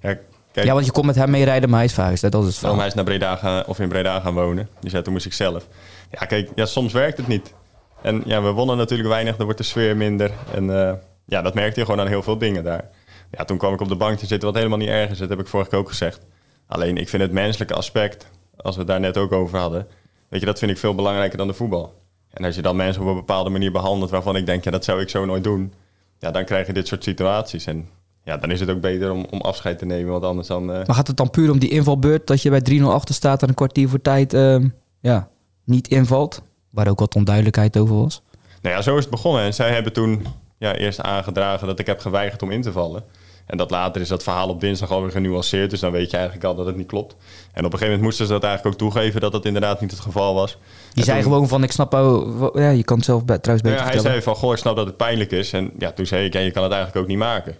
Ja, 0.00 0.18
Kijk, 0.52 0.66
Ja, 0.66 0.72
want 0.72 0.86
je 0.86 0.92
komt 0.92 1.06
met 1.06 1.14
hem 1.14 1.30
meerijden, 1.30 1.68
maar 1.68 1.78
hij 1.78 1.88
is 1.88 1.94
verhuisd. 1.94 2.22
Hè? 2.22 2.28
Dat 2.28 2.46
is 2.46 2.60
het 2.60 2.76
hij 2.76 2.86
is 2.86 2.94
naar 2.94 3.04
Breda 3.04 3.36
gaan, 3.36 3.66
of 3.66 3.78
in 3.78 3.88
Breda 3.88 4.20
gaan 4.20 4.34
wonen. 4.34 4.68
Die 4.80 4.90
zei, 4.90 5.02
toen 5.02 5.12
moest 5.12 5.26
ik 5.26 5.32
zelf. 5.32 5.68
Ja, 6.10 6.26
kijk, 6.26 6.50
ja, 6.54 6.66
soms 6.66 6.92
werkt 6.92 7.16
het 7.16 7.26
niet. 7.28 7.54
En 8.02 8.22
ja, 8.26 8.42
we 8.42 8.50
wonnen 8.50 8.76
natuurlijk 8.76 9.08
weinig, 9.08 9.36
dan 9.36 9.44
wordt 9.44 9.60
de 9.60 9.66
sfeer 9.66 9.96
minder. 9.96 10.30
En 10.54 10.86
eh, 10.88 10.92
ja, 11.26 11.42
dat 11.42 11.54
merkte 11.54 11.80
je 11.80 11.84
gewoon 11.86 12.00
aan 12.00 12.06
heel 12.06 12.22
veel 12.22 12.38
dingen 12.38 12.64
daar. 12.64 12.90
Ja, 13.30 13.44
toen 13.44 13.58
kwam 13.58 13.74
ik 13.74 13.80
op 13.80 13.88
de 13.88 13.96
bank 13.96 14.18
te 14.18 14.26
zitten, 14.26 14.48
wat 14.48 14.56
helemaal 14.56 14.78
niet 14.78 14.88
erg 14.88 15.10
is. 15.10 15.18
Dat 15.18 15.28
heb 15.28 15.40
ik 15.40 15.46
vorige 15.46 15.70
keer 15.70 15.78
ook 15.78 15.88
gezegd. 15.88 16.20
Alleen, 16.66 16.96
ik 16.96 17.08
vind 17.08 17.22
het 17.22 17.32
menselijke 17.32 17.74
aspect, 17.74 18.26
als 18.56 18.74
we 18.74 18.80
het 18.80 18.90
daar 18.90 19.00
net 19.00 19.16
ook 19.16 19.32
over 19.32 19.58
hadden... 19.58 19.86
Weet 20.28 20.40
je, 20.40 20.46
dat 20.46 20.58
vind 20.58 20.70
ik 20.70 20.78
veel 20.78 20.94
belangrijker 20.94 21.38
dan 21.38 21.46
de 21.46 21.54
voetbal. 21.54 21.94
En 22.30 22.44
als 22.44 22.54
je 22.54 22.62
dan 22.62 22.76
mensen 22.76 23.02
op 23.02 23.08
een 23.08 23.14
bepaalde 23.14 23.50
manier 23.50 23.72
behandelt... 23.72 24.10
waarvan 24.10 24.36
ik 24.36 24.46
denk, 24.46 24.64
ja, 24.64 24.70
dat 24.70 24.84
zou 24.84 25.00
ik 25.00 25.08
zo 25.08 25.24
nooit 25.24 25.44
doen... 25.44 25.72
ja, 26.18 26.30
dan 26.30 26.44
krijg 26.44 26.66
je 26.66 26.72
dit 26.72 26.86
soort 26.86 27.04
situaties. 27.04 27.66
En 27.66 27.88
ja, 28.24 28.36
dan 28.36 28.50
is 28.50 28.60
het 28.60 28.70
ook 28.70 28.80
beter 28.80 29.10
om, 29.10 29.26
om 29.30 29.40
afscheid 29.40 29.78
te 29.78 29.84
nemen, 29.84 30.12
want 30.12 30.24
anders 30.24 30.48
dan... 30.48 30.62
eh, 30.72 30.86
Maar 30.86 30.94
gaat 30.96 31.06
het 31.06 31.16
dan 31.16 31.30
puur 31.30 31.50
om 31.50 31.58
die 31.58 31.70
invalbeurt 31.70 32.26
dat 32.26 32.42
je 32.42 32.50
bij 32.50 32.80
3-0 32.80 32.82
achter 32.82 33.14
staat 33.14 33.42
en 33.42 33.48
een 33.48 33.54
kwartier 33.54 33.88
voor 33.88 34.00
tijd 34.02 34.34
ehm, 34.34 34.68
ja, 35.00 35.28
niet 35.64 35.88
invalt? 35.88 36.42
Waar 36.70 36.88
ook 36.88 36.98
wat 37.00 37.14
onduidelijkheid 37.14 37.76
over 37.76 37.96
was. 37.96 38.22
Nou 38.62 38.76
ja, 38.76 38.82
zo 38.82 38.96
is 38.96 39.02
het 39.02 39.10
begonnen. 39.10 39.42
En 39.42 39.54
zij 39.54 39.72
hebben 39.72 39.92
toen 39.92 40.26
ja, 40.58 40.76
eerst 40.76 41.00
aangedragen 41.00 41.66
dat 41.66 41.78
ik 41.78 41.86
heb 41.86 42.00
geweigerd 42.00 42.42
om 42.42 42.50
in 42.50 42.62
te 42.62 42.72
vallen. 42.72 43.04
En 43.46 43.56
dat 43.56 43.70
later 43.70 44.00
is 44.00 44.08
dat 44.08 44.22
verhaal 44.22 44.48
op 44.48 44.60
dinsdag 44.60 44.90
alweer 44.90 45.10
genuanceerd. 45.10 45.70
Dus 45.70 45.80
dan 45.80 45.92
weet 45.92 46.10
je 46.10 46.16
eigenlijk 46.16 46.46
al 46.46 46.54
dat 46.54 46.66
het 46.66 46.76
niet 46.76 46.86
klopt. 46.86 47.12
En 47.12 47.18
op 47.48 47.54
een 47.54 47.62
gegeven 47.62 47.84
moment 47.86 48.02
moesten 48.02 48.26
ze 48.26 48.32
dat 48.32 48.42
eigenlijk 48.44 48.74
ook 48.74 48.80
toegeven 48.80 49.20
dat 49.20 49.32
dat 49.32 49.44
inderdaad 49.44 49.80
niet 49.80 49.90
het 49.90 50.00
geval 50.00 50.34
was. 50.34 50.58
En 50.94 51.02
zei 51.02 51.22
toen- 51.22 51.32
gewoon 51.32 51.48
van, 51.48 51.62
ik 51.62 51.72
snap 51.72 51.92
wa- 51.92 52.50
Ja, 52.54 52.68
je 52.70 52.84
kan 52.84 52.96
het 52.96 53.04
zelf 53.06 53.22
trouwens 53.24 53.44
beter 53.62 53.70
ja, 53.78 53.84
hij 53.84 53.98
zei 53.98 54.22
van, 54.22 54.34
goh, 54.34 54.52
ik 54.52 54.58
snap 54.58 54.76
dat 54.76 54.86
het 54.86 54.96
pijnlijk 54.96 55.30
is. 55.30 55.52
En 55.52 55.70
ja, 55.78 55.92
toen 55.92 56.06
zei 56.06 56.24
ik, 56.24 56.32
ja, 56.32 56.40
je 56.40 56.50
kan 56.50 56.62
het 56.62 56.72
eigenlijk 56.72 57.02
ook 57.02 57.08
niet 57.10 57.18
maken. 57.20 57.56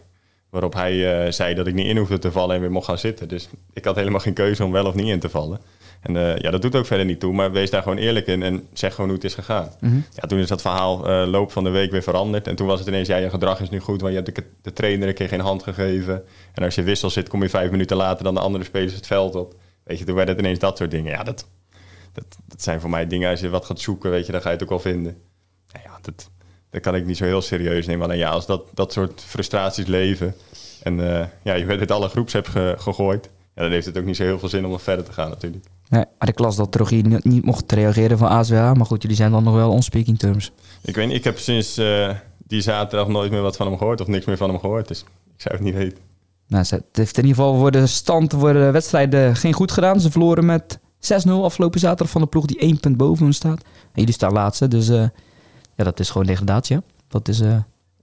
Waarop 0.50 0.74
hij 0.74 1.24
eh, 1.24 1.32
zei 1.32 1.54
dat 1.54 1.66
ik 1.66 1.74
niet 1.74 1.86
in 1.86 1.96
hoefde 1.96 2.18
te 2.18 2.32
vallen 2.32 2.54
en 2.54 2.60
weer 2.60 2.70
mocht 2.70 2.86
gaan 2.86 2.98
zitten. 2.98 3.28
Dus 3.28 3.48
ik 3.72 3.84
had 3.84 3.96
helemaal 3.96 4.20
geen 4.20 4.32
keuze 4.34 4.64
om 4.64 4.72
wel 4.72 4.86
of 4.86 4.94
niet 4.94 5.06
in 5.08 5.20
te 5.20 5.28
vallen. 5.28 5.60
En 6.02 6.16
eh, 6.16 6.36
ja, 6.36 6.50
dat 6.50 6.62
doet 6.62 6.76
ook 6.76 6.86
verder 6.86 7.06
niet 7.06 7.20
toe. 7.20 7.32
Maar 7.32 7.52
wees 7.52 7.70
daar 7.70 7.82
gewoon 7.82 7.98
eerlijk 7.98 8.26
in 8.26 8.42
en 8.42 8.66
zeg 8.72 8.90
gewoon 8.94 9.06
hoe 9.10 9.16
het 9.18 9.26
is 9.26 9.34
gegaan. 9.34 9.70
Ja, 10.14 10.26
toen 10.28 10.38
is 10.38 10.48
dat 10.48 10.60
verhaal 10.60 11.08
eh, 11.08 11.28
loop 11.28 11.52
van 11.52 11.64
de 11.64 11.70
week 11.70 11.90
weer 11.90 12.02
veranderd. 12.02 12.46
En 12.46 12.56
toen 12.56 12.66
was 12.66 12.78
het 12.78 12.88
ineens, 12.88 13.08
ja, 13.08 13.16
je 13.16 13.30
gedrag 13.30 13.60
is 13.60 13.70
nu 13.70 13.78
goed. 13.80 14.00
Want 14.00 14.14
je 14.14 14.20
hebt 14.22 14.36
de, 14.36 14.44
de 14.62 14.72
trainer 14.72 15.08
een 15.08 15.14
keer 15.14 15.28
geen 15.28 15.40
hand 15.40 15.62
gegeven. 15.62 16.24
En 16.52 16.64
als 16.64 16.74
je 16.74 16.82
wissel 16.82 17.10
zit, 17.10 17.28
kom 17.28 17.42
je 17.42 17.48
vijf 17.48 17.70
minuten 17.70 17.96
later 17.96 18.24
dan 18.24 18.34
de 18.34 18.40
andere 18.40 18.64
spelers 18.64 18.94
het 18.94 19.06
veld 19.06 19.34
op. 19.34 19.54
Weet 19.84 19.98
je, 19.98 20.04
toen 20.04 20.14
werd 20.14 20.28
het 20.28 20.38
ineens 20.38 20.58
dat 20.58 20.76
soort 20.76 20.90
dingen. 20.90 21.10
Ja, 21.12 21.22
dat, 21.22 21.46
dat, 22.12 22.24
dat 22.46 22.62
zijn 22.62 22.80
voor 22.80 22.90
mij 22.90 23.06
dingen, 23.06 23.30
als 23.30 23.40
je 23.40 23.48
wat 23.48 23.64
gaat 23.64 23.80
zoeken, 23.80 24.10
weet 24.10 24.26
je, 24.26 24.32
dan 24.32 24.40
ga 24.40 24.48
je 24.48 24.54
het 24.54 24.62
ook 24.62 24.68
wel 24.70 24.78
vinden. 24.78 25.16
Nou 25.72 25.84
ja, 25.84 25.98
dat, 26.02 26.30
dat 26.70 26.80
kan 26.80 26.94
ik 26.94 27.06
niet 27.06 27.16
zo 27.16 27.24
heel 27.24 27.42
serieus 27.42 27.86
nemen. 27.86 28.04
Alleen 28.04 28.18
ja, 28.18 28.30
als 28.30 28.46
dat, 28.46 28.62
dat 28.74 28.92
soort 28.92 29.20
frustraties 29.26 29.86
leven 29.86 30.34
en 30.82 31.18
eh, 31.20 31.26
ja, 31.42 31.54
je 31.54 31.64
werd 31.64 31.80
het 31.80 31.90
alle 31.90 32.08
groeps 32.08 32.32
hebt 32.32 32.48
ge- 32.48 32.74
gegooid, 32.78 33.30
ja, 33.54 33.62
dan 33.62 33.70
heeft 33.70 33.86
het 33.86 33.98
ook 33.98 34.04
niet 34.04 34.16
zo 34.16 34.22
heel 34.24 34.38
veel 34.38 34.48
zin 34.48 34.64
om 34.64 34.70
nog 34.70 34.82
verder 34.82 35.04
te 35.04 35.12
gaan 35.12 35.28
natuurlijk. 35.28 35.64
Nee, 35.92 36.04
maar 36.18 36.28
ik 36.28 36.38
las 36.38 36.56
dat 36.56 36.74
Rogier 36.74 37.06
niet, 37.06 37.24
niet 37.24 37.44
mocht 37.44 37.72
reageren 37.72 38.18
van 38.18 38.28
ASWA. 38.28 38.74
Maar 38.74 38.86
goed, 38.86 39.02
jullie 39.02 39.16
zijn 39.16 39.30
dan 39.30 39.44
nog 39.44 39.54
wel 39.54 39.70
on 39.70 39.82
speaking 39.82 40.18
terms. 40.18 40.52
Ik 40.82 40.94
weet 40.94 41.06
niet, 41.06 41.16
ik 41.16 41.24
heb 41.24 41.38
sinds 41.38 41.76
eh, 41.76 42.10
die 42.46 42.60
zaterdag 42.60 43.08
nooit 43.08 43.30
meer 43.30 43.40
wat 43.42 43.56
van 43.56 43.66
hem 43.66 43.78
gehoord 43.78 44.00
of 44.00 44.06
niks 44.06 44.24
meer 44.24 44.36
van 44.36 44.48
hem 44.50 44.58
gehoord, 44.58 44.88
dus 44.88 45.00
ik 45.34 45.40
zou 45.40 45.54
het 45.54 45.64
niet 45.64 45.74
weten. 45.74 45.98
Nou, 46.46 46.64
het 46.68 46.84
heeft 46.92 47.18
in 47.18 47.24
ieder 47.26 47.42
geval 47.42 47.58
voor 47.58 47.70
de 47.70 47.86
stand, 47.86 48.32
voor 48.32 48.52
de 48.52 48.70
wedstrijden 48.70 49.36
geen 49.36 49.52
goed 49.52 49.72
gedaan. 49.72 50.00
Ze 50.00 50.10
verloren 50.10 50.46
met 50.46 50.78
6-0 51.26 51.30
afgelopen 51.30 51.80
zaterdag 51.80 52.10
van 52.10 52.20
de 52.20 52.26
ploeg 52.26 52.46
die 52.46 52.58
één 52.58 52.80
punt 52.80 52.96
boven 52.96 53.24
hun 53.24 53.34
staat. 53.34 53.62
En 53.62 54.00
jullie 54.00 54.12
staan 54.14 54.32
laatste, 54.32 54.68
dus 54.68 54.88
eh, 54.88 55.04
ja, 55.76 55.84
dat 55.84 56.00
is 56.00 56.10
gewoon 56.10 56.26
degradatie. 56.26 56.76
hè. 56.76 56.82
Dat 57.08 57.28
is, 57.28 57.40
eh, 57.40 57.56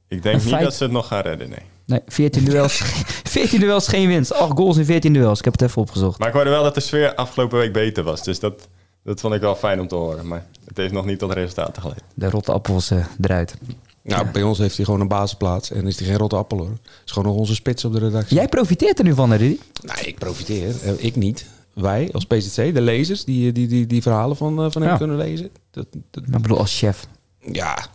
Ik 0.07 0.23
denk 0.23 0.35
niet 0.35 0.47
feit. 0.49 0.63
dat 0.63 0.73
ze 0.75 0.83
het 0.83 0.91
nog 0.91 1.07
gaan 1.07 1.21
redden, 1.21 1.49
nee. 1.49 1.63
Nee, 1.89 1.99
14 2.07 2.43
duels, 2.45 2.81
14 3.23 3.59
duels 3.59 3.87
geen 3.87 4.07
winst. 4.07 4.33
8 4.33 4.51
goals 4.57 4.77
in 4.77 4.85
14 4.85 5.13
duels. 5.13 5.37
Ik 5.39 5.43
heb 5.45 5.53
het 5.53 5.61
even 5.61 5.81
opgezocht. 5.81 6.19
Maar 6.19 6.27
ik 6.27 6.33
hoorde 6.33 6.49
wel 6.49 6.63
dat 6.63 6.73
de 6.73 6.79
sfeer 6.79 7.15
afgelopen 7.15 7.57
week 7.57 7.73
beter 7.73 8.03
was, 8.03 8.23
dus 8.23 8.39
dat, 8.39 8.67
dat 9.03 9.19
vond 9.19 9.33
ik 9.33 9.41
wel 9.41 9.55
fijn 9.55 9.79
om 9.79 9.87
te 9.87 9.95
horen. 9.95 10.27
Maar 10.27 10.45
het 10.65 10.77
heeft 10.77 10.93
nog 10.93 11.05
niet 11.05 11.19
tot 11.19 11.33
resultaten 11.33 11.81
geleid. 11.81 12.01
De 12.13 12.29
rotte 12.29 12.51
appels 12.51 12.91
eh, 12.91 13.05
eruit. 13.21 13.55
Nou, 14.01 14.27
bij 14.31 14.43
ons 14.43 14.57
heeft 14.57 14.75
hij 14.75 14.85
gewoon 14.85 15.01
een 15.01 15.07
basisplaats 15.07 15.71
en 15.71 15.87
is 15.87 15.99
hij 15.99 16.07
geen 16.07 16.17
rotte 16.17 16.35
appel 16.35 16.57
hoor. 16.57 16.73
is 17.05 17.11
gewoon 17.11 17.27
nog 17.29 17.37
onze 17.37 17.55
spits 17.55 17.85
op 17.85 17.93
de 17.93 17.99
redactie. 17.99 18.35
Jij 18.37 18.47
profiteert 18.47 18.97
er 18.99 19.05
nu 19.05 19.13
van, 19.13 19.29
hè, 19.31 19.37
Rudy? 19.37 19.59
Nee, 19.81 20.05
ik 20.05 20.17
profiteer. 20.19 20.75
Eh, 20.83 21.03
Ik 21.05 21.15
niet. 21.15 21.45
Wij 21.73 22.09
als 22.11 22.25
PZC, 22.25 22.55
de 22.55 22.81
lezers 22.81 23.23
die 23.23 23.51
die, 23.51 23.67
die, 23.67 23.87
die 23.87 24.01
verhalen 24.01 24.37
van, 24.37 24.63
eh, 24.63 24.71
van 24.71 24.81
hem 24.81 24.91
Ja. 24.91 24.97
kunnen 24.97 25.17
lezen. 25.17 25.49
Dat, 25.71 25.85
dat, 26.11 26.23
Ik 26.23 26.41
bedoel, 26.41 26.57
als 26.57 26.77
chef. 26.77 27.07
ja, 27.51 27.85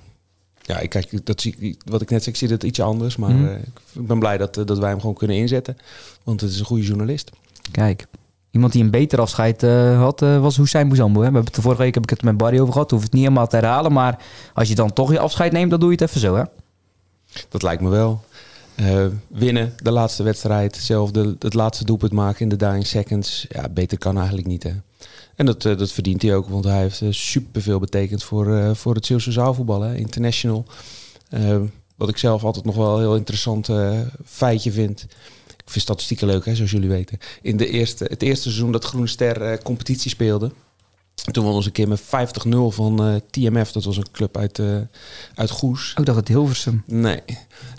ja 0.66 0.78
ik, 0.78 0.90
kijk, 0.90 1.26
dat 1.26 1.40
zie, 1.40 1.78
wat 1.84 2.00
ik 2.02 2.10
net 2.10 2.22
zei, 2.22 2.34
ik 2.34 2.40
zie 2.40 2.48
dat 2.48 2.62
ietsje 2.62 2.82
anders. 2.82 3.16
Maar 3.16 3.30
Mhm. 3.34 3.44
eh, 3.46 3.56
ik 3.94 4.06
ben 4.06 4.18
blij 4.18 4.38
dat, 4.38 4.56
eh, 4.56 4.64
dat 4.66 4.78
wij 4.78 4.90
hem 4.90 5.00
gewoon 5.00 5.14
kunnen 5.14 5.36
inzetten. 5.36 5.76
Want 6.22 6.40
het 6.40 6.50
is 6.50 6.58
een 6.58 6.64
goede 6.64 6.82
journalist. 6.84 7.30
Kijk, 7.70 8.06
iemand 8.50 8.72
die 8.72 8.82
een 8.82 8.90
beter 8.90 9.20
afscheid 9.20 9.62
eh, 9.62 9.98
had, 9.98 10.20
was 10.20 10.56
Hussein 10.56 10.88
Bouzambo. 10.88 11.14
Hè? 11.14 11.18
We 11.18 11.24
hebben 11.24 11.44
het 11.44 11.54
de 11.54 11.62
vorige 11.62 11.82
week 11.82 11.94
heb 11.94 12.02
ik 12.02 12.10
het 12.10 12.22
met 12.22 12.36
Barry 12.36 12.58
over 12.60 12.72
gehad. 12.72 12.90
Hoef 12.90 13.02
het 13.02 13.12
niet 13.12 13.22
helemaal 13.22 13.46
te 13.48 13.56
herhalen. 13.56 13.92
Maar 13.92 14.18
als 14.54 14.68
je 14.68 14.74
dan 14.74 14.92
toch 14.92 15.12
je 15.12 15.18
afscheid 15.18 15.52
neemt, 15.52 15.70
dan 15.70 15.80
doe 15.80 15.88
je 15.90 15.96
het 16.00 16.08
even 16.08 16.20
zo, 16.20 16.36
hè? 16.36 16.42
Dat 17.48 17.62
lijkt 17.62 17.82
me 17.82 17.88
wel. 17.88 18.24
Winnen, 19.28 19.72
de 19.82 19.90
laatste 19.90 20.22
wedstrijd, 20.22 20.76
zelf 20.76 21.10
de, 21.10 21.36
het 21.38 21.54
laatste 21.54 21.84
doelpunt 21.84 22.12
maken 22.12 22.40
in 22.40 22.48
de 22.48 22.56
dying 22.56 22.86
seconds. 22.86 23.46
Ja, 23.48 23.68
beter 23.68 23.98
kan 23.98 24.16
eigenlijk 24.16 24.46
niet, 24.46 24.62
hè. 24.62 24.70
En 25.36 25.46
dat, 25.46 25.64
eh, 25.64 25.78
dat 25.78 25.92
verdient 25.92 26.22
hij 26.22 26.34
ook, 26.34 26.48
want 26.48 26.64
hij 26.64 26.80
heeft 26.80 27.00
uh, 27.00 27.08
superveel 27.12 27.78
betekend 27.78 28.22
voor, 28.22 28.56
eh, 28.56 28.74
voor 28.74 28.94
het 28.94 29.06
Zeeuwse 29.06 29.32
zaalvoetbal, 29.32 29.80
hè. 29.80 29.96
International. 29.96 30.66
Eh, 31.28 31.60
wat 31.96 32.08
ik 32.08 32.16
zelf 32.16 32.44
altijd 32.44 32.64
nog 32.64 32.76
wel 32.76 32.94
een 32.94 33.00
heel 33.00 33.16
interessant 33.16 33.68
eh, 33.68 34.00
feitje 34.24 34.72
vind. 34.72 35.02
Ik 35.46 35.70
vind 35.70 35.84
statistieken 35.84 36.26
leuk, 36.26 36.44
hè, 36.44 36.54
zoals 36.54 36.70
jullie 36.70 36.88
weten. 36.88 37.18
In 37.42 37.56
de 37.56 37.68
eerste, 37.68 38.04
het 38.04 38.22
eerste 38.22 38.42
seizoen 38.42 38.72
dat 38.72 38.84
Groene 38.84 39.06
Ster 39.06 39.42
eh, 39.42 39.58
competitie 39.62 40.10
speelde... 40.10 40.50
Toen 41.14 41.44
won 41.44 41.54
ons 41.54 41.66
een 41.66 41.72
keer 41.72 41.88
met 41.88 42.00
50-0 42.00 42.04
van 42.68 43.04
eh, 43.04 43.14
TMF. 43.30 43.72
Dat 43.72 43.84
was 43.84 43.96
een 43.96 44.10
club 44.12 44.36
uit, 44.36 44.58
eh, 44.58 44.76
uit 45.34 45.50
Goes. 45.50 45.94
Ook 45.98 46.06
dacht 46.06 46.18
het 46.18 46.28
Hilversum. 46.28 46.82
Nee, 46.86 47.22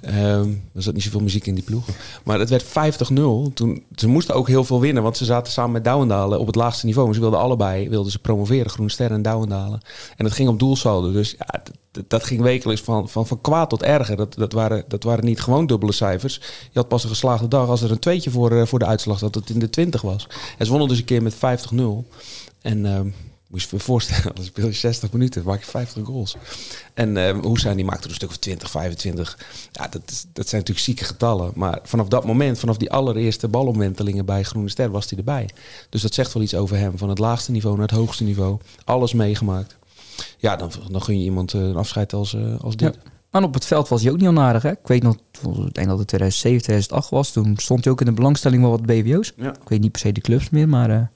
Ehm 0.01 0.49
er 0.73 0.81
zat 0.81 0.93
niet 0.93 1.03
zoveel 1.03 1.19
muziek 1.19 1.45
in 1.45 1.55
die 1.55 1.63
ploeg. 1.63 1.85
Maar 2.23 2.39
het 2.39 2.49
werd 2.49 2.63
50-0. 2.63 3.51
Toen, 3.53 3.83
ze 3.95 4.07
moesten 4.07 4.35
ook 4.35 4.47
heel 4.47 4.63
veel 4.63 4.79
winnen, 4.79 5.03
want 5.03 5.17
ze 5.17 5.25
zaten 5.25 5.53
samen 5.53 5.71
met 5.71 5.83
Douwendalen 5.83 6.39
op 6.39 6.47
het 6.47 6.55
laagste 6.55 6.85
niveau. 6.85 7.13
Ze 7.13 7.19
wilden 7.19 7.39
allebei 7.39 7.89
wilden 7.89 8.11
ze 8.11 8.19
promoveren, 8.19 8.69
Groene 8.69 8.91
Sterren 8.91 9.15
en 9.15 9.21
Douwendalen. 9.21 9.81
En 10.17 10.25
dat 10.25 10.33
ging 10.33 10.49
op 10.49 10.59
doelsaldo. 10.59 11.11
Dus 11.11 11.35
ja, 11.37 11.63
dat 12.07 12.23
ging 12.23 12.41
wekelijks 12.41 12.81
van, 12.81 13.09
van, 13.09 13.27
van 13.27 13.41
kwaad 13.41 13.69
tot 13.69 13.83
erger. 13.83 14.15
Dat, 14.15 14.33
dat, 14.33 14.53
waren, 14.53 14.83
dat 14.87 15.03
waren 15.03 15.25
niet 15.25 15.41
gewoon 15.41 15.67
dubbele 15.67 15.91
cijfers. 15.91 16.35
Je 16.71 16.79
had 16.79 16.87
pas 16.87 17.03
een 17.03 17.09
geslaagde 17.09 17.47
dag 17.47 17.67
als 17.67 17.81
er 17.81 17.91
een 17.91 17.99
tweetje 17.99 18.29
voor, 18.29 18.51
eh, 18.51 18.65
voor 18.65 18.79
de 18.79 18.85
uitslag 18.85 19.19
dat 19.19 19.35
het 19.35 19.49
in 19.49 19.59
de 19.59 19.69
20 19.69 20.01
was. 20.01 20.27
En 20.57 20.65
ze 20.65 20.71
wonnen 20.71 20.89
dus 20.89 20.97
een 20.97 21.05
keer 21.05 21.23
met 21.23 21.35
50-0. 21.35 22.05
En 22.61 22.85
ehm, 22.85 23.07
moet 23.47 23.61
je 23.61 23.67
je 23.71 23.79
voorstellen, 23.79 24.35
dan 24.35 24.43
speel 24.43 24.67
je 24.67 24.73
60 24.73 25.11
minuten, 25.11 25.43
maak 25.43 25.59
je 25.59 25.65
50 25.65 26.05
goals. 26.05 26.35
En 26.93 27.17
eh 27.17 27.39
Hoesijn 27.41 27.75
die 27.75 27.85
maakte 27.85 28.03
er 28.03 28.09
een 28.09 28.15
stuk 28.15 28.29
of 28.29 28.37
20, 28.37 28.71
25. 28.71 29.37
Ja, 29.71 29.87
dat, 29.87 30.01
is, 30.05 30.25
dat 30.33 30.47
zijn 30.47 30.61
natuurlijk 30.61 30.87
zieke 30.87 31.03
getallen. 31.03 31.51
Maar 31.55 31.79
vanaf 31.83 32.07
dat 32.07 32.25
moment, 32.25 32.59
vanaf 32.59 32.77
die 32.77 32.91
allereerste 32.91 33.47
balomwentelingen 33.47 34.25
bij 34.25 34.43
Groene 34.43 34.69
Ster, 34.69 34.91
was 34.91 35.09
hij 35.09 35.17
erbij. 35.17 35.49
Dus 35.89 36.01
dat 36.01 36.13
zegt 36.13 36.33
wel 36.33 36.43
iets 36.43 36.55
over 36.55 36.77
hem. 36.77 36.97
Van 36.97 37.09
het 37.09 37.19
laagste 37.19 37.51
niveau 37.51 37.77
naar 37.77 37.87
het 37.87 37.97
hoogste 37.97 38.23
niveau. 38.23 38.59
Alles 38.83 39.13
meegemaakt. 39.13 39.75
Ja, 40.37 40.55
dan, 40.55 40.71
dan 40.91 41.01
gun 41.01 41.19
je 41.19 41.23
iemand 41.23 41.53
eh, 41.53 41.61
een 41.61 41.75
afscheid 41.75 42.13
als, 42.13 42.33
eh, 42.33 42.59
als 42.59 42.75
dit. 42.75 42.97
Ja. 43.03 43.11
En 43.31 43.43
op 43.43 43.53
het 43.53 43.65
veld 43.65 43.87
was 43.87 44.01
hij 44.01 44.11
ook 44.11 44.19
niet 44.19 44.27
onaardig, 44.27 44.63
hè? 44.63 44.71
Ik 44.71 44.87
weet 44.87 45.03
nog, 45.03 45.15
ik 45.15 45.73
denk 45.73 45.87
dat 45.87 45.97
het 45.97 46.07
2007, 46.07 46.61
2008 46.61 47.09
was. 47.09 47.31
Toen 47.31 47.57
stond 47.57 47.83
hij 47.83 47.93
ook 47.93 47.99
in 47.99 48.05
de 48.05 48.11
belangstelling 48.11 48.61
wel 48.61 48.71
wat 48.71 48.85
BWO's. 48.85 49.33
Ja. 49.37 49.49
Ik 49.49 49.69
weet 49.69 49.81
niet 49.81 49.91
per 49.91 50.01
se 50.01 50.11
de 50.11 50.21
clubs 50.21 50.49
meer, 50.49 50.69
maar... 50.69 51.11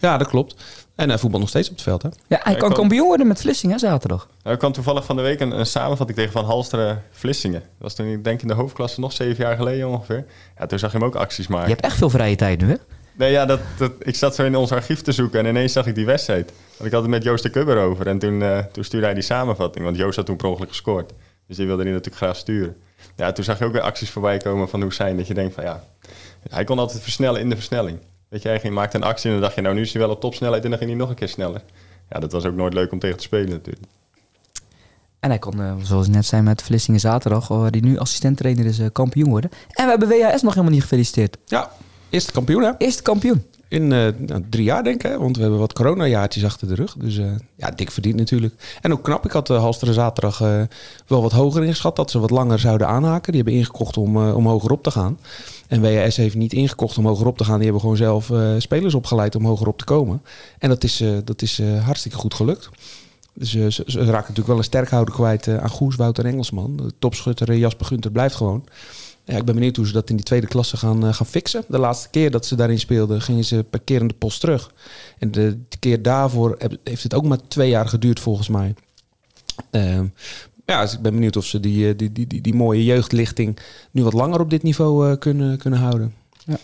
Ja, 0.00 0.16
dat 0.16 0.28
klopt. 0.28 0.54
En 0.98 1.08
hij 1.08 1.18
voetbalt 1.18 1.42
nog 1.42 1.50
steeds 1.50 1.68
op 1.68 1.74
het 1.74 1.84
veld, 1.84 2.02
hè? 2.02 2.08
ja, 2.26 2.40
hij 2.42 2.54
kan 2.56 2.72
kampioen 2.72 3.06
worden 3.06 3.26
met 3.26 3.40
Vlissingen, 3.40 3.74
hè, 3.74 3.80
zaterdag. 3.80 4.28
Nou, 4.42 4.54
ik 4.54 4.58
kwam 4.58 4.72
toevallig 4.72 5.04
van 5.04 5.16
de 5.16 5.22
week 5.22 5.40
een, 5.40 5.58
een 5.58 5.66
samenvatting 5.66 6.18
tegen 6.18 6.32
van 6.32 6.44
Halsteren 6.44 7.02
Vlissingen. 7.10 7.60
Dat 7.60 7.70
was 7.78 7.94
toen, 7.94 8.06
ik 8.06 8.24
denk 8.24 8.42
in 8.42 8.48
de 8.48 8.54
hoofdklasse 8.54 9.00
nog 9.00 9.12
zeven 9.12 9.44
jaar 9.44 9.56
geleden 9.56 9.88
ongeveer. 9.88 10.24
Ja, 10.58 10.66
toen 10.66 10.78
zag 10.78 10.92
je 10.92 10.98
hem 10.98 11.06
ook 11.06 11.14
acties 11.14 11.46
maken. 11.46 11.68
Je 11.68 11.72
hebt 11.72 11.84
echt 11.84 11.96
veel 11.96 12.10
vrije 12.10 12.36
tijd 12.36 12.60
nu, 12.60 12.68
hè? 12.68 12.74
Nee, 13.18 13.30
ja, 13.30 13.46
dat, 13.46 13.60
dat, 13.78 13.92
ik 13.98 14.16
zat 14.16 14.34
zo 14.34 14.44
in 14.44 14.56
ons 14.56 14.72
archief 14.72 15.00
te 15.00 15.12
zoeken 15.12 15.40
en 15.40 15.46
ineens 15.46 15.72
zag 15.72 15.86
ik 15.86 15.94
die 15.94 16.06
wedstrijd. 16.06 16.52
Want 16.70 16.84
ik 16.84 16.92
had 16.92 17.02
het 17.02 17.10
met 17.10 17.22
Joost 17.22 17.42
de 17.42 17.50
Kubber 17.50 17.78
over 17.78 18.06
en 18.06 18.18
toen, 18.18 18.42
eh, 18.42 18.58
toen 18.58 18.84
stuurde 18.84 19.06
hij 19.06 19.14
die 19.14 19.24
samenvatting. 19.24 19.84
Want 19.84 19.96
Joost 19.96 20.16
had 20.16 20.26
toen 20.26 20.36
per 20.36 20.48
ongeluk 20.48 20.68
gescoord. 20.68 21.12
Dus 21.46 21.56
die 21.56 21.66
wilde 21.66 21.82
hij 21.82 21.92
natuurlijk 21.92 22.22
graag 22.22 22.36
sturen. 22.36 22.76
Ja, 23.16 23.32
toen 23.32 23.44
zag 23.44 23.58
je 23.58 23.64
ook 23.64 23.72
weer 23.72 23.80
acties 23.80 24.10
voorbij 24.10 24.36
komen 24.36 24.68
van 24.68 24.80
Hussein. 24.80 25.16
Dat 25.16 25.26
je 25.26 25.34
denkt 25.34 25.54
van 25.54 25.64
ja, 25.64 25.84
hij 26.50 26.64
kon 26.64 26.78
altijd 26.78 27.02
versnellen 27.02 27.40
in 27.40 27.48
de 27.48 27.56
versnelling. 27.56 27.98
Weet 28.28 28.42
je, 28.42 28.48
hij 28.48 28.60
ging, 28.60 28.74
maakte 28.74 28.96
een 28.96 29.02
actie 29.02 29.26
en 29.26 29.32
dan 29.32 29.40
dacht 29.40 29.54
je 29.54 29.60
nou 29.60 29.74
nu 29.74 29.80
is 29.80 29.92
hij 29.92 30.02
wel 30.02 30.10
op 30.10 30.20
topsnelheid 30.20 30.64
en 30.64 30.70
dan 30.70 30.78
ging 30.78 30.90
hij 30.90 30.98
nog 30.98 31.08
een 31.08 31.14
keer 31.14 31.28
sneller. 31.28 31.62
Ja, 32.10 32.20
dat 32.20 32.32
was 32.32 32.44
ook 32.44 32.54
nooit 32.54 32.74
leuk 32.74 32.92
om 32.92 32.98
tegen 32.98 33.16
te 33.16 33.22
spelen 33.22 33.50
natuurlijk. 33.50 33.86
En 35.20 35.28
hij 35.30 35.38
kan, 35.38 35.60
eh, 35.60 35.74
zoals 35.82 36.06
ik 36.06 36.12
net 36.12 36.26
zei 36.26 36.42
met 36.42 36.62
Vlissingen 36.62 37.00
zaterdag, 37.00 37.48
waar 37.48 37.70
hij 37.70 37.80
nu 37.80 37.98
assistenttrainer 37.98 38.66
is, 38.66 38.78
eh, 38.78 38.86
kampioen 38.92 39.28
worden. 39.28 39.50
En 39.70 39.84
we 39.84 39.90
hebben 39.90 40.08
WHS 40.08 40.42
nog 40.42 40.52
helemaal 40.52 40.74
niet 40.74 40.82
gefeliciteerd. 40.82 41.36
Ja, 41.44 41.70
eerste 42.10 42.32
kampioen, 42.32 42.62
hè? 42.62 42.72
Eerste 42.78 43.02
kampioen. 43.02 43.44
In 43.68 43.92
eh, 43.92 44.08
nou, 44.18 44.44
drie 44.50 44.64
jaar, 44.64 44.84
denk 44.84 45.04
ik. 45.04 45.10
Hè? 45.10 45.18
Want 45.18 45.36
we 45.36 45.42
hebben 45.42 45.60
wat 45.60 45.72
coronajaartjes 45.72 46.44
achter 46.44 46.68
de 46.68 46.74
rug. 46.74 46.94
Dus 46.98 47.18
eh, 47.18 47.26
ja, 47.56 47.70
dik 47.70 47.90
verdiend 47.90 48.16
natuurlijk. 48.16 48.54
En 48.80 48.92
ook 48.92 49.04
knap. 49.04 49.24
Ik 49.24 49.30
had 49.30 49.50
uh, 49.50 49.58
Halsteren 49.58 49.94
zaterdag 49.94 50.40
eh, 50.40 50.62
wel 51.06 51.22
wat 51.22 51.32
hoger 51.32 51.62
ingeschat. 51.62 51.96
Dat 51.96 52.10
ze 52.10 52.18
wat 52.18 52.30
langer 52.30 52.58
zouden 52.58 52.88
aanhaken. 52.88 53.32
Die 53.32 53.42
hebben 53.42 53.60
ingekocht 53.60 53.96
om, 53.96 54.16
eh, 54.16 54.36
om 54.36 54.46
hoger 54.46 54.70
op 54.70 54.82
te 54.82 54.90
gaan. 54.90 55.18
En 55.68 55.80
WHS 55.80 56.16
heeft 56.16 56.34
niet 56.34 56.52
ingekocht 56.52 56.98
om 56.98 57.06
hogerop 57.06 57.38
te 57.38 57.44
gaan. 57.44 57.54
Die 57.54 57.64
hebben 57.64 57.80
gewoon 57.80 57.96
zelf 57.96 58.30
eh, 58.30 58.54
spelers 58.58 58.94
opgeleid 58.94 59.34
om 59.34 59.44
hogerop 59.44 59.78
te 59.78 59.84
komen. 59.84 60.22
En 60.58 60.68
dat 60.68 60.84
is, 60.84 61.00
eh, 61.00 61.10
dat 61.24 61.42
is 61.42 61.58
eh, 61.58 61.84
hartstikke 61.84 62.18
goed 62.18 62.34
gelukt. 62.34 62.70
Dus 63.38 63.54
eh, 63.54 63.66
ze, 63.68 63.98
raken 63.98 64.12
natuurlijk 64.12 64.46
wel 64.46 64.56
een 64.56 64.64
sterkhouder 64.64 65.14
kwijt 65.14 65.46
eh, 65.46 65.56
aan 65.56 65.70
Goes, 65.70 65.96
Wouter 65.96 66.24
Engelsman. 66.24 66.76
De 66.76 66.92
topschutter 66.98 67.50
eh, 67.50 67.58
Jasper 67.58 67.86
Gunter 67.86 68.10
blijft 68.10 68.34
gewoon. 68.34 68.64
Ja, 69.28 69.36
ik 69.36 69.44
ben 69.44 69.54
benieuwd 69.54 69.76
hoe 69.76 69.86
ze 69.86 69.92
dat 69.92 70.10
in 70.10 70.16
die 70.16 70.24
tweede 70.24 70.46
klasse 70.46 70.76
gaan, 70.76 71.06
eh, 71.06 71.12
gaan 71.14 71.26
fixen. 71.26 71.64
De 71.68 71.78
laatste 71.78 72.08
keer 72.10 72.30
dat 72.30 72.46
ze 72.46 72.54
daarin 72.56 72.78
speelden, 72.78 73.20
gingen 73.22 73.44
ze 73.44 73.64
per 73.70 73.80
keer 73.80 74.00
in 74.00 74.08
de 74.08 74.14
post 74.14 74.40
terug. 74.40 74.72
En 75.18 75.30
de, 75.30 75.58
de 75.68 75.76
keer 75.78 76.02
daarvoor 76.02 76.54
heb- 76.58 76.76
heeft 76.84 77.02
het 77.02 77.14
ook 77.14 77.24
maar 77.24 77.38
twee 77.48 77.68
jaar 77.68 77.88
geduurd, 77.88 78.20
volgens 78.20 78.48
mij. 78.48 78.74
Ehm, 79.70 80.06
ja, 80.66 80.82
dus 80.82 80.92
ik 80.92 81.00
ben 81.00 81.12
benieuwd 81.12 81.36
of 81.36 81.44
ze 81.44 81.60
die, 81.60 81.88
eh, 81.88 81.96
die, 81.96 82.12
die, 82.12 82.26
die, 82.26 82.40
die 82.40 82.54
mooie 82.54 82.84
jeugdlichting 82.84 83.58
nu 83.90 84.02
wat 84.02 84.12
langer 84.12 84.40
op 84.40 84.50
dit 84.50 84.62
niveau 84.62 85.10
eh, 85.10 85.18
kunnen, 85.18 85.58
kunnen 85.58 85.78
houden. 85.78 86.14
Ja, 86.44 86.58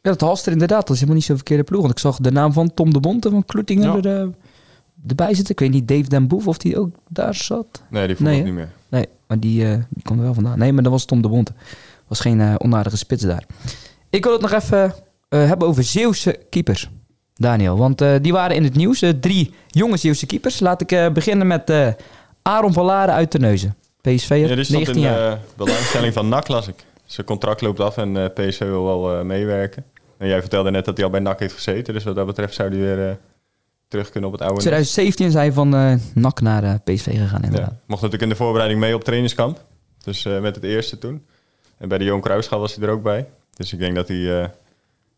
dat 0.00 0.20
Halster 0.20 0.52
inderdaad. 0.52 0.80
Dat 0.80 0.90
is 0.90 0.94
helemaal 0.94 1.16
niet 1.16 1.24
zo'n 1.24 1.36
verkeerde 1.36 1.64
ploeg. 1.64 1.80
Want 1.80 1.92
ik 1.92 1.98
zag 1.98 2.16
de 2.16 2.30
naam 2.30 2.52
van 2.52 2.74
Tom 2.74 2.92
de 2.92 3.00
Bonte 3.00 3.30
van 3.30 3.44
Kloetingen 3.44 4.02
Ja. 4.02 4.10
er, 4.10 4.30
erbij 5.06 5.34
zitten. 5.34 5.52
Ik 5.54 5.60
weet 5.60 5.70
niet, 5.70 5.88
Dave 5.88 6.08
Den 6.08 6.26
Boef 6.28 6.46
of 6.46 6.58
die 6.58 6.78
ook 6.78 6.90
daar 7.08 7.34
zat. 7.34 7.82
Nee, 7.90 8.06
die 8.06 8.16
voelt 8.16 8.28
Nee, 8.28 8.38
ook 8.38 8.46
hè? 8.46 8.50
niet 8.52 8.58
meer. 8.60 8.70
Nee, 8.88 9.06
maar 9.26 9.40
die, 9.40 9.64
eh, 9.64 9.72
die 9.88 10.02
komt 10.02 10.18
er 10.18 10.24
wel 10.24 10.34
vandaan. 10.34 10.58
Nee, 10.58 10.72
maar 10.72 10.82
dat 10.82 10.92
was 10.92 11.04
Tom 11.04 11.22
de 11.22 11.28
Bonte. 11.28 11.52
Was 12.06 12.20
geen 12.20 12.40
eh, 12.40 12.54
onaardige 12.58 12.96
spits 12.96 13.22
daar. 13.22 13.44
Ik 14.10 14.24
wil 14.24 14.32
het 14.32 14.42
nog 14.42 14.52
even 14.52 14.94
eh, 15.28 15.46
hebben 15.46 15.68
over 15.68 15.82
Zeeuwse 15.84 16.38
keepers. 16.50 16.90
Daniel, 17.34 17.76
want 17.76 18.02
die 18.22 18.32
waren 18.32 18.56
in 18.56 18.64
het 18.64 18.74
nieuws. 18.74 19.02
Drie 19.20 19.54
jonge 19.66 19.96
Zeeuwse 19.96 20.26
keepers. 20.26 20.60
Laat 20.60 20.90
ik 20.90 21.12
beginnen 21.12 21.46
met 21.46 21.72
Aaron 22.42 22.72
van 22.72 22.84
Laren 22.84 23.14
uit 23.14 23.30
Terneuzen. 23.30 23.74
PSV, 24.00 24.28
Ja, 24.48 24.54
19 24.54 24.94
in 24.94 25.00
jaar. 25.00 25.30
de 25.30 25.38
belangstelling 25.56 26.12
van 26.12 26.28
NAC, 26.28 26.48
las 26.48 26.68
ik. 26.68 26.74
Zijn 27.04 27.26
contract 27.26 27.60
loopt 27.60 27.80
af 27.80 27.96
en 27.96 28.32
PSV 28.32 28.58
wil 28.58 28.84
wel 28.84 29.24
meewerken. 29.24 29.84
En 30.18 30.28
jij 30.28 30.40
vertelde 30.40 30.70
net 30.70 30.84
dat 30.84 30.96
hij 30.96 31.04
al 31.06 31.10
bij 31.12 31.20
NAC 31.20 31.38
heeft 31.40 31.54
gezeten. 31.54 31.94
Dus 31.94 32.04
wat 32.04 32.14
dat 32.14 32.26
betreft 32.26 32.54
zou 32.54 32.68
hij 32.68 32.78
weer 32.78 33.18
terug 33.88 34.10
kunnen 34.10 34.30
op 34.30 34.38
het 34.38 34.48
oude 34.48 34.64
NAC. 34.64 34.72
2017 34.72 35.30
zijn 35.30 35.52
van 35.52 35.74
eh 35.74 35.94
NAC 36.14 36.40
naar 36.40 36.64
eh, 36.64 36.74
PSV 36.84 37.18
gegaan 37.18 37.42
inderdaad. 37.42 37.70
Ja. 37.70 37.80
Mocht 37.86 38.02
natuurlijk 38.02 38.22
in 38.22 38.28
de 38.28 38.44
voorbereiding 38.44 38.80
mee 38.80 38.94
op 38.94 39.04
trainingskamp. 39.04 39.64
Dus 40.02 40.24
eh, 40.24 40.40
met 40.40 40.54
het 40.54 40.64
eerste 40.64 40.98
toen. 40.98 41.26
En 41.78 41.88
bij 41.88 41.98
de 41.98 42.04
Johan 42.04 42.20
Cruijffschaal 42.20 42.60
was 42.60 42.74
hij 42.74 42.84
er 42.86 42.92
ook 42.92 43.02
bij. 43.02 43.28
Dus 43.52 43.72
ik 43.72 43.78
denk 43.78 43.94
dat 43.94 44.08
hij 44.08 44.50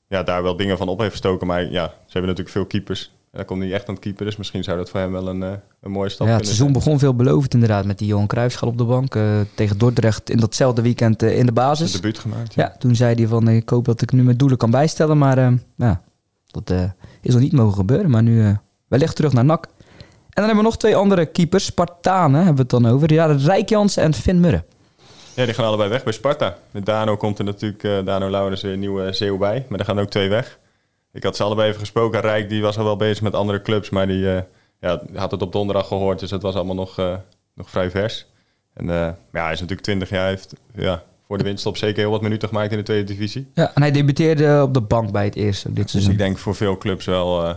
ja, 0.08 0.22
daar 0.22 0.42
wel 0.42 0.56
dingen 0.56 0.78
van 0.78 0.88
op 0.88 0.98
heeft 0.98 1.10
gestoken. 1.10 1.46
Maar 1.46 1.62
ja, 1.62 1.86
ze 1.86 2.12
hebben 2.12 2.30
natuurlijk 2.30 2.48
veel 2.48 2.66
keepers. 2.66 3.04
En 3.04 3.36
hij 3.36 3.44
komt 3.44 3.60
niet 3.60 3.72
echt 3.72 3.88
aan 3.88 3.94
het 3.94 4.02
keeper. 4.02 4.24
Dus 4.24 4.36
misschien 4.36 4.64
zou 4.64 4.76
dat 4.76 4.90
voor 4.90 5.00
hem 5.00 5.12
wel 5.12 5.28
een, 5.28 5.40
een 5.40 5.90
mooie 5.90 6.08
stap 6.08 6.26
Ja, 6.26 6.34
het 6.34 6.44
seizoen 6.44 6.72
begon 6.72 6.98
veelbelovend 6.98 7.54
inderdaad 7.54 7.84
met 7.84 7.98
die 7.98 8.06
Johan 8.06 8.26
Cruijffschaal 8.26 8.68
op 8.68 8.78
de 8.78 8.84
bank. 8.84 9.18
tegen 9.54 9.78
Dordrecht 9.78 10.30
in 10.30 10.38
datzelfde 10.38 10.82
weekend 10.82 11.22
in 11.22 11.28
de 11.28 11.34
zijn. 11.34 11.54
basis. 11.54 11.90
Zijn 11.90 12.02
debuut 12.02 12.18
gemaakt. 12.18 12.54
Ja, 12.54 12.74
toen 12.78 12.96
zei 12.96 13.14
hij 13.14 13.26
van 13.26 13.48
ik 13.48 13.68
hoop 13.68 13.84
dat 13.84 14.02
ik 14.02 14.12
nu 14.12 14.22
mijn 14.22 14.36
doelen 14.36 14.58
kan 14.58 14.70
bijstellen. 14.70 15.18
Maar 15.18 15.52
ja, 15.76 16.02
dat 16.46 16.72
is 17.20 17.32
nog 17.32 17.42
niet 17.42 17.52
mogen 17.52 17.74
gebeuren. 17.74 18.10
Maar 18.10 18.22
nu 18.22 18.44
eh, 18.44 18.56
wellicht 18.88 19.16
terug 19.16 19.32
naar 19.32 19.44
NAC. 19.44 19.64
En 19.64 19.70
dan 20.32 20.44
hebben 20.44 20.64
we 20.64 20.70
nog 20.70 20.78
twee 20.78 20.96
andere 20.96 21.26
keepers. 21.26 21.64
Spartanen 21.64 22.36
hebben 22.36 22.54
we 22.54 22.60
het 22.60 22.70
dan 22.70 22.86
over. 22.86 23.12
Ja, 23.12 23.26
Rijkjans 23.26 23.96
en 23.96 24.14
Finn 24.14 24.40
Murren. 24.40 24.64
Ja, 25.34 25.44
die 25.44 25.54
gaan 25.54 25.64
allebei 25.64 25.88
weg 25.88 26.04
bij 26.04 26.12
Sparta. 26.12 26.56
Met 26.70 26.86
Dano 26.86 27.16
komt 27.16 27.38
er 27.38 27.44
natuurlijk, 27.44 27.84
eh, 27.84 28.04
Dano 28.04 28.30
Laurens, 28.30 28.62
weer 28.62 28.72
een 28.72 28.78
nieuwe 28.78 29.12
Zeeuw 29.12 29.38
bij. 29.38 29.66
Maar 29.68 29.78
er 29.78 29.84
gaan 29.84 30.00
ook 30.00 30.10
twee 30.10 30.28
weg. 30.28 30.58
Ik 31.12 31.22
had 31.22 31.36
ze 31.36 31.42
allebei 31.42 31.68
even 31.68 31.80
gesproken. 31.80 32.20
Rijk 32.20 32.48
die 32.48 32.62
was 32.62 32.78
al 32.78 32.84
wel 32.84 32.96
bezig 32.96 33.22
met 33.22 33.34
andere 33.34 33.62
clubs, 33.62 33.90
maar 33.90 34.06
die 34.06 34.30
eh, 34.34 34.42
ja, 34.80 35.02
had 35.14 35.30
het 35.30 35.42
op 35.42 35.52
donderdag 35.52 35.86
gehoord. 35.86 36.18
Dus 36.18 36.30
het 36.30 36.42
was 36.42 36.54
allemaal 36.54 36.74
nog, 36.74 36.98
eh, 36.98 37.16
nog 37.54 37.70
vrij 37.70 37.90
vers. 37.90 38.26
En 38.74 38.90
eh, 38.90 39.12
ja, 39.32 39.42
hij 39.42 39.52
is 39.52 39.60
natuurlijk 39.60 39.80
20 39.80 40.08
jaar. 40.10 40.26
heeft 40.26 40.52
ja, 40.74 41.02
voor 41.30 41.38
de 41.38 41.44
winststop 41.44 41.76
zeker 41.76 41.98
heel 42.02 42.10
wat 42.10 42.20
minuten 42.20 42.48
gemaakt 42.48 42.70
in 42.72 42.78
de 42.78 42.84
tweede 42.84 43.04
divisie. 43.04 43.46
Ja, 43.54 43.74
en 43.74 43.82
hij 43.82 43.90
debuteerde 43.90 44.62
op 44.62 44.74
de 44.74 44.80
bank 44.80 45.12
bij 45.12 45.24
het 45.24 45.34
eerste 45.34 45.68
dit 45.72 45.82
Dus 45.82 45.90
seizoen. 45.90 46.12
ik 46.12 46.18
denk 46.18 46.38
voor 46.38 46.54
veel 46.54 46.78
clubs 46.78 47.04
wel 47.06 47.44
eh, 47.44 47.54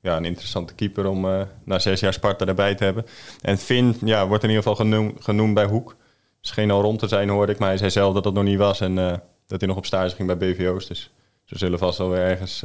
ja, 0.00 0.16
een 0.16 0.24
interessante 0.24 0.74
keeper 0.74 1.06
om 1.06 1.24
eh, 1.28 1.40
na 1.64 1.78
zes 1.78 2.00
jaar 2.00 2.12
Sparta 2.12 2.46
erbij 2.46 2.74
te 2.74 2.84
hebben. 2.84 3.06
En 3.40 3.58
Finn 3.58 3.96
ja, 4.04 4.26
wordt 4.26 4.42
in 4.42 4.48
ieder 4.48 4.64
geval 4.64 4.78
genoem, 4.84 5.14
genoemd 5.18 5.54
bij 5.54 5.64
Hoek. 5.64 5.96
Scheen 6.40 6.70
al 6.70 6.82
rond 6.82 6.98
te 6.98 7.08
zijn, 7.08 7.28
hoorde 7.28 7.52
ik. 7.52 7.58
Maar 7.58 7.68
hij 7.68 7.78
zei 7.78 7.90
zelf 7.90 8.14
dat 8.14 8.24
dat 8.24 8.34
nog 8.34 8.44
niet 8.44 8.58
was. 8.58 8.80
En 8.80 8.98
eh, 8.98 9.12
dat 9.46 9.60
hij 9.60 9.68
nog 9.68 9.76
op 9.78 9.86
stage 9.86 10.14
ging 10.14 10.36
bij 10.36 10.54
BVO's. 10.54 10.86
Dus 10.86 11.10
ze 11.44 11.58
zullen 11.58 11.78
vast 11.78 11.98
wel 11.98 12.10
weer 12.10 12.20
ergens 12.22 12.62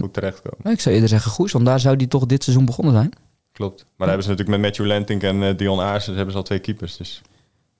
goed 0.00 0.12
terechtkomen. 0.14 0.58
Nou, 0.62 0.74
Ik 0.74 0.80
zou 0.80 0.94
eerder 0.94 1.10
zeggen 1.10 1.30
Goes, 1.30 1.52
want 1.52 1.64
daar 1.66 1.80
zou 1.80 1.96
hij 1.96 2.06
toch 2.06 2.26
dit 2.26 2.44
seizoen 2.44 2.64
begonnen 2.64 2.94
zijn. 2.94 3.10
Klopt. 3.52 3.78
Maar 3.78 3.86
dan 3.96 4.08
hebben 4.08 4.24
ze 4.24 4.30
natuurlijk 4.30 4.58
met 4.58 4.66
Matthew 4.66 4.86
Lentink 4.86 5.22
en 5.22 5.56
Dion 5.56 5.80
Aarsen 5.80 6.14
hebben 6.14 6.32
ze 6.32 6.38
al 6.38 6.44
twee 6.44 6.58
keepers. 6.58 6.96
Dus 6.96 7.22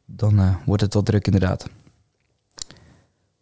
Dan 0.07 0.59
wordt 0.65 0.83
het 0.83 0.95
wel 0.95 1.03
druk 1.03 1.27
inderdaad. 1.27 1.69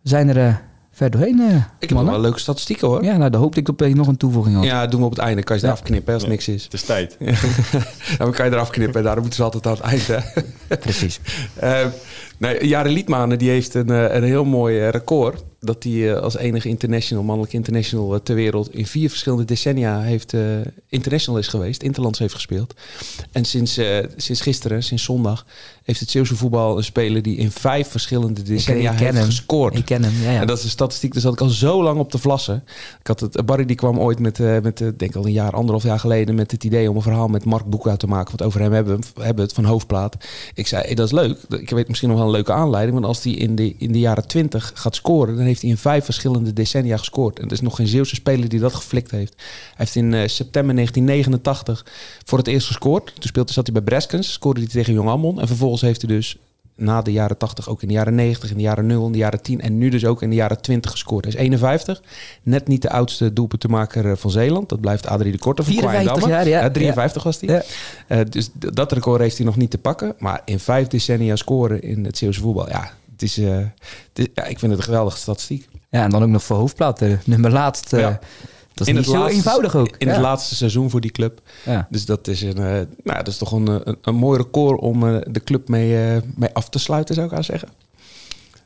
Zijn 0.08 0.28
er 0.28 0.46
eh, 0.46 0.54
ver 0.92 1.10
doorheen, 1.10 1.40
eh, 1.40 1.54
Ik 1.56 1.62
heb 1.78 1.90
mannen. 1.90 2.12
wel 2.12 2.22
leuke 2.22 2.38
statistieken 2.38 2.88
hoor. 2.88 3.02
Ja, 3.04 3.10
Ja, 3.10 3.16
nou, 3.16 3.30
dan 3.30 3.40
hoopte 3.40 3.58
ik 3.60 3.66
dat 3.66 3.80
ik 3.80 3.94
nog 3.94 4.06
een 4.06 4.16
toevoeging 4.16 4.56
had. 4.70 4.90
doen 4.90 5.00
we 5.00 5.06
op 5.06 5.12
het 5.12 5.20
einde. 5.20 5.42
Kan 5.42 5.56
je 5.56 5.62
Ja. 5.62 5.68
eraf 5.68 5.82
knippen 5.82 6.06
hè, 6.08 6.14
als 6.14 6.22
Ja. 6.22 6.28
niks 6.28 6.48
is. 6.48 6.64
het 6.64 6.72
is 6.72 6.82
tijd. 6.82 7.16
Ja, 7.18 7.34
dan 8.18 8.32
kan 8.32 8.46
je 8.46 8.52
eraf 8.52 8.70
knippen. 8.70 9.02
Daarom 9.02 9.20
moeten 9.22 9.36
ze 9.38 9.42
altijd 9.50 9.66
aan 9.66 9.72
het 9.72 9.82
eind. 9.82 10.06
Hè. 10.06 10.76
Precies. 10.76 11.20
Eh, 11.54 11.86
nee, 12.38 12.66
Jare 12.66 12.88
Liedmanen 12.88 13.38
die 13.38 13.50
heeft 13.50 13.74
een, 13.74 13.90
eh, 13.90 14.14
een 14.14 14.22
heel 14.22 14.44
mooi 14.44 14.88
record. 14.88 15.44
Dat 15.60 15.82
hij 15.84 16.18
als 16.18 16.36
enige 16.36 16.68
international, 16.68 17.22
mannelijk 17.24 17.52
international 17.52 18.22
ter 18.22 18.34
wereld... 18.34 18.74
in 18.74 18.86
vier 18.86 19.08
verschillende 19.08 19.44
decennia 19.44 20.00
heeft, 20.00 20.34
international 20.88 21.40
is 21.40 21.48
geweest. 21.48 21.82
Interlands 21.82 22.18
heeft 22.18 22.34
gespeeld. 22.34 22.74
En 23.32 23.44
sinds, 23.44 23.76
eh, 23.76 23.98
sinds 24.16 24.40
gisteren, 24.40 24.82
sinds 24.82 25.04
zondag... 25.04 25.46
heeft 25.88 26.00
het 26.00 26.10
Zeeuwse 26.10 26.36
voetbal 26.36 26.76
een 26.76 26.84
speler... 26.84 27.22
die 27.22 27.36
in 27.36 27.50
vijf 27.50 27.88
verschillende 27.88 28.42
decennia 28.42 28.92
heeft 28.92 29.14
hem. 29.14 29.24
gescoord. 29.24 29.76
Ik 29.76 29.84
ken 29.84 30.02
hem, 30.04 30.12
ja, 30.22 30.30
ja. 30.30 30.40
En 30.40 30.46
dat 30.46 30.58
is 30.58 30.64
een 30.64 30.70
statistiek, 30.70 31.12
daar 31.12 31.22
zat 31.22 31.32
ik 31.32 31.40
al 31.40 31.48
zo 31.48 31.82
lang 31.82 31.98
op 31.98 32.10
te 32.10 32.18
vlassen. 32.18 32.64
Ik 33.00 33.06
had 33.06 33.20
het, 33.20 33.46
Barry 33.46 33.64
die 33.64 33.76
kwam 33.76 33.98
ooit 33.98 34.18
met, 34.18 34.40
eh, 34.40 34.56
met 34.62 34.80
eh, 34.80 34.88
denk 34.96 35.16
al 35.16 35.26
een 35.26 35.32
jaar, 35.32 35.52
anderhalf 35.52 35.82
jaar 35.82 35.98
geleden, 35.98 36.34
met 36.34 36.50
het 36.50 36.64
idee 36.64 36.90
om 36.90 36.96
een 36.96 37.02
verhaal 37.02 37.28
met 37.28 37.44
Mark 37.44 37.64
Boekhout 37.64 37.98
te 37.98 38.06
maken. 38.06 38.28
Want 38.36 38.42
over 38.42 38.60
hem 38.60 38.72
hebben, 38.72 39.00
we- 39.14 39.22
hebben 39.24 39.44
het 39.44 39.52
van 39.54 39.64
hoofdplaat. 39.64 40.16
Ik 40.54 40.66
zei, 40.66 40.82
hey, 40.84 40.94
dat 40.94 41.06
is 41.06 41.12
leuk. 41.12 41.38
Ik 41.48 41.70
weet 41.70 41.88
misschien 41.88 42.08
nog 42.08 42.18
wel 42.18 42.26
een 42.26 42.32
leuke 42.32 42.52
aanleiding. 42.52 42.94
Want 42.94 43.06
als 43.06 43.22
hij 43.24 43.32
in 43.32 43.54
de, 43.54 43.74
in 43.78 43.92
de 43.92 43.98
jaren 43.98 44.26
twintig 44.28 44.70
gaat 44.74 44.94
scoren, 44.94 45.36
dan 45.36 45.44
heeft 45.44 45.60
hij 45.60 45.70
in 45.70 45.76
vijf 45.76 46.04
verschillende 46.04 46.52
decennia 46.52 46.96
gescoord. 46.96 47.38
En 47.38 47.46
er 47.46 47.52
is 47.52 47.60
nog 47.60 47.76
geen 47.76 47.86
Zeeuwse 47.86 48.14
speler 48.14 48.48
die 48.48 48.60
dat 48.60 48.74
geflikt 48.74 49.10
heeft. 49.10 49.34
Hij 49.36 49.44
heeft 49.76 49.94
in 49.96 50.14
eh, 50.14 50.28
september 50.28 50.74
1989 50.74 51.86
voor 52.24 52.38
het 52.38 52.46
eerst 52.46 52.66
gescoord. 52.66 53.06
Toen 53.14 53.22
speelde, 53.22 53.52
zat 53.52 53.66
hij 53.66 53.74
bij 53.74 53.82
Breskens, 53.84 54.32
scoorde 54.32 54.60
hij 54.60 54.68
tegen 54.68 54.92
Jong 54.92 55.08
Ammon. 55.08 55.40
En 55.40 55.46
vervolgens 55.46 55.77
heeft 55.80 56.02
hij 56.02 56.14
dus 56.16 56.36
na 56.74 57.02
de 57.02 57.12
jaren 57.12 57.36
80 57.36 57.68
ook 57.68 57.82
in 57.82 57.88
de 57.88 57.94
jaren 57.94 58.14
90, 58.14 58.50
in 58.50 58.56
de 58.56 58.62
jaren 58.62 58.86
0, 58.86 59.06
in 59.06 59.12
de 59.12 59.18
jaren 59.18 59.42
10 59.42 59.60
en 59.60 59.78
nu 59.78 59.88
dus 59.88 60.04
ook 60.04 60.22
in 60.22 60.30
de 60.30 60.36
jaren 60.36 60.60
20 60.62 60.90
gescoord. 60.90 61.24
Hij 61.24 61.32
is 61.34 61.40
51, 61.40 62.02
net 62.42 62.68
niet 62.68 62.82
de 62.82 62.90
oudste 62.90 63.32
doelpuntenmaker 63.32 64.10
eh, 64.10 64.16
van 64.16 64.30
Zeeland. 64.30 64.68
Dat 64.68 64.80
blijft 64.80 65.06
Adrie 65.06 65.32
de 65.32 65.38
Korte 65.38 65.62
van 65.62 65.72
54 65.72 66.12
Kwaaiendammer. 66.12 66.52
jaar, 66.52 66.62
ja. 66.64 66.70
53 66.70 67.22
was 67.22 67.40
hij. 67.40 67.54
Ja. 67.54 67.62
Eh, 68.16 68.20
dus 68.28 68.50
dat 68.52 68.92
record 68.92 69.20
heeft 69.20 69.36
hij 69.36 69.46
nog 69.46 69.56
niet 69.56 69.70
te 69.70 69.78
pakken. 69.78 70.14
Maar 70.18 70.42
in 70.44 70.58
vijf 70.58 70.86
decennia 70.86 71.36
scoren 71.36 71.82
in 71.82 72.04
het 72.04 72.18
Zeeuwse 72.18 72.40
voetbal, 72.40 72.68
ja, 72.68 72.90
het 73.12 73.22
is, 73.22 73.38
eh, 73.38 73.56
het 73.56 73.68
is- 74.14 74.26
ja, 74.34 74.44
ik 74.44 74.58
vind 74.58 74.70
het 74.70 74.80
een 74.80 74.86
geweldige 74.86 75.18
statistiek. 75.18 75.68
Ja, 75.90 76.02
en 76.04 76.10
dan 76.10 76.22
ook 76.22 76.28
nog 76.28 76.42
voor 76.42 76.56
hoofdplaat, 76.56 76.98
de 76.98 77.18
nummer 77.24 77.50
laatst. 77.50 77.92
Dat 78.78 78.88
is 78.88 78.94
niet 78.94 79.04
zo 79.04 79.12
laatste- 79.12 79.34
eenvoudig 79.34 79.76
ook. 79.76 79.94
In 79.98 80.06
ja. 80.06 80.12
het 80.12 80.22
laatste 80.22 80.54
seizoen 80.54 80.90
voor 80.90 81.00
die 81.00 81.10
club. 81.10 81.40
Ja. 81.64 81.86
Dus 81.90 82.04
dat 82.04 82.28
is, 82.28 82.42
een, 82.42 82.56
eh, 82.56 82.86
nou, 83.02 83.18
dat 83.18 83.26
is 83.26 83.36
toch 83.36 83.52
een, 83.52 83.66
een, 83.66 83.98
een 84.02 84.14
mooi 84.14 84.38
record 84.38 84.80
om 84.80 85.08
eh, 85.08 85.20
de 85.30 85.40
club 85.40 85.68
mee, 85.68 86.06
eh, 86.06 86.22
mee 86.36 86.50
af 86.52 86.68
te 86.68 86.78
sluiten, 86.78 87.14
zou 87.14 87.26
ik 87.26 87.32
aan 87.32 87.44
zeggen. 87.44 87.68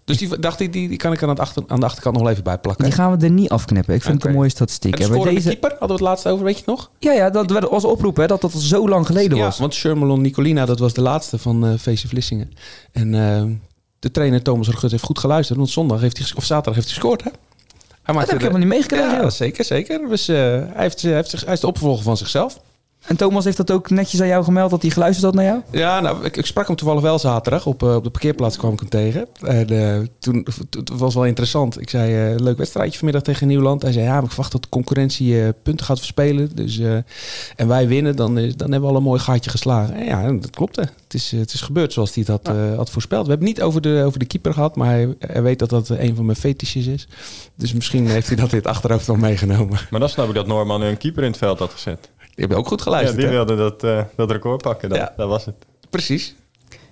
Dus 0.04 0.18
die 0.18 0.38
dacht 0.38 0.60
ik, 0.60 0.72
die, 0.72 0.88
die 0.88 0.96
kan 0.96 1.12
ik 1.12 1.22
aan, 1.22 1.28
het 1.28 1.40
achter, 1.40 1.62
aan 1.66 1.80
de 1.80 1.86
achterkant 1.86 2.14
nog 2.14 2.22
wel 2.22 2.32
even 2.32 2.44
bijplakken. 2.44 2.84
Die 2.84 2.94
gaan 2.94 3.16
we 3.18 3.24
er 3.24 3.30
niet 3.30 3.48
afknippen. 3.48 3.94
Ik 3.94 4.02
vind 4.02 4.14
het 4.14 4.24
een 4.24 4.36
mooie 4.36 4.48
statistiek. 4.48 4.98
En 4.98 5.10
de 5.10 5.18
bij 5.18 5.34
deze... 5.34 5.48
keeper, 5.48 5.70
hadden 5.70 5.88
we 5.88 5.92
het 5.92 6.02
laatst 6.02 6.28
over, 6.28 6.44
weet 6.44 6.54
je 6.54 6.60
het 6.60 6.68
nog? 6.68 6.90
Ja, 6.98 7.12
ja, 7.12 7.30
dat 7.30 7.50
werd 7.50 7.68
als 7.68 7.84
oproep, 7.84 8.16
hè, 8.16 8.26
dat 8.26 8.40
dat 8.40 8.54
al 8.54 8.60
zo 8.60 8.88
lang 8.88 9.06
geleden 9.06 9.36
ja, 9.36 9.44
was. 9.44 9.58
want 9.58 9.74
Shermelon 9.74 10.20
Nicolina, 10.20 10.66
dat 10.66 10.78
was 10.78 10.92
de 10.92 11.00
laatste 11.00 11.38
van 11.38 11.66
eh 11.66 11.72
VC 11.76 11.98
Vlissingen. 11.98 12.52
En 12.92 13.14
eh, 13.14 13.42
de 13.98 14.10
trainer 14.10 14.42
Thomas 14.42 14.68
Regut 14.68 14.90
heeft 14.90 15.02
goed 15.04 15.18
geluisterd, 15.18 15.58
want 15.58 15.70
zondag 15.70 16.00
heeft 16.00 16.18
hij, 16.18 16.26
of 16.36 16.44
zaterdag 16.44 16.74
heeft 16.74 16.86
hij 16.86 16.96
gescoord, 16.96 17.24
hè? 17.24 17.30
Hij 18.02 18.14
Dat 18.14 18.24
heb 18.26 18.34
ik 18.34 18.40
helemaal 18.40 18.58
niet 18.58 18.68
meegekregen. 18.68 19.22
Ja, 19.22 19.30
zeker, 19.30 19.64
zeker. 19.64 20.08
Dus, 20.08 20.28
eh, 20.28 20.36
hij, 20.36 20.72
heeft, 20.74 21.02
hij, 21.02 21.12
heeft 21.12 21.30
zich, 21.30 21.44
hij 21.44 21.54
is 21.54 21.60
de 21.60 21.66
opvolger 21.66 22.02
van 22.02 22.16
zichzelf. 22.16 22.60
En 23.06 23.16
Thomas 23.16 23.44
heeft 23.44 23.56
dat 23.56 23.70
ook 23.70 23.90
netjes 23.90 24.20
aan 24.20 24.26
jou 24.26 24.44
gemeld, 24.44 24.70
dat 24.70 24.82
hij 24.82 24.90
geluisterd 24.90 25.24
had 25.24 25.34
naar 25.34 25.44
jou? 25.44 25.60
Ja, 25.70 26.00
nou, 26.00 26.24
ik, 26.24 26.36
ik 26.36 26.46
sprak 26.46 26.66
hem 26.66 26.76
toevallig 26.76 27.02
wel 27.02 27.18
zaterdag. 27.18 27.66
Op, 27.66 27.82
eh, 27.82 27.94
op 27.94 28.04
de 28.04 28.10
parkeerplaats 28.10 28.56
kwam 28.56 28.72
ik 28.72 28.80
hem 28.80 28.88
tegen. 28.88 29.26
En 29.40 29.68
eh, 29.68 30.06
toen 30.18 30.46
het 30.70 30.88
was 30.88 31.14
wel 31.14 31.24
interessant. 31.24 31.80
Ik 31.80 31.90
zei, 31.90 32.32
eh, 32.32 32.40
leuk 32.40 32.56
wedstrijdje 32.56 32.96
vanmiddag 32.98 33.22
tegen 33.22 33.46
Nieuwland. 33.46 33.82
Hij 33.82 33.92
zei, 33.92 34.04
ja, 34.04 34.14
maar 34.14 34.22
ik 34.22 34.28
verwacht 34.28 34.52
dat 34.52 34.62
de 34.62 34.68
concurrentie 34.68 35.52
punten 35.52 35.86
gaat 35.86 35.98
verspelen. 35.98 36.50
Dus, 36.54 36.78
eh, 36.78 36.96
en 37.56 37.68
wij 37.68 37.88
winnen, 37.88 38.16
dan, 38.16 38.38
is, 38.38 38.56
dan 38.56 38.70
hebben 38.70 38.88
we 38.88 38.94
al 38.94 39.00
een 39.00 39.06
mooi 39.06 39.20
gaatje 39.20 39.50
geslagen. 39.50 39.94
En 39.94 40.04
ja, 40.04 40.32
dat 40.32 40.50
klopt. 40.50 40.76
Hè. 40.76 40.82
Het, 40.82 41.14
is, 41.14 41.30
het 41.30 41.52
is 41.52 41.60
gebeurd 41.60 41.92
zoals 41.92 42.14
hij 42.14 42.24
het 42.26 42.46
had, 42.46 42.56
eh, 42.56 42.76
had 42.76 42.90
voorspeld. 42.90 43.24
We 43.24 43.30
hebben 43.30 43.48
het 43.48 43.56
niet 43.56 43.66
over 43.66 43.80
de, 43.80 44.02
over 44.06 44.18
de 44.18 44.24
keeper 44.24 44.52
gehad, 44.52 44.76
maar 44.76 44.88
hij, 44.88 45.14
hij 45.18 45.42
weet 45.42 45.58
dat 45.58 45.70
dat 45.70 45.88
een 45.88 46.14
van 46.14 46.24
mijn 46.24 46.38
fetishes 46.38 46.86
is. 46.86 47.08
Dus 47.54 47.72
misschien 47.72 48.06
heeft 48.06 48.26
hij 48.26 48.36
dat 48.36 48.50
in 48.50 48.58
het 48.58 48.66
achterhoofd 48.66 49.06
nog 49.06 49.18
meegenomen. 49.18 49.78
Maar 49.90 50.00
dan 50.00 50.08
snap 50.08 50.28
ik 50.28 50.34
dat 50.34 50.46
Norman 50.46 50.82
een 50.82 50.96
keeper 50.96 51.22
in 51.22 51.30
het 51.30 51.38
veld 51.38 51.58
had 51.58 51.72
gezet. 51.72 52.10
Die 52.34 52.44
hebben 52.44 52.56
ook 52.58 52.66
goed 52.66 52.78
Ja, 52.78 52.84
geluisterd. 52.84 53.16
die 53.16 53.26
hè? 53.26 53.32
wilde 53.32 53.56
dat, 53.56 53.84
eh, 53.84 54.02
dat 54.16 54.30
record 54.30 54.62
pakken. 54.62 54.88
Dat, 54.88 54.98
Ja. 54.98 55.12
dat 55.16 55.28
was 55.28 55.44
het. 55.44 55.54
Precies. 55.90 56.34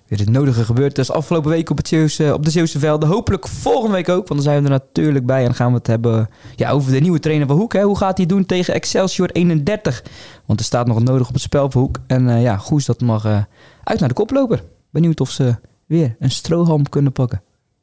weer 0.07 0.19
het 0.19 0.31
nodige 0.31 0.65
gebeurd 0.65 0.99
is 0.99 1.11
afgelopen 1.11 1.51
week 1.51 1.71
op, 1.71 1.77
het 1.77 1.89
Zeeuwse, 1.89 2.35
op 2.35 2.45
de 2.45 2.51
Zeeuwse 2.51 2.79
velden. 2.79 3.09
Hopelijk 3.09 3.49
volgende 3.49 3.95
week 3.97 4.09
ook, 4.09 4.29
want 4.29 4.29
dan 4.29 4.43
zijn 4.43 4.59
we 4.59 4.65
er 4.65 4.71
natuurlijk 4.71 5.27
bij. 5.27 5.39
En 5.39 5.45
dan 5.45 5.55
gaan 5.55 5.71
we 5.71 5.79
het 5.79 5.87
hebben 5.87 6.29
ja, 6.57 6.71
over 6.71 6.93
de 6.93 7.01
nieuwe 7.01 7.19
trainer 7.19 7.47
van 7.47 7.57
Hoek. 7.57 7.73
Hè. 7.73 7.83
Hoe 7.83 7.97
gaat 7.97 8.17
hij 8.17 8.27
doen 8.27 8.47
tegen 8.47 8.75
Excelsior 8.75 9.31
31? 9.31 10.03
Want 10.47 10.59
er 10.61 10.65
staat 10.67 10.87
nog 10.87 11.03
nodig 11.03 11.27
op 11.29 11.33
het 11.33 11.43
spel 11.43 11.71
voor 11.71 11.83
Hoek. 11.83 11.99
En 12.07 12.29
uh, 12.29 12.43
ja, 12.43 12.57
Goes 12.57 12.85
dat 12.85 13.01
mag 13.01 13.25
uh, 13.25 13.43
uit 13.85 14.01
naar 14.01 14.09
de 14.09 14.15
koploper. 14.15 14.63
Benieuwd 14.91 15.21
of 15.21 15.31
ze 15.31 15.55
weer 15.87 16.17
een 16.19 16.31
strohalm 16.31 16.89
kunnen 16.89 17.13
pakken. 17.13 17.43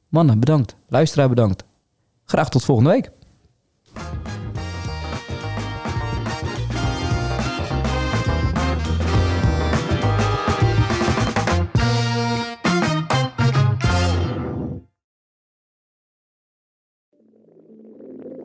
Mannen, 0.09 0.39
bedankt. 0.39 0.75
Luisteraar, 0.89 1.29
bedankt. 1.29 1.63
Graag 2.25 2.49
tot 2.49 2.63
volgende 2.65 2.89
week. 2.89 3.11